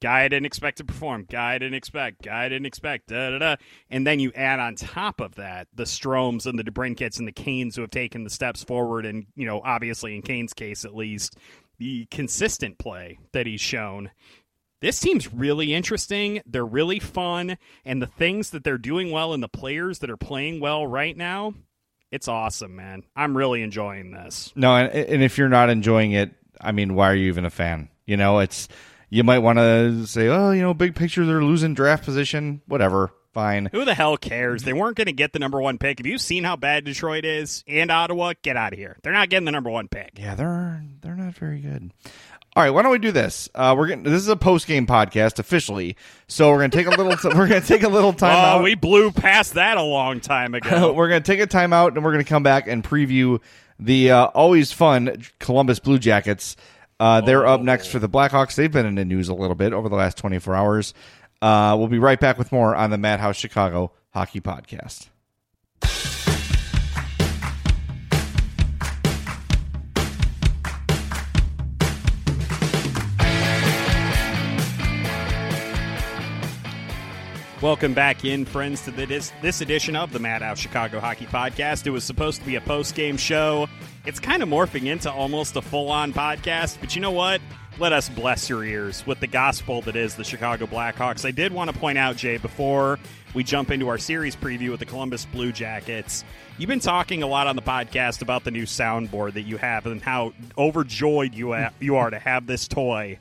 guy 0.01 0.25
I 0.25 0.29
didn't 0.29 0.47
expect 0.47 0.79
to 0.79 0.85
perform, 0.85 1.27
guy 1.31 1.55
I 1.55 1.59
didn't 1.59 1.75
expect, 1.75 2.23
guy 2.23 2.45
I 2.45 2.49
didn't 2.49 2.67
expect, 2.67 3.09
da 3.09 3.31
da 3.31 3.39
da. 3.39 3.57
And 3.91 4.07
then 4.07 4.21
you 4.21 4.33
add 4.35 4.61
on 4.61 4.75
top 4.75 5.21
of 5.21 5.37
that 5.37 5.69
the 5.75 5.85
Stromes 5.85 6.47
and 6.47 6.59
the 6.59 6.65
DeBrincats 6.65 7.19
and 7.19 7.27
the 7.27 7.33
Kanes 7.33 7.75
who 7.77 7.81
have 7.81 7.91
taken 7.91 8.25
the 8.25 8.31
steps 8.31 8.63
forward, 8.63 9.07
and 9.07 9.27
you 9.35 9.47
know, 9.47 9.61
obviously 9.65 10.15
in 10.15 10.23
Kane's 10.23 10.53
case 10.53 10.85
at 10.85 10.95
least, 10.95 11.37
the 11.79 12.07
consistent 12.11 12.79
play 12.79 13.19
that 13.33 13.47
he's 13.47 13.61
shown. 13.61 14.11
This 14.81 15.01
team's 15.01 15.33
really 15.33 15.73
interesting. 15.73 16.43
They're 16.45 16.67
really 16.67 16.99
fun, 16.99 17.57
and 17.87 18.03
the 18.03 18.07
things 18.07 18.51
that 18.51 18.65
they're 18.65 18.77
doing 18.77 19.11
well 19.11 19.33
and 19.33 19.43
the 19.43 19.49
players 19.49 20.01
that 20.01 20.11
are 20.11 20.19
playing 20.19 20.61
well 20.61 20.87
right 20.87 21.17
now, 21.17 21.55
it's 22.15 22.29
awesome, 22.29 22.77
man. 22.77 23.03
I'm 23.17 23.37
really 23.37 23.63
enjoying 23.63 24.13
this. 24.13 24.53
No, 24.55 24.77
and, 24.77 24.89
and 24.93 25.23
if 25.23 25.37
you're 25.37 25.49
not 25.49 25.69
enjoying 25.69 26.13
it, 26.13 26.33
I 26.61 26.71
mean, 26.71 26.95
why 26.95 27.11
are 27.11 27.15
you 27.15 27.27
even 27.27 27.45
a 27.45 27.51
fan? 27.51 27.89
You 28.07 28.17
know, 28.17 28.39
it's 28.39 28.69
you 29.11 29.25
might 29.25 29.41
want 29.41 29.59
to 29.59 30.07
say, 30.07 30.29
oh, 30.29 30.53
you 30.53 30.63
know, 30.63 30.75
big 30.75 30.95
picture, 30.95 31.27
they're 31.27 31.43
losing 31.43 31.75
draft 31.75 32.05
position, 32.05 32.63
whatever. 32.67 33.11
Fine. 33.33 33.69
Who 33.73 33.85
the 33.85 33.95
hell 33.95 34.17
cares? 34.17 34.63
They 34.63 34.73
weren't 34.73 34.97
going 34.97 35.07
to 35.07 35.13
get 35.13 35.33
the 35.33 35.41
number 35.41 35.61
one 35.61 35.77
pick. 35.77 35.99
Have 35.99 36.07
you 36.07 36.19
seen 36.19 36.45
how 36.45 36.55
bad 36.55 36.85
Detroit 36.85 37.25
is 37.25 37.65
and 37.67 37.91
Ottawa? 37.91 38.35
Get 38.43 38.57
out 38.57 38.73
of 38.73 38.79
here. 38.79 38.97
They're 39.03 39.13
not 39.13 39.29
getting 39.29 39.45
the 39.45 39.51
number 39.51 39.71
one 39.71 39.89
pick. 39.89 40.13
Yeah, 40.17 40.37
they're 40.37 40.85
they're 41.01 41.17
not 41.17 41.35
very 41.35 41.59
good. 41.59 41.93
All 42.57 42.63
right, 42.63 42.71
why 42.71 42.83
don't 42.83 42.93
we 42.93 42.99
do 43.01 43.11
this? 43.11 43.49
Uh, 43.53 43.75
we're 43.77 43.89
getting 43.89 44.05
this 44.05 44.13
is 44.23 44.29
a 44.29 44.37
post 44.37 44.69
game 44.69 44.87
podcast 44.87 45.41
officially, 45.41 45.97
so 46.29 46.51
we're 46.51 46.59
gonna 46.59 46.69
take 46.69 46.87
a 46.87 46.91
little. 46.91 47.17
T- 47.17 47.29
we're 47.37 47.49
gonna 47.49 47.61
take 47.61 47.83
a 47.83 47.89
little 47.89 48.13
time 48.13 48.31
Oh, 48.37 48.59
out. 48.59 48.63
we 48.63 48.77
blew 48.77 49.11
past 49.11 49.55
that 49.55 49.77
a 49.77 49.83
long 49.83 50.21
time 50.21 50.55
ago. 50.55 50.93
we're 50.93 51.09
gonna 51.09 51.21
take 51.21 51.41
a 51.41 51.47
time 51.49 51.73
out, 51.73 51.95
and 51.97 52.05
we're 52.05 52.13
gonna 52.13 52.23
come 52.23 52.45
back 52.45 52.69
and 52.69 52.85
preview 52.85 53.41
the 53.81 54.13
uh, 54.13 54.27
always 54.27 54.71
fun 54.71 55.21
Columbus 55.41 55.81
Blue 55.81 55.99
Jackets. 55.99 56.55
Uh, 57.01 57.21
they're 57.23 57.45
up 57.45 57.61
next 57.61 57.89
for 57.89 57.99
the 57.99 58.09
Blackhawks. 58.09 58.55
They've 58.55 58.71
been 58.71 58.87
in 58.87 58.95
the 58.95 59.05
news 59.05 59.29
a 59.29 59.35
little 59.35 59.57
bit 59.57 59.73
over 59.73 59.89
the 59.89 59.97
last 59.97 60.17
24 60.17 60.55
hours. 60.55 60.95
Uh, 61.43 61.75
we'll 61.77 61.89
be 61.89 61.99
right 61.99 62.21
back 62.21 62.39
with 62.39 62.53
more 62.53 62.77
on 62.77 62.91
the 62.91 62.99
Madhouse 62.99 63.37
Chicago 63.37 63.91
Hockey 64.13 64.41
Podcast. 64.41 65.09
Welcome 77.65 77.95
back 77.95 78.27
in, 78.27 78.45
friends, 78.45 78.83
to 78.83 78.91
this, 78.91 79.33
this 79.41 79.63
edition 79.63 79.97
of 79.97 80.13
the 80.13 80.19
Madhouse 80.19 80.59
Chicago 80.59 81.01
Hockey 81.01 81.25
Podcast. 81.25 81.87
It 81.87 81.93
was 81.93 82.05
supposed 82.05 82.41
to 82.41 82.47
be 82.47 82.57
a 82.57 82.61
post 82.61 82.95
game 82.95 83.17
show. 83.17 83.69
It's 84.05 84.21
kind 84.21 84.43
of 84.43 84.51
morphing 84.51 84.85
into 84.85 85.11
almost 85.11 85.57
a 85.57 85.63
full 85.63 85.91
on 85.91 86.13
podcast, 86.13 86.77
but 86.79 86.95
you 86.95 87.01
know 87.01 87.11
what? 87.11 87.41
Let 87.79 87.95
us 87.95 88.11
bless 88.11 88.51
your 88.51 88.65
ears 88.65 89.07
with 89.07 89.21
the 89.21 89.27
gospel 89.27 89.81
that 89.81 89.97
is 89.97 90.15
the 90.15 90.25
Chicago 90.25 90.67
Blackhawks. 90.67 91.25
I 91.25 91.31
did 91.31 91.55
want 91.55 91.73
to 91.73 91.79
point 91.79 91.97
out, 91.97 92.19
Jay, 92.19 92.37
before 92.37 92.99
we 93.33 93.43
jump 93.43 93.71
into 93.71 93.89
our 93.89 93.97
series 93.97 94.37
preview 94.37 94.71
with 94.71 94.81
the 94.81 94.87
Columbus 94.87 95.25
Blue 95.25 95.51
Jackets, 95.51 96.23
you've 96.59 96.69
been 96.69 96.81
talking 96.81 97.23
a 97.23 97.27
lot 97.27 97.47
on 97.47 97.57
the 97.57 97.63
podcast 97.63 98.21
about 98.21 98.45
the 98.45 98.51
new 98.51 98.65
soundboard 98.65 99.33
that 99.33 99.45
you 99.45 99.57
have 99.57 99.87
and 99.87 100.03
how 100.03 100.35
overjoyed 100.59 101.33
you, 101.33 101.57
you 101.81 101.97
are 101.97 102.11
to 102.11 102.19
have 102.19 102.47
this 102.47 102.69
toy. 102.69 103.19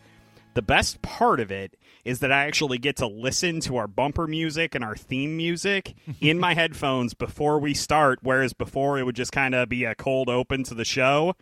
The 0.53 0.61
best 0.61 1.01
part 1.01 1.39
of 1.39 1.49
it 1.49 1.77
is 2.05 2.19
that 2.19 2.31
I 2.31 2.45
actually 2.45 2.77
get 2.77 2.97
to 2.97 3.07
listen 3.07 3.59
to 3.61 3.77
our 3.77 3.87
bumper 3.87 4.27
music 4.27 4.75
and 4.75 4.83
our 4.83 4.95
theme 4.95 5.37
music 5.37 5.95
in 6.21 6.39
my 6.39 6.53
headphones 6.53 7.13
before 7.13 7.59
we 7.59 7.73
start, 7.73 8.19
whereas 8.21 8.53
before 8.53 8.99
it 8.99 9.03
would 9.03 9.15
just 9.15 9.31
kind 9.31 9.55
of 9.55 9.69
be 9.69 9.85
a 9.85 9.95
cold 9.95 10.29
open 10.29 10.63
to 10.65 10.73
the 10.73 10.85
show. 10.85 11.35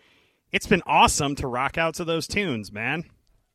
It's 0.52 0.68
been 0.68 0.84
awesome 0.86 1.36
to 1.36 1.48
rock 1.48 1.78
out 1.78 1.96
to 1.96 2.06
those 2.06 2.28
tunes, 2.28 2.72
man. 2.72 3.06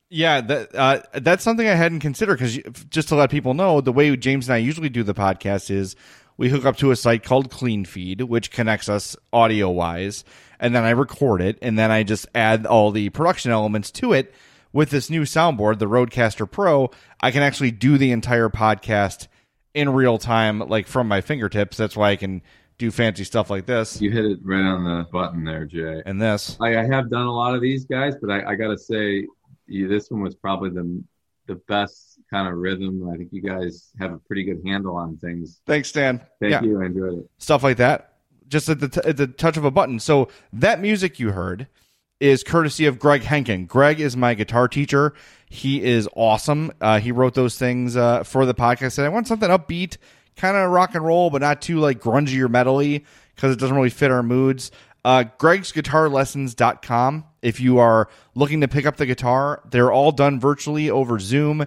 Yeah, 0.08 0.40
that 0.40 0.74
uh, 0.74 1.02
that's 1.14 1.42
something 1.42 1.66
I 1.66 1.74
hadn't 1.74 1.98
considered 2.00 2.38
because 2.38 2.58
just 2.90 3.08
to 3.08 3.16
let 3.16 3.30
people 3.30 3.54
know, 3.54 3.80
the 3.80 3.92
way 3.92 4.14
James 4.16 4.48
and 4.48 4.54
I 4.54 4.58
usually 4.58 4.88
do 4.88 5.02
the 5.02 5.14
podcast 5.14 5.68
is 5.70 5.96
we 6.36 6.48
hook 6.48 6.64
up 6.64 6.76
to 6.76 6.92
a 6.92 6.96
site 6.96 7.24
called 7.24 7.50
Clean 7.50 7.84
Feed, 7.84 8.22
which 8.22 8.52
connects 8.52 8.88
us 8.88 9.16
audio 9.32 9.68
wise, 9.68 10.24
and 10.60 10.74
then 10.74 10.84
I 10.84 10.90
record 10.90 11.40
it, 11.40 11.58
and 11.60 11.76
then 11.76 11.90
I 11.90 12.04
just 12.04 12.26
add 12.34 12.66
all 12.66 12.92
the 12.92 13.08
production 13.10 13.50
elements 13.50 13.90
to 13.92 14.12
it. 14.12 14.32
With 14.72 14.90
this 14.90 15.08
new 15.08 15.22
soundboard, 15.22 15.78
the 15.78 15.86
RodeCaster 15.86 16.50
Pro, 16.50 16.90
I 17.22 17.30
can 17.30 17.42
actually 17.42 17.70
do 17.70 17.96
the 17.98 18.12
entire 18.12 18.48
podcast 18.48 19.26
in 19.74 19.88
real 19.90 20.18
time, 20.18 20.58
like 20.60 20.86
from 20.86 21.08
my 21.08 21.20
fingertips. 21.20 21.76
That's 21.76 21.96
why 21.96 22.10
I 22.10 22.16
can 22.16 22.42
do 22.78 22.90
fancy 22.90 23.24
stuff 23.24 23.48
like 23.48 23.64
this 23.64 24.02
You 24.02 24.10
hit 24.10 24.26
it 24.26 24.38
right 24.42 24.60
on 24.60 24.84
the 24.84 25.06
button 25.10 25.44
there, 25.44 25.64
Jay. 25.64 26.02
and 26.04 26.20
this. 26.20 26.58
I, 26.60 26.78
I 26.78 26.84
have 26.84 27.08
done 27.08 27.26
a 27.26 27.32
lot 27.32 27.54
of 27.54 27.62
these 27.62 27.86
guys, 27.86 28.14
but 28.20 28.30
I, 28.30 28.50
I 28.50 28.54
got 28.54 28.68
to 28.68 28.76
say, 28.78 29.26
you, 29.66 29.88
this 29.88 30.10
one 30.10 30.22
was 30.22 30.34
probably 30.34 30.70
the 30.70 31.02
the 31.46 31.54
best 31.68 32.18
kind 32.28 32.48
of 32.48 32.54
rhythm. 32.54 33.08
I 33.08 33.16
think 33.16 33.28
you 33.32 33.40
guys 33.40 33.92
have 34.00 34.12
a 34.12 34.18
pretty 34.18 34.42
good 34.44 34.60
handle 34.66 34.96
on 34.96 35.16
things. 35.18 35.60
Thanks, 35.64 35.92
Dan. 35.92 36.20
Thank 36.40 36.50
Yeah. 36.50 36.62
you. 36.62 36.82
I 36.82 36.86
enjoyed 36.86 37.18
it. 37.20 37.30
stuff 37.38 37.62
like 37.62 37.76
that, 37.76 38.14
just 38.48 38.68
at 38.68 38.80
the 38.80 38.88
t- 38.88 39.00
at 39.04 39.16
the 39.16 39.28
touch 39.28 39.56
of 39.56 39.64
a 39.64 39.70
button. 39.70 40.00
So 40.00 40.28
that 40.52 40.80
music 40.80 41.18
you 41.20 41.30
heard 41.32 41.68
is 42.20 42.42
courtesy 42.42 42.86
of 42.86 42.98
Greg 42.98 43.22
Henkin. 43.22 43.66
Greg 43.68 44.00
is 44.00 44.16
my 44.16 44.34
guitar 44.34 44.68
teacher. 44.68 45.14
He 45.48 45.82
is 45.82 46.08
awesome. 46.16 46.72
Uh, 46.80 46.98
he 46.98 47.12
wrote 47.12 47.34
those 47.34 47.58
things 47.58 47.96
uh, 47.96 48.24
for 48.24 48.46
the 48.46 48.54
podcast. 48.54 49.02
I 49.02 49.08
want 49.08 49.28
something 49.28 49.48
upbeat, 49.48 49.96
kind 50.36 50.56
of 50.56 50.70
rock 50.70 50.94
and 50.94 51.04
roll, 51.04 51.30
but 51.30 51.42
not 51.42 51.62
too 51.62 51.78
like 51.78 52.00
grungy 52.00 52.40
or 52.40 52.48
metally 52.48 53.04
because 53.34 53.52
it 53.52 53.58
doesn't 53.58 53.76
really 53.76 53.90
fit 53.90 54.10
our 54.10 54.22
moods. 54.22 54.70
Uh, 55.04 55.24
Greg'sGuitarLessons.com. 55.38 57.24
If 57.42 57.60
you 57.60 57.78
are 57.78 58.08
looking 58.34 58.62
to 58.62 58.68
pick 58.68 58.86
up 58.86 58.96
the 58.96 59.06
guitar, 59.06 59.62
they're 59.70 59.92
all 59.92 60.10
done 60.10 60.40
virtually 60.40 60.90
over 60.90 61.20
Zoom. 61.20 61.66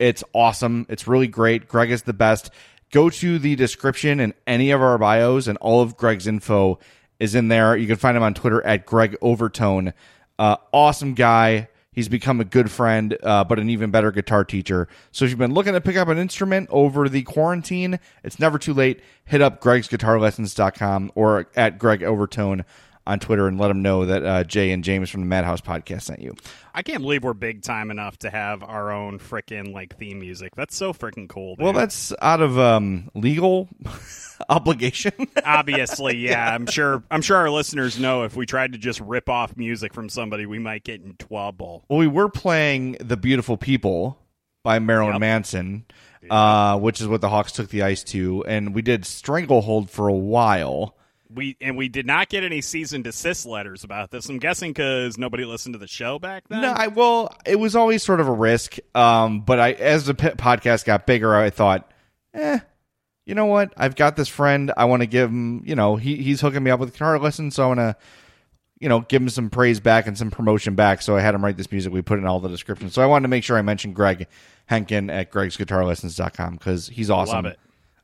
It's 0.00 0.24
awesome. 0.32 0.86
It's 0.88 1.06
really 1.06 1.28
great. 1.28 1.68
Greg 1.68 1.90
is 1.90 2.02
the 2.02 2.12
best. 2.12 2.50
Go 2.90 3.08
to 3.10 3.38
the 3.38 3.54
description 3.54 4.18
in 4.18 4.34
any 4.46 4.72
of 4.72 4.82
our 4.82 4.98
bios, 4.98 5.46
and 5.46 5.56
all 5.58 5.82
of 5.82 5.96
Greg's 5.96 6.26
info 6.26 6.80
is 7.20 7.34
in 7.34 7.48
there. 7.48 7.76
You 7.76 7.86
can 7.86 7.96
find 7.96 8.16
him 8.16 8.22
on 8.24 8.34
Twitter 8.34 8.64
at 8.66 8.86
Greg 8.86 9.16
Overtone. 9.22 9.92
Uh, 10.38 10.56
awesome 10.72 11.14
guy. 11.14 11.68
He's 11.92 12.08
become 12.08 12.40
a 12.40 12.44
good 12.44 12.70
friend, 12.70 13.16
uh, 13.22 13.44
but 13.44 13.58
an 13.58 13.68
even 13.68 13.90
better 13.90 14.10
guitar 14.10 14.44
teacher. 14.44 14.88
So 15.10 15.24
if 15.24 15.30
you've 15.30 15.38
been 15.38 15.54
looking 15.54 15.74
to 15.74 15.80
pick 15.80 15.96
up 15.96 16.08
an 16.08 16.18
instrument 16.18 16.68
over 16.70 17.08
the 17.08 17.22
quarantine, 17.22 17.98
it's 18.24 18.38
never 18.38 18.58
too 18.58 18.72
late. 18.72 19.02
Hit 19.24 19.42
up 19.42 19.60
gregsguitarlessons.com 19.60 21.12
or 21.14 21.48
at 21.56 21.78
Greg 21.78 22.02
Overtone 22.02 22.64
on 23.06 23.18
Twitter 23.18 23.48
and 23.48 23.58
let 23.58 23.68
them 23.68 23.82
know 23.82 24.04
that 24.06 24.24
uh, 24.24 24.44
Jay 24.44 24.70
and 24.72 24.84
James 24.84 25.10
from 25.10 25.20
the 25.22 25.26
Madhouse 25.26 25.60
podcast 25.60 26.02
sent 26.02 26.20
you. 26.20 26.34
I 26.74 26.82
can't 26.82 27.00
believe 27.02 27.24
we're 27.24 27.32
big 27.34 27.62
time 27.62 27.90
enough 27.90 28.18
to 28.18 28.30
have 28.30 28.62
our 28.62 28.92
own 28.92 29.18
freaking 29.18 29.72
like 29.72 29.98
theme 29.98 30.20
music. 30.20 30.54
That's 30.54 30.76
so 30.76 30.92
freaking 30.92 31.28
cool. 31.28 31.56
Dude. 31.56 31.64
Well, 31.64 31.72
that's 31.72 32.12
out 32.22 32.40
of 32.40 32.58
um, 32.58 33.10
legal 33.14 33.68
obligation. 34.48 35.12
Obviously, 35.44 36.16
yeah, 36.18 36.54
I'm 36.54 36.66
sure. 36.66 37.02
I'm 37.10 37.22
sure 37.22 37.36
our 37.36 37.50
listeners 37.50 37.98
know 37.98 38.24
if 38.24 38.36
we 38.36 38.46
tried 38.46 38.72
to 38.72 38.78
just 38.78 39.00
rip 39.00 39.28
off 39.28 39.56
music 39.56 39.94
from 39.94 40.08
somebody, 40.08 40.46
we 40.46 40.58
might 40.58 40.84
get 40.84 41.02
in 41.02 41.16
trouble. 41.16 41.84
well, 41.88 41.98
we 41.98 42.06
were 42.06 42.28
playing 42.28 42.96
"The 43.00 43.16
Beautiful 43.16 43.56
People" 43.56 44.18
by 44.62 44.78
Marilyn 44.78 45.14
Yep. 45.14 45.20
Manson, 45.20 45.84
uh, 46.28 46.78
which 46.78 47.00
is 47.00 47.08
what 47.08 47.20
the 47.20 47.28
Hawks 47.30 47.52
took 47.52 47.68
the 47.70 47.82
ice 47.82 48.04
to, 48.04 48.44
and 48.46 48.74
we 48.74 48.82
did 48.82 49.04
"Stranglehold" 49.04 49.90
for 49.90 50.08
a 50.08 50.14
while. 50.14 50.96
We 51.32 51.56
and 51.60 51.76
we 51.76 51.88
did 51.88 52.06
not 52.06 52.28
get 52.28 52.42
any 52.42 52.60
cease 52.60 52.92
and 52.92 53.04
desist 53.04 53.46
letters 53.46 53.84
about 53.84 54.10
this. 54.10 54.28
I'm 54.28 54.38
guessing 54.38 54.70
because 54.70 55.16
nobody 55.16 55.44
listened 55.44 55.74
to 55.74 55.78
the 55.78 55.86
show 55.86 56.18
back 56.18 56.48
then. 56.48 56.62
No, 56.62 56.72
I 56.72 56.88
well, 56.88 57.34
it 57.46 57.56
was 57.56 57.76
always 57.76 58.02
sort 58.02 58.20
of 58.20 58.28
a 58.28 58.32
risk. 58.32 58.78
Um, 58.94 59.40
but 59.40 59.60
I, 59.60 59.72
as 59.72 60.06
the 60.06 60.14
podcast 60.14 60.84
got 60.84 61.06
bigger, 61.06 61.34
I 61.34 61.50
thought, 61.50 61.90
eh, 62.34 62.58
you 63.26 63.34
know 63.34 63.46
what? 63.46 63.72
I've 63.76 63.94
got 63.94 64.16
this 64.16 64.28
friend. 64.28 64.72
I 64.76 64.86
want 64.86 65.02
to 65.02 65.06
give 65.06 65.30
him. 65.30 65.62
You 65.64 65.76
know, 65.76 65.96
he 65.96 66.16
he's 66.16 66.40
hooking 66.40 66.62
me 66.62 66.70
up 66.70 66.80
with 66.80 66.92
guitar 66.92 67.18
lessons, 67.18 67.54
so 67.54 67.64
I 67.64 67.66
want 67.68 67.78
to, 67.78 67.96
you 68.80 68.88
know, 68.88 69.00
give 69.00 69.22
him 69.22 69.28
some 69.28 69.50
praise 69.50 69.78
back 69.78 70.08
and 70.08 70.18
some 70.18 70.30
promotion 70.30 70.74
back. 70.74 71.00
So 71.00 71.16
I 71.16 71.20
had 71.20 71.34
him 71.34 71.44
write 71.44 71.56
this 71.56 71.70
music. 71.70 71.92
We 71.92 72.02
put 72.02 72.18
in 72.18 72.26
all 72.26 72.40
the 72.40 72.48
descriptions. 72.48 72.92
So 72.94 73.02
I 73.02 73.06
wanted 73.06 73.22
to 73.22 73.28
make 73.28 73.44
sure 73.44 73.56
I 73.56 73.62
mentioned 73.62 73.94
Greg 73.94 74.26
Henkin 74.68 75.12
at 75.12 75.30
gregsguitarlessons.com 75.30 76.54
because 76.54 76.88
he's 76.88 77.08
awesome. 77.08 77.36
Love 77.36 77.46
it. 77.46 77.60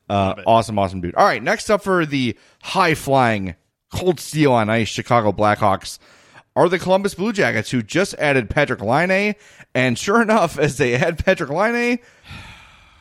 Uh, 0.09 0.35
awesome, 0.45 0.79
awesome 0.79 1.01
dude. 1.01 1.15
All 1.15 1.25
right, 1.25 1.41
next 1.43 1.69
up 1.69 1.83
for 1.83 2.05
the 2.05 2.37
high 2.61 2.93
flying, 2.95 3.55
cold 3.93 4.19
steel 4.19 4.53
on 4.53 4.69
ice 4.69 4.87
Chicago 4.87 5.31
Blackhawks 5.31 5.99
are 6.55 6.67
the 6.69 6.79
Columbus 6.79 7.13
Blue 7.13 7.31
Jackets, 7.31 7.69
who 7.69 7.83
just 7.83 8.15
added 8.15 8.49
Patrik 8.49 8.81
Laine. 8.81 9.35
And 9.75 9.97
sure 9.97 10.21
enough, 10.21 10.57
as 10.57 10.77
they 10.77 10.95
add 10.95 11.23
Patrik 11.23 11.49
Laine, 11.49 11.99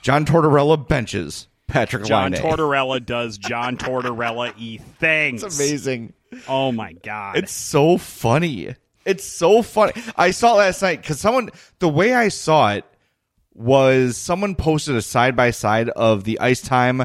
John 0.02 0.26
Tortorella 0.26 0.86
benches 0.86 1.48
Patrik 1.68 2.04
John 2.06 2.32
Laine. 2.32 2.42
Tortorella 2.42 3.04
does 3.04 3.38
John 3.38 3.76
Tortorella 3.76 4.52
e 4.58 4.78
things. 5.00 5.42
It's 5.42 5.58
amazing. 5.58 6.12
Oh 6.48 6.70
my 6.70 6.92
god! 6.92 7.38
It's 7.38 7.52
so 7.52 7.96
funny. 7.98 8.74
It's 9.06 9.24
so 9.24 9.62
funny. 9.62 9.92
I 10.16 10.32
saw 10.32 10.54
it 10.54 10.58
last 10.58 10.82
night 10.82 11.00
because 11.00 11.20
someone, 11.20 11.50
the 11.78 11.88
way 11.88 12.12
I 12.12 12.28
saw 12.28 12.72
it 12.72 12.84
was 13.56 14.16
someone 14.16 14.54
posted 14.54 14.96
a 14.96 15.02
side 15.02 15.34
by 15.36 15.50
side 15.50 15.88
of 15.90 16.24
the 16.24 16.38
ice 16.40 16.60
time 16.60 17.04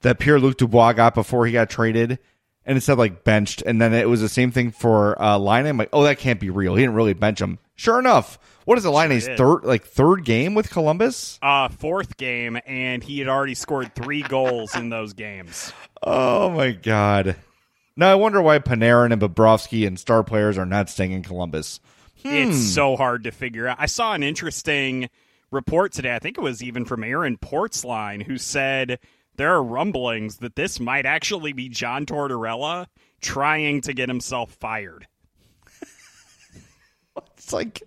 that 0.00 0.18
Pierre 0.18 0.40
Luc 0.40 0.56
Dubois 0.56 0.92
got 0.94 1.14
before 1.14 1.46
he 1.46 1.52
got 1.52 1.70
traded. 1.70 2.18
And 2.64 2.78
it 2.78 2.82
said 2.82 2.96
like 2.98 3.24
benched. 3.24 3.62
And 3.62 3.80
then 3.80 3.92
it 3.92 4.08
was 4.08 4.20
the 4.20 4.28
same 4.28 4.52
thing 4.52 4.70
for 4.70 5.20
uh, 5.20 5.36
Laine. 5.36 5.66
I'm 5.66 5.76
like, 5.76 5.88
oh, 5.92 6.04
that 6.04 6.18
can't 6.18 6.38
be 6.38 6.48
real. 6.50 6.76
He 6.76 6.82
didn't 6.82 6.94
really 6.94 7.12
bench 7.12 7.40
him. 7.40 7.58
Sure 7.74 7.98
enough. 7.98 8.38
What 8.64 8.78
is 8.78 8.84
it, 8.84 8.90
Laine's 8.90 9.26
third, 9.26 9.64
like 9.64 9.84
third 9.84 10.24
game 10.24 10.54
with 10.54 10.70
Columbus? 10.70 11.40
uh, 11.42 11.66
fourth 11.68 12.16
game, 12.16 12.56
and 12.64 13.02
he 13.02 13.18
had 13.18 13.26
already 13.26 13.54
scored 13.54 13.92
three 13.96 14.22
goals 14.22 14.76
in 14.76 14.88
those 14.90 15.12
games. 15.14 15.72
Oh 16.04 16.50
my 16.50 16.70
god. 16.70 17.34
Now 17.96 18.12
I 18.12 18.14
wonder 18.14 18.40
why 18.40 18.60
Panarin 18.60 19.12
and 19.12 19.20
Bobrovsky 19.20 19.84
and 19.84 19.98
star 19.98 20.22
players 20.22 20.56
are 20.58 20.64
not 20.66 20.88
staying 20.88 21.10
in 21.10 21.24
Columbus. 21.24 21.80
It's 22.24 22.56
Hmm. 22.56 22.62
so 22.62 22.96
hard 22.96 23.24
to 23.24 23.32
figure 23.32 23.66
out. 23.66 23.78
I 23.80 23.86
saw 23.86 24.12
an 24.14 24.22
interesting 24.22 25.10
report 25.52 25.92
today. 25.92 26.14
I 26.14 26.18
think 26.18 26.38
it 26.38 26.42
was 26.42 26.62
even 26.62 26.84
from 26.84 27.04
Aaron 27.04 27.36
Portzline, 27.36 28.24
who 28.24 28.38
said 28.38 28.98
there 29.36 29.54
are 29.54 29.62
rumblings 29.62 30.38
that 30.38 30.56
this 30.56 30.80
might 30.80 31.06
actually 31.06 31.52
be 31.52 31.68
John 31.68 32.06
Tortorella 32.06 32.86
trying 33.20 33.80
to 33.82 33.92
get 33.92 34.08
himself 34.08 34.52
fired. 34.52 35.06
It's 37.36 37.52
like 37.52 37.82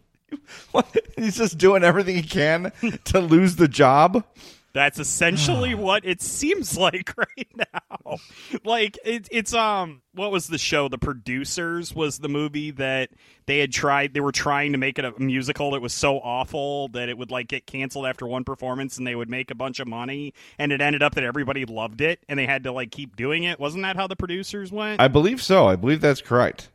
what? 0.72 0.95
he's 1.18 1.38
just 1.38 1.57
doing 1.57 1.84
everything 1.84 2.16
he 2.16 2.22
can 2.24 2.72
to 3.05 3.20
lose 3.20 3.55
the 3.55 3.68
job. 3.68 4.24
That's 4.76 5.00
essentially 5.00 5.74
what 5.74 6.04
it 6.04 6.22
seems 6.22 6.78
like 6.78 7.14
right 7.18 7.50
now. 7.56 8.18
Like 8.66 9.00
it, 9.06 9.26
it's 9.32 9.54
um, 9.54 10.02
what 10.14 10.34
was 10.34 10.48
the 10.48 10.58
show? 10.58 10.90
The 10.90 10.98
Producers 10.98 11.96
was 11.96 12.20
the 12.20 12.28
movie 12.28 12.72
that 12.72 13.12
they 13.46 13.60
had 13.60 13.72
tried. 13.72 14.14
They 14.14 14.20
were 14.20 14.34
trying 14.34 14.74
to 14.74 14.78
make 14.78 15.00
it 15.00 15.06
a 15.06 15.18
musical 15.18 15.72
that 15.72 15.82
was 15.82 15.94
so 15.94 16.18
awful 16.18 16.90
that 16.90 17.08
it 17.08 17.18
would 17.18 17.32
like 17.32 17.48
get 17.48 17.66
canceled 17.66 18.06
after 18.06 18.28
one 18.28 18.44
performance, 18.44 18.98
and 18.98 19.08
they 19.08 19.16
would 19.16 19.30
make 19.30 19.50
a 19.50 19.56
bunch 19.56 19.80
of 19.80 19.88
money. 19.88 20.34
And 20.60 20.74
it 20.74 20.82
ended 20.82 21.02
up 21.02 21.16
that 21.16 21.24
everybody 21.24 21.64
loved 21.64 22.02
it, 22.02 22.20
and 22.28 22.38
they 22.38 22.46
had 22.46 22.66
to 22.66 22.74
like 22.74 22.92
keep 22.92 23.16
doing 23.16 23.44
it. 23.44 23.58
Wasn't 23.58 23.82
that 23.84 23.96
how 23.96 24.08
the 24.08 24.18
Producers 24.18 24.74
went? 24.74 25.00
I 25.00 25.08
believe 25.08 25.42
so. 25.42 25.68
I 25.68 25.78
believe 25.78 26.02
that's 26.02 26.22
correct. 26.22 26.70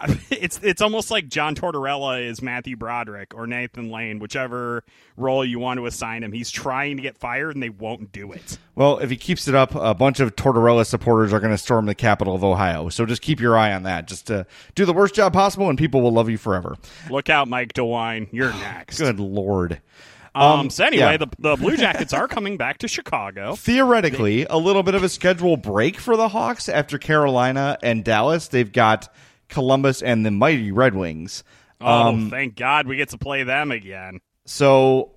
it's 0.30 0.58
it's 0.62 0.82
almost 0.82 1.10
like 1.10 1.28
John 1.28 1.54
Tortorella 1.54 2.22
is 2.24 2.42
Matthew 2.42 2.76
Broderick 2.76 3.32
or 3.34 3.46
Nathan 3.46 3.90
Lane, 3.90 4.18
whichever 4.18 4.82
role 5.16 5.44
you 5.44 5.58
want 5.58 5.78
to 5.78 5.86
assign 5.86 6.22
him. 6.24 6.32
He's 6.32 6.50
trying 6.50 6.96
to 6.96 7.02
get 7.02 7.16
fired, 7.16 7.54
and 7.54 7.62
they 7.62 7.68
won't 7.70 8.10
do 8.12 8.32
it. 8.32 8.58
Well, 8.74 8.98
if 8.98 9.08
he 9.10 9.16
keeps 9.16 9.46
it 9.46 9.54
up, 9.54 9.74
a 9.74 9.94
bunch 9.94 10.18
of 10.20 10.34
Tortorella 10.34 10.84
supporters 10.84 11.32
are 11.32 11.38
going 11.40 11.52
to 11.52 11.58
storm 11.58 11.86
the 11.86 11.94
capital 11.94 12.34
of 12.34 12.42
Ohio. 12.42 12.88
So 12.88 13.06
just 13.06 13.22
keep 13.22 13.40
your 13.40 13.56
eye 13.56 13.72
on 13.72 13.84
that. 13.84 14.08
Just 14.08 14.26
to 14.26 14.46
do 14.74 14.84
the 14.84 14.92
worst 14.92 15.14
job 15.14 15.32
possible, 15.32 15.68
and 15.68 15.78
people 15.78 16.00
will 16.02 16.12
love 16.12 16.28
you 16.28 16.38
forever. 16.38 16.76
Look 17.08 17.30
out, 17.30 17.46
Mike 17.48 17.72
DeWine. 17.72 18.28
You're 18.32 18.52
next. 18.54 18.98
Good 18.98 19.20
lord. 19.20 19.80
Um, 20.34 20.42
Um, 20.60 20.70
so 20.70 20.84
anyway, 20.84 21.12
yeah. 21.12 21.16
the, 21.18 21.28
the 21.38 21.56
Blue 21.56 21.76
Jackets 21.78 22.12
are 22.12 22.26
coming 22.26 22.56
back 22.56 22.78
to 22.78 22.88
Chicago. 22.88 23.54
Theoretically, 23.54 24.44
a 24.50 24.56
little 24.56 24.82
bit 24.82 24.96
of 24.96 25.04
a 25.04 25.08
schedule 25.08 25.56
break 25.56 25.98
for 25.98 26.16
the 26.16 26.28
Hawks 26.28 26.68
after 26.68 26.98
Carolina 26.98 27.78
and 27.84 28.02
Dallas. 28.04 28.48
They've 28.48 28.72
got 28.72 29.14
Columbus 29.48 30.02
and 30.02 30.24
the 30.24 30.30
mighty 30.30 30.72
Red 30.72 30.94
Wings. 30.94 31.44
Oh, 31.80 31.86
Um, 32.08 32.30
thank 32.30 32.56
God 32.56 32.86
we 32.86 32.96
get 32.96 33.10
to 33.10 33.18
play 33.18 33.42
them 33.42 33.70
again. 33.70 34.20
So 34.46 35.12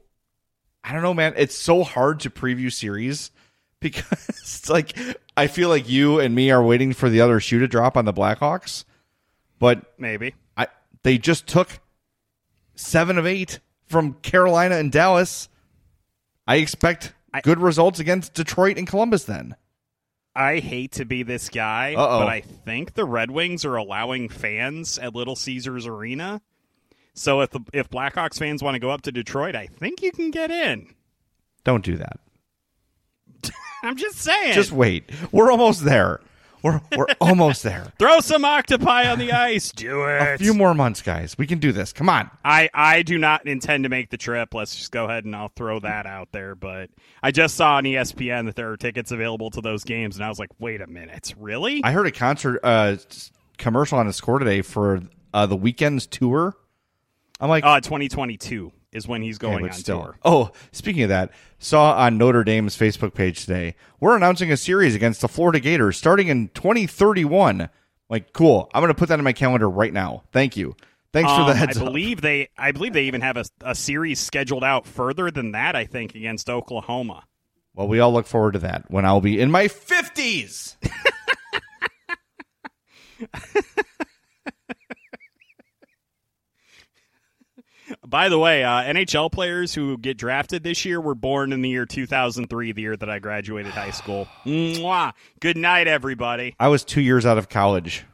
I 0.84 0.94
don't 0.94 1.02
know, 1.02 1.14
man. 1.14 1.34
It's 1.38 1.56
so 1.58 1.84
hard 1.84 2.22
to 2.22 2.30
preview 2.30 2.72
series 2.72 3.32
because 3.80 4.28
it's 4.30 4.70
like 4.70 4.98
I 5.36 5.48
feel 5.48 5.70
like 5.70 5.88
you 5.90 6.20
and 6.20 6.34
me 6.34 6.50
are 6.52 6.64
waiting 6.64 6.94
for 6.94 7.10
the 7.10 7.22
other 7.22 7.40
shoe 7.40 7.60
to 7.60 7.68
drop 7.68 7.96
on 7.98 8.06
the 8.06 8.14
Blackhawks, 8.14 8.86
but 9.60 9.94
Maybe. 9.98 10.34
I 10.58 10.68
they 11.04 11.18
just 11.18 11.46
took 11.48 11.80
seven 12.76 13.18
of 13.18 13.26
eight 13.28 13.60
from 13.86 14.14
Carolina 14.16 14.76
and 14.76 14.92
Dallas. 14.92 15.48
I 16.48 16.58
expect 16.58 17.14
I- 17.34 17.42
good 17.42 17.60
results 17.60 18.00
against 18.00 18.34
Detroit 18.34 18.78
and 18.78 18.88
Columbus. 18.88 19.26
Then 19.26 19.56
I 20.38 20.60
hate 20.60 20.92
to 20.94 21.06
be 21.06 21.24
this 21.24 21.50
guy, 21.50 21.96
Uh-oh. 21.98 22.20
but 22.20 22.28
I 22.28 22.42
think 22.42 22.94
the 22.94 23.06
Red 23.06 23.32
Wings 23.32 23.66
are 23.66 23.76
allowing 23.76 24.30
fans 24.30 25.00
at 25.00 25.16
Little 25.16 25.36
Caesars 25.36 25.88
Arena. 25.88 26.42
So 27.16 27.42
if 27.42 27.50
the 27.50 27.62
if 27.74 27.90
Blackhawks 27.90 28.38
fans 28.38 28.62
want 28.62 28.76
to 28.76 28.80
go 28.80 28.92
up 28.92 29.02
to 29.04 29.12
Detroit, 29.12 29.56
I 29.56 29.66
think 29.66 30.04
you 30.04 30.12
can 30.12 30.30
get 30.30 30.52
in. 30.52 30.94
don't 31.64 31.84
do 31.84 31.98
that. 31.98 32.20
I'm 33.84 33.98
just 33.98 34.18
saying. 34.20 34.54
Just 34.54 34.72
wait. 34.72 35.10
We're 35.32 35.52
almost 35.52 35.84
there. 35.84 36.22
We're 36.64 36.82
we're 36.96 37.08
almost 37.22 37.64
there. 37.64 37.92
throw 38.00 38.20
some 38.20 38.44
octopi 38.44 39.08
on 39.10 39.20
the 39.20 39.32
ice. 39.32 39.72
Do 39.72 40.04
it. 40.06 40.36
A 40.36 40.38
few 40.38 40.54
more 40.54 40.74
months, 40.74 41.02
guys. 41.02 41.36
We 41.38 41.48
can 41.48 41.60
do 41.60 41.72
this. 41.72 41.94
Come 41.94 42.10
on. 42.10 42.30
I, 42.44 42.70
I 42.74 43.04
do 43.04 43.18
not 43.18 43.46
intend 43.48 43.84
to 43.84 43.90
make 43.90 44.10
the 44.10 44.18
trip. 44.18 44.54
Let's 44.54 44.76
just 44.76 44.92
go 44.92 45.06
ahead 45.06 45.26
and 45.26 45.36
I'll 45.36 45.52
throw 45.56 45.80
that 45.80 46.06
out 46.06 46.30
there. 46.32 46.56
But 46.56 46.90
I 47.22 47.32
just 47.32 47.56
saw 47.56 47.76
on 47.76 47.84
ESPN 47.84 48.46
that 48.46 48.56
there 48.56 48.72
are 48.72 48.78
tickets 48.78 49.12
available 49.12 49.50
to 49.52 49.62
those 49.62 49.84
games, 49.84 50.16
and 50.16 50.26
I 50.26 50.30
was 50.30 50.40
like, 50.40 50.50
wait 50.60 50.82
a 50.82 50.88
minute, 50.88 51.34
really? 51.38 51.82
I 51.84 51.92
heard 51.92 52.08
a 52.08 52.12
concert 52.12 52.60
uh, 52.64 52.98
commercial 53.58 53.98
on 54.00 54.08
the 54.08 54.14
score 54.14 54.40
today 54.40 54.62
for 54.62 55.02
uh, 55.34 55.46
the 55.46 55.58
Weeknd's 55.58 56.08
tour. 56.08 56.56
I'm 57.40 57.50
like, 57.50 57.64
uh, 57.64 57.82
2022 57.82 58.72
is 58.92 59.08
when 59.08 59.22
he's 59.22 59.38
going 59.38 59.62
but 59.62 59.72
on 59.72 59.78
still. 59.78 60.02
tour. 60.02 60.18
Oh, 60.24 60.52
speaking 60.72 61.04
of 61.04 61.10
that, 61.10 61.32
saw 61.60 61.94
on 61.98 62.18
Notre 62.18 62.44
Dame's 62.44 62.78
Facebook 62.78 63.14
page 63.14 63.42
today, 63.42 63.76
we're 64.00 64.16
announcing 64.16 64.52
a 64.52 64.58
series 64.58 64.96
against 64.96 65.22
the 65.22 65.28
Florida 65.28 65.60
Gators 65.60 65.98
starting 65.98 66.28
in 66.30 66.48
2031. 66.50 67.70
Like, 68.10 68.32
cool. 68.34 68.70
I'm 68.74 68.82
going 68.82 68.88
to 68.94 68.98
put 68.98 69.10
that 69.10 69.20
in 69.20 69.26
my 69.26 69.34
calendar 69.34 69.70
right 69.70 69.92
now. 69.92 70.24
Thank 70.32 70.56
you. 70.56 70.76
Thanks 71.14 71.32
for 71.32 71.42
Um, 71.42 71.48
the 71.48 71.56
heads 71.56 71.78
I 71.78 71.82
up. 71.82 71.88
believe 71.88 72.22
they, 72.22 72.50
I 72.58 72.72
believe 72.72 72.94
they 72.94 73.04
even 73.06 73.22
have 73.22 73.38
a, 73.38 73.46
a 73.62 73.76
series 73.76 74.20
scheduled 74.20 74.64
out 74.64 74.86
further 74.88 75.30
than 75.32 75.52
that. 75.52 75.76
I 75.76 75.86
think 75.86 76.16
against 76.16 76.50
Oklahoma. 76.50 77.24
Well, 77.74 77.88
we 77.88 78.00
all 78.00 78.12
look 78.14 78.26
forward 78.28 78.54
to 78.54 78.60
that 78.60 78.90
when 78.90 79.06
I'll 79.06 79.22
be 79.22 79.40
in 79.40 79.52
my 79.52 79.68
50s. 79.68 80.76
By 88.10 88.30
the 88.30 88.40
way, 88.40 88.64
uh, 88.64 88.84
NHL 88.84 89.30
players 89.30 89.74
who 89.74 89.98
get 89.98 90.18
drafted 90.18 90.64
this 90.64 90.86
year 90.86 91.02
were 91.02 91.14
born 91.16 91.52
in 91.52 91.62
the 91.62 91.68
year 91.70 91.86
2003, 91.86 92.72
the 92.72 92.82
year 92.82 92.96
that 92.96 93.10
I 93.10 93.20
graduated 93.20 93.74
high 93.74 93.92
school. 93.92 94.30
Mwah. 94.46 95.12
Good 95.42 95.58
night, 95.58 95.88
everybody. 95.90 96.56
I 96.58 96.70
was 96.70 96.86
two 96.86 97.02
years 97.02 97.26
out 97.26 97.38
of 97.38 97.50
college. 97.50 98.06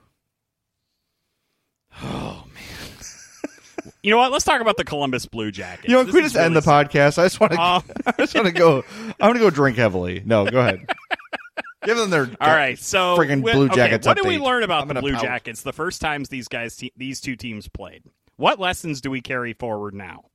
Oh 2.01 2.43
man! 2.55 3.91
you 4.01 4.09
know 4.09 4.17
what? 4.17 4.31
Let's 4.31 4.45
talk 4.45 4.61
about 4.61 4.77
the 4.77 4.83
Columbus 4.83 5.27
Blue 5.27 5.51
Jackets. 5.51 5.87
You 5.87 5.93
know, 5.95 6.05
can 6.05 6.13
we 6.13 6.21
just 6.21 6.35
end 6.35 6.55
the 6.55 6.61
really- 6.61 6.85
podcast? 6.85 7.19
I 7.19 7.25
just 7.25 7.39
want 7.39 7.53
to. 7.53 7.61
Um, 7.61 7.83
I 8.07 8.13
just 8.17 8.33
want 8.33 8.47
to 8.47 8.53
go. 8.53 8.83
I'm 8.99 9.13
going 9.19 9.33
to 9.35 9.39
go 9.41 9.51
drink 9.51 9.77
heavily. 9.77 10.23
No, 10.25 10.49
go 10.49 10.59
ahead. 10.59 10.87
Give 11.83 11.97
them 11.97 12.09
their. 12.09 12.31
All 12.41 12.49
right, 12.55 12.79
so 12.79 13.15
wh- 13.15 13.41
Blue 13.41 13.65
okay, 13.65 13.75
Jackets 13.75 14.07
what 14.07 14.17
do 14.17 14.27
we 14.27 14.37
update. 14.37 14.41
learn 14.41 14.63
I'm 14.63 14.69
about 14.69 14.87
the 14.87 15.01
Blue 15.01 15.13
pout. 15.13 15.21
Jackets 15.21 15.61
the 15.61 15.73
first 15.73 16.01
times 16.01 16.29
these 16.29 16.47
guys, 16.47 16.77
te- 16.77 16.93
these 16.97 17.21
two 17.21 17.35
teams 17.35 17.67
played? 17.67 18.03
What 18.37 18.59
lessons 18.59 19.01
do 19.01 19.11
we 19.11 19.21
carry 19.21 19.53
forward 19.53 19.93
now? 19.93 20.25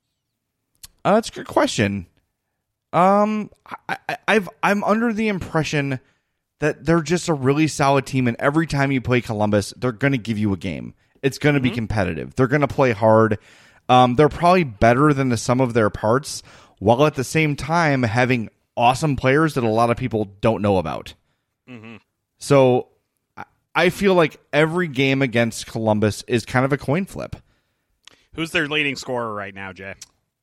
Uh, 1.05 1.15
that's 1.15 1.29
a 1.29 1.33
good 1.33 1.47
question. 1.47 2.07
Um, 2.93 3.51
I, 3.89 3.97
I, 4.09 4.17
I've 4.29 4.49
I'm 4.63 4.83
under 4.85 5.13
the 5.13 5.29
impression 5.29 6.01
that 6.61 6.85
they're 6.85 7.03
just 7.03 7.29
a 7.29 7.35
really 7.35 7.69
solid 7.69 8.07
team, 8.07 8.27
and 8.27 8.37
every 8.41 8.67
time 8.67 8.91
you 8.91 9.01
play 9.01 9.21
Columbus, 9.21 9.73
they're 9.77 9.93
going 9.93 10.13
to 10.13 10.19
give 10.19 10.39
you 10.39 10.53
a 10.53 10.57
game. 10.57 10.95
It's 11.23 11.39
going 11.39 11.55
to 11.55 11.61
be 11.61 11.71
competitive. 11.71 12.35
They're 12.35 12.47
going 12.49 12.63
to 12.63 12.69
play 12.69 12.93
hard. 12.93 13.39
Um, 13.89 14.15
they're 14.17 14.29
probably 14.29 14.65
better 14.65 15.13
than 15.13 15.29
the 15.29 15.37
sum 15.37 15.61
of 15.61 15.75
their 15.75 15.91
parts, 15.91 16.43
while 16.79 17.05
at 17.07 17.15
the 17.15 17.25
same 17.25 17.57
time 17.57 18.03
having 18.05 18.51
awesome 18.77 19.17
players 19.17 19.55
that 19.55 19.65
a 19.65 19.69
lot 19.69 19.91
of 19.91 19.97
people 19.97 20.27
don't 20.41 20.63
know 20.63 20.79
about. 20.79 21.15
So 22.39 22.89
I- 23.37 23.45
I 23.75 23.91
feel 23.91 24.15
like 24.15 24.41
every 24.53 24.89
game 24.89 25.23
against 25.23 25.67
Columbus 25.67 26.23
is 26.29 26.45
kind 26.45 26.65
of 26.65 26.73
a 26.73 26.79
coin 26.79 27.05
flip. 27.05 27.37
Who's 28.35 28.51
their 28.51 28.69
leading 28.69 28.97
scorer 28.97 29.33
right 29.35 29.55
now, 29.55 29.73
Jay? 29.73 29.95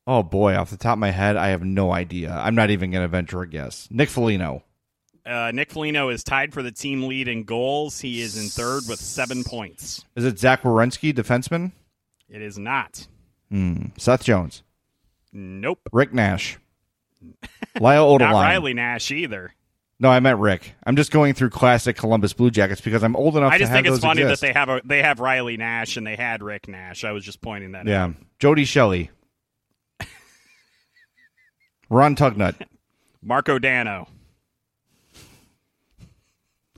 Oh 0.08 0.22
boy, 0.22 0.56
off 0.56 0.70
the 0.70 0.78
top 0.78 0.94
of 0.94 1.00
my 1.00 1.12
head, 1.12 1.36
I 1.36 1.48
have 1.48 1.64
no 1.64 1.92
idea. 1.92 2.32
I'm 2.32 2.56
not 2.56 2.70
even 2.70 2.92
going 2.92 3.04
to 3.04 3.08
venture 3.08 3.42
a 3.42 3.48
guess. 3.48 3.88
Nick 3.90 4.10
Foligno. 4.10 4.64
Uh, 5.26 5.52
Nick 5.52 5.72
Foligno 5.72 6.10
is 6.10 6.24
tied 6.24 6.54
for 6.54 6.62
the 6.62 6.72
team 6.72 7.08
lead 7.08 7.28
in 7.28 7.44
goals. 7.44 8.00
He 8.00 8.22
is 8.22 8.38
in 8.38 8.50
third 8.50 8.84
with 8.88 9.00
seven 9.00 9.44
points. 9.44 10.06
Is 10.16 10.24
it 10.24 10.38
Zach 10.38 10.62
Werenski, 10.62 11.12
defenseman? 11.12 11.72
It 12.30 12.42
is 12.44 12.60
not. 12.60 13.08
Hmm. 13.50 13.88
Seth 13.98 14.24
Jones. 14.24 14.62
Nope. 15.34 15.80
Rick 15.92 16.14
Nash. 16.14 16.60
Lyle 17.80 18.20
Not 18.20 18.34
Riley 18.34 18.74
Nash 18.74 19.10
either. 19.12 19.54
No, 20.00 20.10
I 20.10 20.20
meant 20.20 20.40
Rick. 20.40 20.74
I'm 20.86 20.96
just 20.98 21.10
going 21.12 21.34
through 21.34 21.52
classic 21.52 21.96
Columbus 21.96 22.34
Blue 22.34 22.52
Jackets 22.52 22.82
because 22.82 23.02
I'm 23.04 23.16
old 23.16 23.38
enough 23.38 23.54
I 23.54 23.58
just 23.58 23.72
think 23.72 23.88
it's 23.88 24.00
funny 24.00 24.24
exist. 24.24 24.42
that 24.42 24.48
they 24.48 24.54
have 24.54 24.70
a 24.70 24.82
they 24.84 25.02
have 25.02 25.20
Riley 25.22 25.56
Nash 25.56 25.96
and 25.96 26.06
they 26.06 26.16
had 26.18 26.44
Rick 26.44 26.68
Nash. 26.68 27.04
I 27.06 27.12
was 27.14 27.24
just 27.24 27.42
pointing 27.42 27.72
that 27.72 27.80
out. 27.82 27.88
Yeah. 27.88 28.04
out. 28.06 28.16
Jody 28.40 28.66
Shelley. 28.66 29.10
Ron 31.90 32.16
Tugnutt. 32.16 32.62
Marco 33.24 33.58
Dano. 33.60 34.08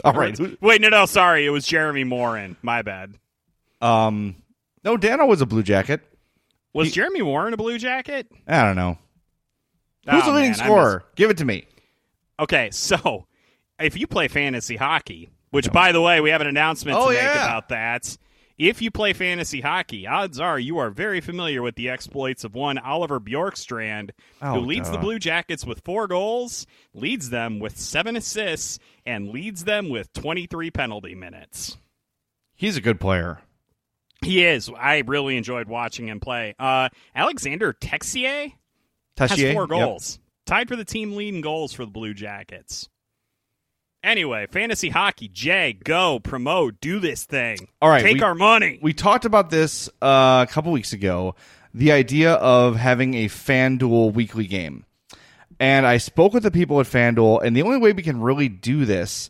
All 0.04 0.14
right. 0.14 0.38
Wait, 0.62 0.82
no, 0.82 0.90
no, 0.90 1.06
sorry. 1.08 1.46
It 1.46 1.50
was 1.50 1.66
Jeremy 1.66 2.04
Morin. 2.04 2.56
My 2.62 2.84
bad. 2.84 3.16
Um, 3.82 4.36
no, 4.84 4.96
Dano 4.96 5.26
was 5.26 5.42
a 5.42 5.46
Blue 5.46 5.64
Jacket. 5.64 6.02
Was 6.74 6.92
Jeremy 6.92 7.24
Warren 7.24 7.54
a 7.54 7.58
Blue 7.58 7.80
Jacket? 7.80 8.32
I 8.48 8.64
don't 8.64 8.76
know. 8.76 8.98
Who's 10.10 10.22
Oh, 10.24 10.28
the 10.28 10.32
leading 10.34 10.52
man, 10.52 10.60
scorer? 10.60 11.04
Give 11.16 11.32
it 11.32 11.38
to 11.38 11.46
me. 11.46 11.66
Okay, 12.40 12.70
so 12.72 13.28
if 13.80 13.98
you 13.98 14.08
play 14.08 14.28
fantasy 14.28 14.76
hockey, 14.76 15.30
which 15.52 15.72
by 15.72 15.92
the 15.92 16.02
way, 16.02 16.22
we 16.22 16.30
have 16.30 16.42
an 16.42 16.48
announcement 16.48 16.98
Oh, 16.98 17.08
to 17.08 17.14
make 17.14 17.22
yeah. 17.24 17.46
about 17.46 17.70
that. 17.70 18.18
If 18.58 18.82
you 18.82 18.90
play 18.90 19.14
fantasy 19.14 19.62
hockey, 19.62 20.08
odds 20.08 20.40
are 20.40 20.58
you 20.58 20.80
are 20.80 20.90
very 20.90 21.22
familiar 21.22 21.62
with 21.62 21.76
the 21.76 21.90
exploits 21.90 22.44
of 22.44 22.56
one 22.56 22.80
Oliver 22.80 23.20
Bjorkstrand, 23.20 24.12
Oh, 24.42 24.56
who 24.56 24.60
leads 24.62 24.90
the. 24.90 24.98
Blue 24.98 25.20
Jackets 25.20 25.64
with 25.64 25.84
four 25.86 26.08
goals, 26.08 26.66
leads 26.96 27.30
them 27.30 27.60
with 27.60 27.78
seven 27.78 28.16
assists, 28.16 28.80
and 29.06 29.30
leads 29.30 29.66
them 29.66 29.90
with 29.90 30.12
23 30.14 30.72
penalty 30.72 31.14
minutes. 31.14 31.78
He's 32.56 32.78
a 32.78 32.82
good 32.82 33.00
player. 33.00 33.42
He 34.24 34.44
is. 34.44 34.72
I 34.76 35.04
really 35.06 35.38
enjoyed 35.38 35.68
watching 35.68 36.08
him 36.08 36.20
play. 36.20 36.56
Uh, 36.58 36.90
Alexander 37.14 37.74
Texier 37.74 38.54
has 39.20 39.30
Tessier? 39.32 39.54
four 39.54 39.68
Yep. 39.70 39.70
Tied 40.48 40.70
for 40.70 40.78
the 40.78 40.86
team 40.86 41.14
lead 41.18 41.36
in 41.36 41.42
goals 41.42 41.74
for 41.74 41.84
the 41.84 41.92
Blue 41.92 42.14
Jackets. 42.14 42.88
Anyway, 44.02 44.48
fantasy 44.50 44.88
hockey. 44.88 45.28
Jay, 45.28 45.74
go 45.74 46.20
promote, 46.20 46.80
do 46.80 47.02
this 47.02 47.26
thing. 47.26 47.58
All 47.82 47.90
right, 47.90 48.02
take 48.02 48.16
we- 48.16 48.22
our 48.22 48.34
money. 48.34 48.80
We 48.82 48.94
talked 48.94 49.26
about 49.26 49.50
this 49.50 49.90
uh, 50.02 50.46
a 50.48 50.52
couple 50.52 50.72
weeks 50.72 50.94
ago. 50.94 51.36
The 51.74 51.92
idea 51.92 52.34
of 52.36 52.78
having 52.78 53.14
a 53.16 53.26
FanDuel 53.26 54.14
weekly 54.14 54.48
game. 54.48 54.86
And 55.60 55.86
I 55.86 55.98
spoke 55.98 56.34
with 56.34 56.44
the 56.44 56.52
people 56.52 56.80
at 56.80 56.86
FanDuel, 56.86 57.44
and 57.44 57.56
the 57.56 57.64
only 57.64 57.78
way 57.78 57.92
we 57.92 58.02
can 58.04 58.22
really 58.22 58.48
do 58.48 58.86
this 58.86 59.30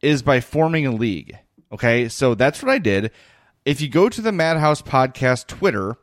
is 0.00 0.22
by 0.22 0.40
forming 0.40 0.86
a 0.86 0.92
league. 0.92 1.36
Okay, 1.72 2.08
so 2.08 2.36
that's 2.36 2.62
what 2.62 2.70
I 2.70 2.78
did. 2.78 3.10
If 3.64 3.80
you 3.80 3.88
go 3.88 4.08
to 4.08 4.20
the 4.20 4.32
Madhouse 4.32 4.82
Podcast 4.82 5.48
Twitter, 5.48 5.96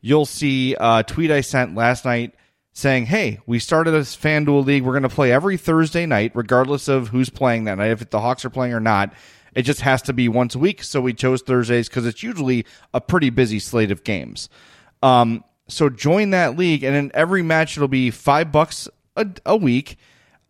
you'll 0.00 0.24
see 0.24 0.74
a 0.80 1.04
tweet 1.06 1.30
I 1.30 1.42
sent 1.42 1.74
last 1.74 2.06
night 2.06 2.34
saying, 2.76 3.06
Hey, 3.06 3.40
we 3.46 3.58
started 3.58 3.92
this 3.92 4.14
FanDuel 4.14 4.66
league. 4.66 4.82
We're 4.82 4.92
going 4.92 5.02
to 5.02 5.08
play 5.08 5.32
every 5.32 5.56
Thursday 5.56 6.04
night, 6.04 6.32
regardless 6.34 6.88
of 6.88 7.08
who's 7.08 7.30
playing 7.30 7.64
that 7.64 7.78
night, 7.78 7.90
if 7.90 8.10
the 8.10 8.20
Hawks 8.20 8.44
are 8.44 8.50
playing 8.50 8.74
or 8.74 8.80
not. 8.80 9.14
It 9.54 9.62
just 9.62 9.80
has 9.80 10.02
to 10.02 10.12
be 10.12 10.28
once 10.28 10.54
a 10.54 10.58
week. 10.58 10.82
So 10.82 11.00
we 11.00 11.14
chose 11.14 11.40
Thursdays 11.40 11.88
because 11.88 12.04
it's 12.04 12.22
usually 12.22 12.66
a 12.92 13.00
pretty 13.00 13.30
busy 13.30 13.60
slate 13.60 13.90
of 13.90 14.04
games. 14.04 14.50
Um, 15.02 15.42
so 15.68 15.88
join 15.88 16.30
that 16.30 16.58
league, 16.58 16.84
and 16.84 16.94
in 16.94 17.10
every 17.14 17.42
match, 17.42 17.78
it'll 17.78 17.88
be 17.88 18.10
five 18.10 18.52
bucks 18.52 18.90
a, 19.16 19.26
a 19.46 19.56
week, 19.56 19.96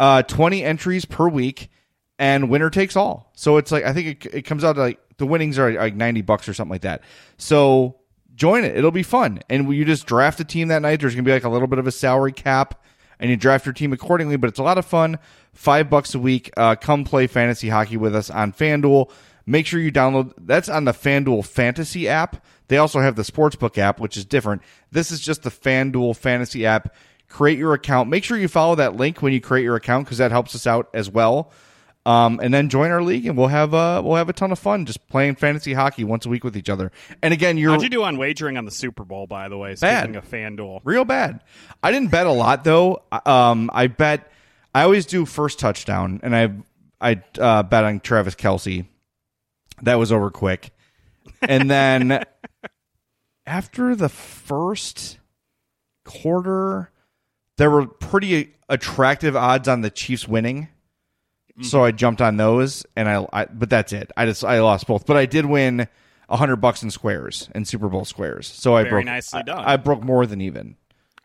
uh, 0.01 0.25
20 0.25 0.65
entries 0.65 1.05
per 1.05 1.29
week, 1.29 1.71
and 2.19 2.51
winner 2.51 2.71
takes 2.71 2.97
all. 2.97 3.31
So 3.37 3.57
it's 3.57 3.71
like, 3.71 3.85
I 3.85 3.93
think 3.93 4.27
it, 4.27 4.35
it 4.35 4.43
comes 4.43 4.65
out 4.65 4.73
to 4.73 4.81
like 4.81 4.99
the 5.19 5.27
winnings 5.27 5.61
are 5.61 5.73
like 5.73 5.95
90 5.95 6.23
bucks 6.23 6.49
or 6.49 6.55
something 6.55 6.73
like 6.73 6.83
that. 6.83 7.03
So 7.39 8.01
join 8.37 8.65
it. 8.65 8.77
It'll 8.77 8.91
be 8.91 9.03
fun. 9.03 9.41
And 9.49 9.73
you 9.75 9.85
just 9.85 10.07
draft 10.07 10.39
a 10.41 10.45
team 10.45 10.69
that 10.69 10.83
night. 10.83 11.01
There's 11.01 11.15
going 11.15 11.25
to 11.25 11.29
be 11.29 11.33
like 11.33 11.45
a 11.45 11.49
little 11.49 11.67
bit 11.67 11.79
of 11.79 11.87
a 11.87 11.93
salary 11.93 12.33
cap, 12.33 12.85
and 13.19 13.31
you 13.31 13.37
draft 13.37 13.67
your 13.67 13.73
team 13.73 13.93
accordingly, 13.93 14.37
but 14.37 14.49
it's 14.49 14.59
a 14.59 14.63
lot 14.63 14.79
of 14.79 14.85
fun. 14.85 15.19
Five 15.55 15.91
bucks 15.91 16.15
a 16.15 16.19
week. 16.19 16.51
Uh, 16.57 16.77
come 16.77 17.05
play 17.05 17.27
fantasy 17.27 17.71
hockey 17.71 17.97
with 17.97 18.15
us 18.15 18.31
on 18.31 18.53
FanDuel. 18.53 19.11
Make 19.47 19.67
sure 19.67 19.81
you 19.81 19.93
download 19.93 20.33
that's 20.39 20.69
on 20.69 20.85
the 20.85 20.93
FanDuel 20.93 21.47
Fantasy 21.47 22.09
app. 22.09 22.45
They 22.69 22.79
also 22.79 23.01
have 23.01 23.17
the 23.17 23.23
Sportsbook 23.23 23.79
app, 23.79 24.01
which 24.01 24.17
is 24.17 24.25
different. 24.25 24.63
This 24.91 25.11
is 25.11 25.21
just 25.21 25.45
the 25.45 25.51
FanDuel 25.51 26.17
Fantasy 26.17 26.67
app. 26.67 26.95
Create 27.29 27.59
your 27.59 27.73
account. 27.73 28.09
Make 28.09 28.25
sure 28.25 28.37
you 28.37 28.49
follow 28.49 28.75
that 28.75 28.97
link 28.97 29.23
when 29.23 29.33
you 29.33 29.41
create 29.41 29.65
your 29.65 29.77
account 29.77 30.05
because 30.05 30.19
that 30.19 30.31
helps 30.31 30.55
us 30.55 30.67
out 30.67 30.89
as 30.93 31.09
well. 31.09 31.53
Um, 32.07 32.39
and 32.41 32.55
then 32.55 32.69
join 32.69 32.93
our 32.93 33.03
league, 33.03 33.27
and 33.27 33.37
we'll 33.37 33.49
have 33.49 33.75
uh, 33.75 34.01
we'll 34.05 34.15
have 34.15 34.29
a 34.29 34.33
ton 34.33 34.53
of 34.53 34.61
fun 34.61 34.87
just 34.87 35.09
playing 35.09 35.35
fantasy 35.35 35.73
hockey 35.73 36.05
once 36.05 36.25
a 36.25 36.29
week 36.29 36.45
with 36.45 36.57
each 36.57 36.71
other. 36.71 36.93
And 37.21 37.35
again, 37.35 37.59
you're 37.59 37.73
How'd 37.73 37.83
you 37.83 37.89
do 37.89 38.05
on 38.05 38.17
wagering 38.17 38.57
on 38.57 38.65
the 38.65 38.71
Super 38.71 39.05
Bowl, 39.05 39.27
by 39.27 39.49
the 39.49 39.59
way? 39.59 39.75
Bad. 39.75 40.05
Speaking 40.05 40.15
of 40.15 40.31
FanDuel. 40.31 40.83
real 40.85 41.05
bad. 41.05 41.43
I 41.83 41.91
didn't 41.91 42.13
bet 42.13 42.29
a 42.29 42.33
lot 42.33 42.63
though. 42.63 43.03
Um, 43.11 43.71
I 43.75 43.89
bet 43.89 44.31
I 44.73 44.85
always 44.85 45.05
do 45.05 45.27
first 45.27 45.59
touchdown, 45.59 46.21
and 46.23 46.37
I 46.37 46.53
I 47.01 47.23
uh, 47.41 47.65
bet 47.65 47.83
on 47.83 47.99
Travis 47.99 48.37
Kelce. 48.37 48.87
That 49.83 49.97
was 49.97 50.13
over 50.13 50.31
quick, 50.31 50.71
and 51.43 51.69
then 51.69 52.23
after 53.47 53.97
the 53.97 54.09
first 54.09 55.19
quarter, 56.05 56.93
there 57.57 57.69
were 57.69 57.87
pretty 57.89 58.55
attractive 58.69 59.35
odds 59.35 59.67
on 59.67 59.81
the 59.81 59.91
Chiefs 59.91 60.29
winning. 60.29 60.69
So 61.63 61.85
I 61.85 61.91
jumped 61.91 62.21
on 62.21 62.37
those, 62.37 62.85
and 62.97 63.09
I, 63.09 63.27
I 63.33 63.45
but 63.47 63.71
that's 63.71 63.93
it. 63.93 64.11
I 64.17 64.27
just 64.27 64.45
I 64.45 64.61
lost 64.61 64.87
both, 64.87 65.07
but 65.07 65.17
I 65.17 65.25
did 65.27 65.47
win 65.47 65.89
a 66.29 66.37
hundred 66.37 66.57
bucks 66.57 66.83
in 66.83 66.91
squares 66.91 67.49
in 67.55 67.65
Super 67.65 67.89
Bowl 67.89 68.05
squares. 68.05 68.47
So 68.47 68.77
I 68.77 68.83
Very 68.83 68.97
broke 68.97 69.05
nicely 69.07 69.43
done. 69.43 69.65
I 69.65 69.77
broke 69.77 70.03
more 70.03 70.27
than 70.27 70.41
even. 70.41 70.77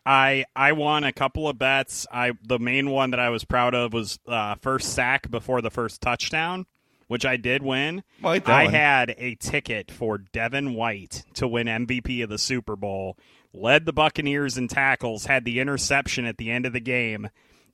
I 0.04 0.46
I 0.56 0.72
won 0.72 1.04
a 1.04 1.12
couple 1.12 1.48
of 1.48 1.58
bets. 1.58 2.06
I 2.10 2.32
the 2.42 2.58
main 2.58 2.90
one 2.90 3.10
that 3.10 3.20
I 3.20 3.28
was 3.28 3.44
proud 3.44 3.74
of 3.74 3.92
was 3.92 4.18
uh, 4.26 4.56
first 4.56 4.94
sack 4.94 5.30
before 5.30 5.60
the 5.60 5.70
first 5.70 6.00
touchdown, 6.00 6.66
which 7.08 7.24
I 7.24 7.36
did 7.36 7.62
win. 7.62 8.02
Like 8.20 8.48
I 8.48 8.64
one. 8.64 8.74
had 8.74 9.14
a 9.18 9.36
ticket 9.36 9.90
for 9.90 10.18
Devin 10.18 10.74
White 10.74 11.24
to 11.34 11.46
win 11.46 11.66
MVP 11.66 12.22
of 12.24 12.30
the 12.30 12.38
Super 12.38 12.74
Bowl. 12.74 13.16
Led 13.54 13.84
the 13.84 13.92
Buccaneers 13.92 14.56
in 14.56 14.66
tackles, 14.66 15.26
had 15.26 15.44
the 15.44 15.60
interception 15.60 16.24
at 16.24 16.38
the 16.38 16.50
end 16.50 16.64
of 16.64 16.72
the 16.72 16.80
game. 16.80 17.28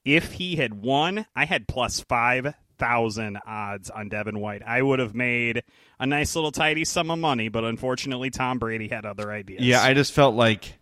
If 0.05 0.32
he 0.32 0.57
had 0.57 0.74
won, 0.74 1.26
I 1.34 1.44
had 1.44 1.68
plus 1.68 2.01
five 2.01 2.55
thousand 2.78 3.38
odds 3.46 3.90
on 3.90 4.09
Devin 4.09 4.38
White. 4.38 4.62
I 4.64 4.80
would 4.80 4.99
have 5.01 5.14
made 5.14 5.62
a 5.99 6.07
nice 6.07 6.34
little 6.34 6.53
tidy 6.53 6.84
sum 6.84 7.11
of 7.11 7.18
money, 7.18 7.49
but 7.49 7.64
unfortunately, 7.64 8.30
Tom 8.30 8.59
Brady 8.59 8.88
had 8.88 9.05
other 9.05 9.30
ideas. 9.32 9.62
Yeah, 9.62 9.82
I 9.82 9.94
just 9.94 10.12
felt 10.12 10.34
like 10.34 10.78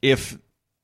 if 0.00 0.38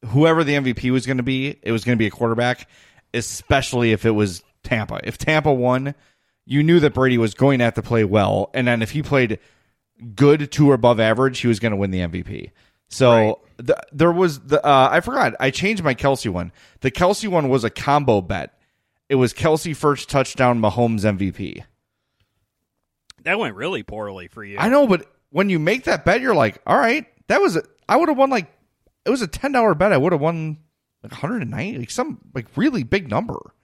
whoever 0.07 0.45
the 0.45 0.55
MVP 0.55 0.91
was 0.91 1.07
going 1.07 1.19
to 1.19 1.23
be, 1.23 1.59
it 1.63 1.73
was 1.73 1.85
going 1.85 1.97
to 1.97 1.99
be 1.99 2.07
a 2.07 2.11
quarterback, 2.11 2.69
especially 3.15 3.93
if 3.93 4.05
it 4.05 4.11
was 4.11 4.43
Tampa. 4.63 5.01
If 5.05 5.19
Tampa 5.19 5.53
won, 5.53 5.95
you 6.47 6.63
knew 6.63 6.81
that 6.81 6.95
Brady 6.95 7.19
was 7.19 7.35
going 7.35 7.59
to 7.59 7.65
have 7.65 7.75
to 7.75 7.83
play 7.83 8.05
well, 8.05 8.51
and 8.55 8.67
then 8.67 8.83
if 8.83 8.91
he 8.91 9.03
played 9.03 9.39
good 10.15 10.51
to 10.53 10.71
or 10.71 10.75
above 10.75 10.99
average, 10.99 11.41
he 11.41 11.49
was 11.49 11.61
going 11.61 11.73
to 11.73 11.77
win 11.77 11.91
the 11.91 12.01
MVP. 12.01 12.51
So 12.91 13.41
the, 13.57 13.81
there 13.93 14.13
was 14.13 14.41
the 14.41 14.65
uh, 14.65 14.89
I 14.91 15.01
forgot 15.01 15.35
I 15.41 15.51
changed 15.51 15.83
my 15.83 15.95
Kelce 15.95 16.29
one. 16.29 16.53
The 16.81 16.91
Kelce 16.91 17.29
one 17.29 17.49
was 17.49 17.65
a 17.65 17.71
combo 17.71 18.21
bet. 18.21 18.59
It 19.09 19.15
was 19.15 19.33
Kelce 19.33 19.75
first 19.77 20.09
touchdown, 20.09 20.61
Mahomes 20.61 21.01
MVP. 21.05 21.65
that 23.25 23.39
went 23.39 23.55
really 23.55 23.83
poorly 23.83 24.29
for 24.29 24.45
you. 24.45 24.59
I 24.59 24.69
know, 24.69 24.87
but 24.87 25.07
when 25.31 25.51
you 25.51 25.59
make 25.59 25.85
that 25.85 26.05
bet, 26.05 26.21
you're 26.21 26.35
like, 26.35 26.61
all 26.67 26.77
right, 26.77 27.07
that 27.29 27.41
was 27.41 27.59
I 27.89 27.97
would 27.97 28.09
have 28.09 28.19
won 28.19 28.31
like 28.31 28.51
it 29.05 29.11
was 29.11 29.23
a 29.23 29.27
ten 29.29 29.53
dollar 29.53 29.75
bet. 29.75 29.93
I 29.93 29.97
would 29.97 30.13
have 30.13 30.21
won 30.21 30.59
like 31.03 31.13
190, 31.13 31.79
like 31.79 31.91
some 31.91 32.19
like 32.35 32.47
really 32.57 32.83
big 32.83 33.09
number. 33.09 33.55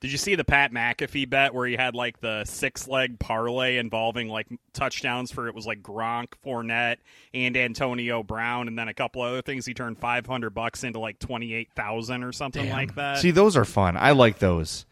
Did 0.00 0.12
you 0.12 0.18
see 0.18 0.34
the 0.34 0.44
Pat 0.44 0.72
McAfee 0.72 1.28
bet 1.28 1.54
where 1.54 1.66
he 1.66 1.74
had 1.74 1.94
like 1.94 2.20
the 2.20 2.44
six 2.44 2.86
leg 2.86 3.18
parlay 3.18 3.78
involving 3.78 4.28
like 4.28 4.46
touchdowns 4.74 5.32
for 5.32 5.48
it 5.48 5.54
was 5.54 5.66
like 5.66 5.82
Gronk, 5.82 6.34
Fournette, 6.44 6.98
and 7.32 7.56
Antonio 7.56 8.22
Brown, 8.22 8.68
and 8.68 8.78
then 8.78 8.88
a 8.88 8.94
couple 8.94 9.22
other 9.22 9.40
things. 9.40 9.64
He 9.64 9.72
turned 9.72 9.98
five 9.98 10.26
hundred 10.26 10.50
bucks 10.50 10.84
into 10.84 10.98
like 10.98 11.18
twenty 11.18 11.54
eight 11.54 11.70
thousand 11.74 12.24
or 12.24 12.32
something 12.32 12.68
like 12.68 12.94
that. 12.96 13.18
See, 13.18 13.30
those 13.30 13.56
are 13.56 13.64
fun. 13.64 13.96
I 13.96 14.12
like 14.12 14.38
those. 14.38 14.84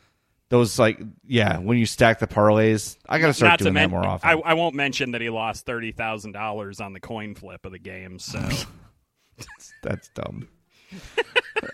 Those 0.49 0.79
like 0.79 0.99
yeah, 1.27 1.59
when 1.59 1.79
you 1.79 1.87
stack 1.87 2.19
the 2.19 2.27
parlays, 2.27 2.97
I 3.07 3.19
got 3.19 3.27
to 3.27 3.35
start 3.35 3.51
Not 3.51 3.59
to 3.59 3.65
doing 3.65 3.75
men- 3.75 3.91
that 3.91 3.97
more 3.97 4.07
often. 4.07 4.29
I, 4.29 4.33
I 4.33 4.55
won't 4.55 4.75
mention 4.75 5.11
that 5.13 5.21
he 5.21 5.29
lost 5.29 5.67
thirty 5.67 5.93
thousand 5.93 6.33
dollars 6.33 6.81
on 6.81 6.93
the 6.95 7.01
coin 7.01 7.35
flip 7.35 7.67
of 7.67 7.73
the 7.73 7.79
game. 7.79 8.19
So 8.19 8.41
That's 9.83 10.09
dumb. 10.15 10.49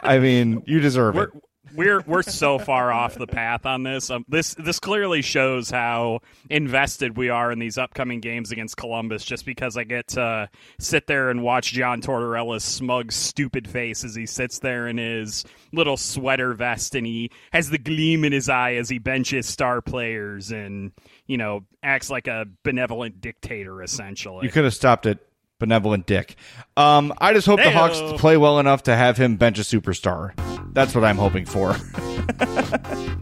I 0.01 0.19
mean, 0.19 0.63
you 0.67 0.81
deserve 0.81 1.15
we're 1.15 1.25
it. 1.25 1.31
We're 1.75 2.01
we're 2.03 2.23
so 2.23 2.59
far 2.59 2.93
off 2.93 3.15
the 3.15 3.27
path 3.27 3.67
on 3.67 3.83
this. 3.83 4.11
Um, 4.11 4.25
this 4.29 4.55
this 4.55 4.79
clearly 4.79 5.23
shows 5.23 5.71
how 5.71 6.21
invested 6.49 7.17
we 7.17 7.29
are 7.29 7.53
in 7.53 7.59
these 7.59 7.79
upcoming 7.79 8.21
games 8.21 8.53
against 8.53 8.77
Columbus. 8.77 9.25
Just 9.25 9.45
because 9.45 9.77
I 9.77 9.85
get 9.85 10.09
to 10.09 10.49
sit 10.79 11.07
there 11.07 11.31
and 11.31 11.43
watch 11.43 11.73
John 11.73 12.01
Tortorella's 12.01 12.65
smug, 12.65 13.13
stupid 13.13 13.69
face 13.69 14.05
as 14.05 14.15
he 14.15 14.27
sits 14.27 14.59
there 14.59 14.89
in 14.89 14.99
his 14.99 15.45
little 15.73 15.97
sweater 15.97 16.55
vest 16.55 16.95
and 16.95 17.07
he 17.07 17.31
has 17.53 17.71
the 17.71 17.79
gleam 17.79 18.25
in 18.25 18.33
his 18.33 18.49
eye 18.49 18.75
as 18.75 18.89
he 18.89 18.99
benches 18.99 19.47
star 19.47 19.81
players 19.81 20.51
and 20.51 20.93
you 21.27 21.37
know 21.37 21.65
acts 21.83 22.11
like 22.11 22.27
a 22.27 22.47
benevolent 22.63 23.21
dictator 23.21 23.83
essentially. 23.83 24.47
You 24.47 24.53
could 24.53 24.65
have 24.65 24.75
stopped 24.75 25.07
it, 25.07 25.19
benevolent 25.61 26.07
dick. 26.07 26.35
Um, 26.77 27.15
I 27.19 27.33
just 27.33 27.47
hope 27.47 27.61
the 27.63 27.71
Hawks 27.71 28.01
play 28.21 28.37
well 28.37 28.59
enough 28.59 28.83
to 28.85 28.97
have 28.97 29.17
him 29.17 29.37
bench 29.37 29.61
a 29.61 29.63
superstar. 29.63 30.33
That's 30.73 30.95
what 30.95 31.05
I'm 31.05 31.17
hoping 31.19 31.47
for. 31.47 31.75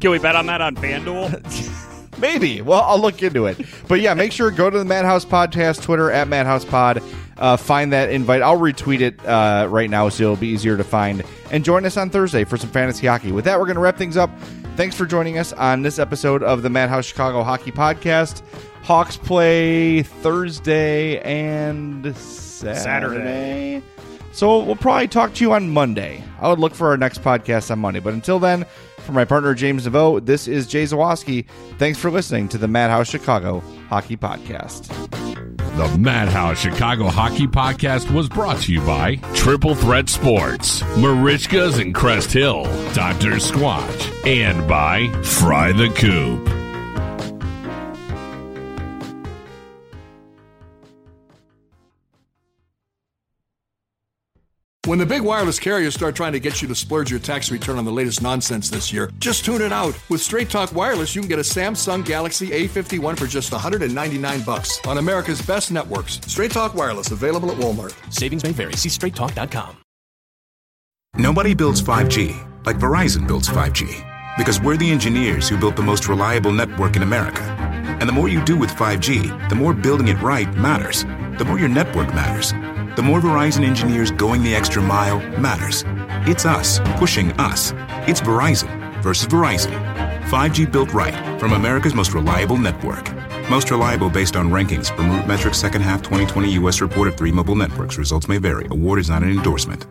Can 0.00 0.10
we 0.10 0.18
bet 0.18 0.36
on 0.36 0.46
that 0.46 0.62
on 0.62 0.76
FanDuel? 0.76 1.98
Maybe. 2.18 2.62
Well, 2.62 2.80
I'll 2.80 3.00
look 3.00 3.22
into 3.22 3.46
it. 3.46 3.58
But 3.86 4.00
yeah, 4.00 4.14
make 4.14 4.32
sure 4.32 4.50
go 4.50 4.70
to 4.70 4.78
the 4.78 4.84
Madhouse 4.84 5.24
Podcast 5.24 5.82
Twitter 5.82 6.10
at 6.10 6.26
Madhouse 6.28 6.64
Pod. 6.64 7.02
Uh, 7.36 7.56
find 7.56 7.92
that 7.92 8.10
invite. 8.10 8.42
I'll 8.42 8.58
retweet 8.58 9.00
it 9.00 9.24
uh, 9.24 9.68
right 9.70 9.88
now 9.88 10.08
so 10.08 10.24
it'll 10.24 10.36
be 10.36 10.48
easier 10.48 10.76
to 10.76 10.84
find. 10.84 11.22
And 11.52 11.64
join 11.64 11.84
us 11.86 11.96
on 11.96 12.10
Thursday 12.10 12.44
for 12.44 12.56
some 12.56 12.70
fantasy 12.70 13.06
hockey. 13.06 13.30
With 13.30 13.44
that, 13.44 13.60
we're 13.60 13.66
going 13.66 13.76
to 13.76 13.80
wrap 13.80 13.96
things 13.96 14.16
up. 14.16 14.30
Thanks 14.78 14.94
for 14.94 15.06
joining 15.06 15.38
us 15.38 15.52
on 15.54 15.82
this 15.82 15.98
episode 15.98 16.40
of 16.44 16.62
the 16.62 16.70
Madhouse 16.70 17.04
Chicago 17.04 17.42
Hockey 17.42 17.72
Podcast. 17.72 18.42
Hawks 18.84 19.16
play 19.16 20.04
Thursday 20.04 21.18
and 21.18 22.16
Saturday. 22.16 22.78
Saturday. 22.78 23.82
So 24.30 24.60
we'll 24.60 24.76
probably 24.76 25.08
talk 25.08 25.34
to 25.34 25.44
you 25.44 25.52
on 25.52 25.68
Monday. 25.70 26.22
I 26.40 26.48
would 26.48 26.60
look 26.60 26.76
for 26.76 26.90
our 26.90 26.96
next 26.96 27.22
podcast 27.22 27.72
on 27.72 27.80
Monday. 27.80 27.98
But 27.98 28.14
until 28.14 28.38
then, 28.38 28.66
for 28.98 29.10
my 29.10 29.24
partner 29.24 29.52
James 29.52 29.84
Neveau, 29.84 30.24
this 30.24 30.46
is 30.46 30.68
Jay 30.68 30.84
Zawaski. 30.84 31.44
Thanks 31.78 31.98
for 31.98 32.12
listening 32.12 32.48
to 32.50 32.56
the 32.56 32.68
Madhouse 32.68 33.08
Chicago 33.08 33.64
Hockey 33.88 34.16
Podcast. 34.16 35.27
The 35.78 35.96
Madhouse 35.96 36.58
Chicago 36.58 37.06
Hockey 37.06 37.46
Podcast 37.46 38.12
was 38.12 38.28
brought 38.28 38.60
to 38.62 38.72
you 38.72 38.80
by 38.80 39.14
Triple 39.34 39.76
Threat 39.76 40.08
Sports, 40.08 40.82
Merichka's 40.96 41.78
in 41.78 41.92
Crest 41.92 42.32
Hill, 42.32 42.64
Dr. 42.94 43.36
Squatch, 43.36 44.26
and 44.26 44.66
by 44.66 45.06
Fry 45.22 45.70
the 45.70 45.88
Coop. 45.90 46.57
When 54.88 54.98
the 54.98 55.04
big 55.04 55.20
wireless 55.20 55.60
carriers 55.60 55.92
start 55.92 56.16
trying 56.16 56.32
to 56.32 56.40
get 56.40 56.62
you 56.62 56.68
to 56.68 56.74
splurge 56.74 57.10
your 57.10 57.20
tax 57.20 57.50
return 57.50 57.76
on 57.76 57.84
the 57.84 57.92
latest 57.92 58.22
nonsense 58.22 58.70
this 58.70 58.90
year, 58.90 59.10
just 59.18 59.44
tune 59.44 59.60
it 59.60 59.70
out. 59.70 59.94
With 60.08 60.22
Straight 60.22 60.48
Talk 60.48 60.72
Wireless, 60.72 61.14
you 61.14 61.20
can 61.20 61.28
get 61.28 61.38
a 61.38 61.42
Samsung 61.42 62.02
Galaxy 62.02 62.48
A51 62.48 63.18
for 63.18 63.26
just 63.26 63.52
199 63.52 64.40
bucks 64.44 64.80
on 64.86 64.96
America's 64.96 65.42
best 65.42 65.70
networks. 65.70 66.14
Straight 66.26 66.52
Talk 66.52 66.74
Wireless 66.74 67.10
available 67.10 67.52
at 67.52 67.58
Walmart. 67.58 67.92
Savings 68.10 68.42
may 68.42 68.52
vary. 68.52 68.72
See 68.78 68.88
straighttalk.com. 68.88 69.76
Nobody 71.18 71.52
builds 71.52 71.82
5G 71.82 72.64
like 72.64 72.78
Verizon 72.78 73.28
builds 73.28 73.46
5G 73.46 74.38
because 74.38 74.58
we're 74.58 74.78
the 74.78 74.90
engineers 74.90 75.50
who 75.50 75.58
built 75.58 75.76
the 75.76 75.82
most 75.82 76.08
reliable 76.08 76.50
network 76.50 76.96
in 76.96 77.02
America. 77.02 77.42
And 78.00 78.08
the 78.08 78.14
more 78.14 78.30
you 78.30 78.42
do 78.42 78.56
with 78.56 78.70
5G, 78.70 79.50
the 79.50 79.54
more 79.54 79.74
building 79.74 80.08
it 80.08 80.18
right 80.22 80.50
matters. 80.54 81.04
The 81.36 81.44
more 81.46 81.58
your 81.58 81.68
network 81.68 82.08
matters. 82.14 82.54
The 82.98 83.04
more 83.04 83.20
Verizon 83.20 83.64
engineers 83.64 84.10
going 84.10 84.42
the 84.42 84.52
extra 84.56 84.82
mile 84.82 85.20
matters. 85.38 85.84
It's 86.26 86.44
us 86.44 86.80
pushing 86.96 87.30
us. 87.38 87.72
It's 88.08 88.20
Verizon 88.20 89.00
versus 89.04 89.28
Verizon. 89.28 89.70
5G 90.24 90.72
built 90.72 90.92
right 90.92 91.14
from 91.38 91.52
America's 91.52 91.94
most 91.94 92.12
reliable 92.12 92.56
network. 92.56 93.08
Most 93.48 93.70
reliable 93.70 94.10
based 94.10 94.34
on 94.34 94.50
rankings 94.50 94.88
from 94.96 95.10
RootMetrics 95.10 95.54
second 95.54 95.82
half 95.82 96.02
2020 96.02 96.54
U.S. 96.54 96.80
report 96.80 97.06
of 97.06 97.16
three 97.16 97.30
mobile 97.30 97.54
networks. 97.54 97.98
Results 97.98 98.26
may 98.26 98.38
vary. 98.38 98.66
Award 98.68 98.98
is 98.98 99.08
not 99.08 99.22
an 99.22 99.30
endorsement. 99.30 99.86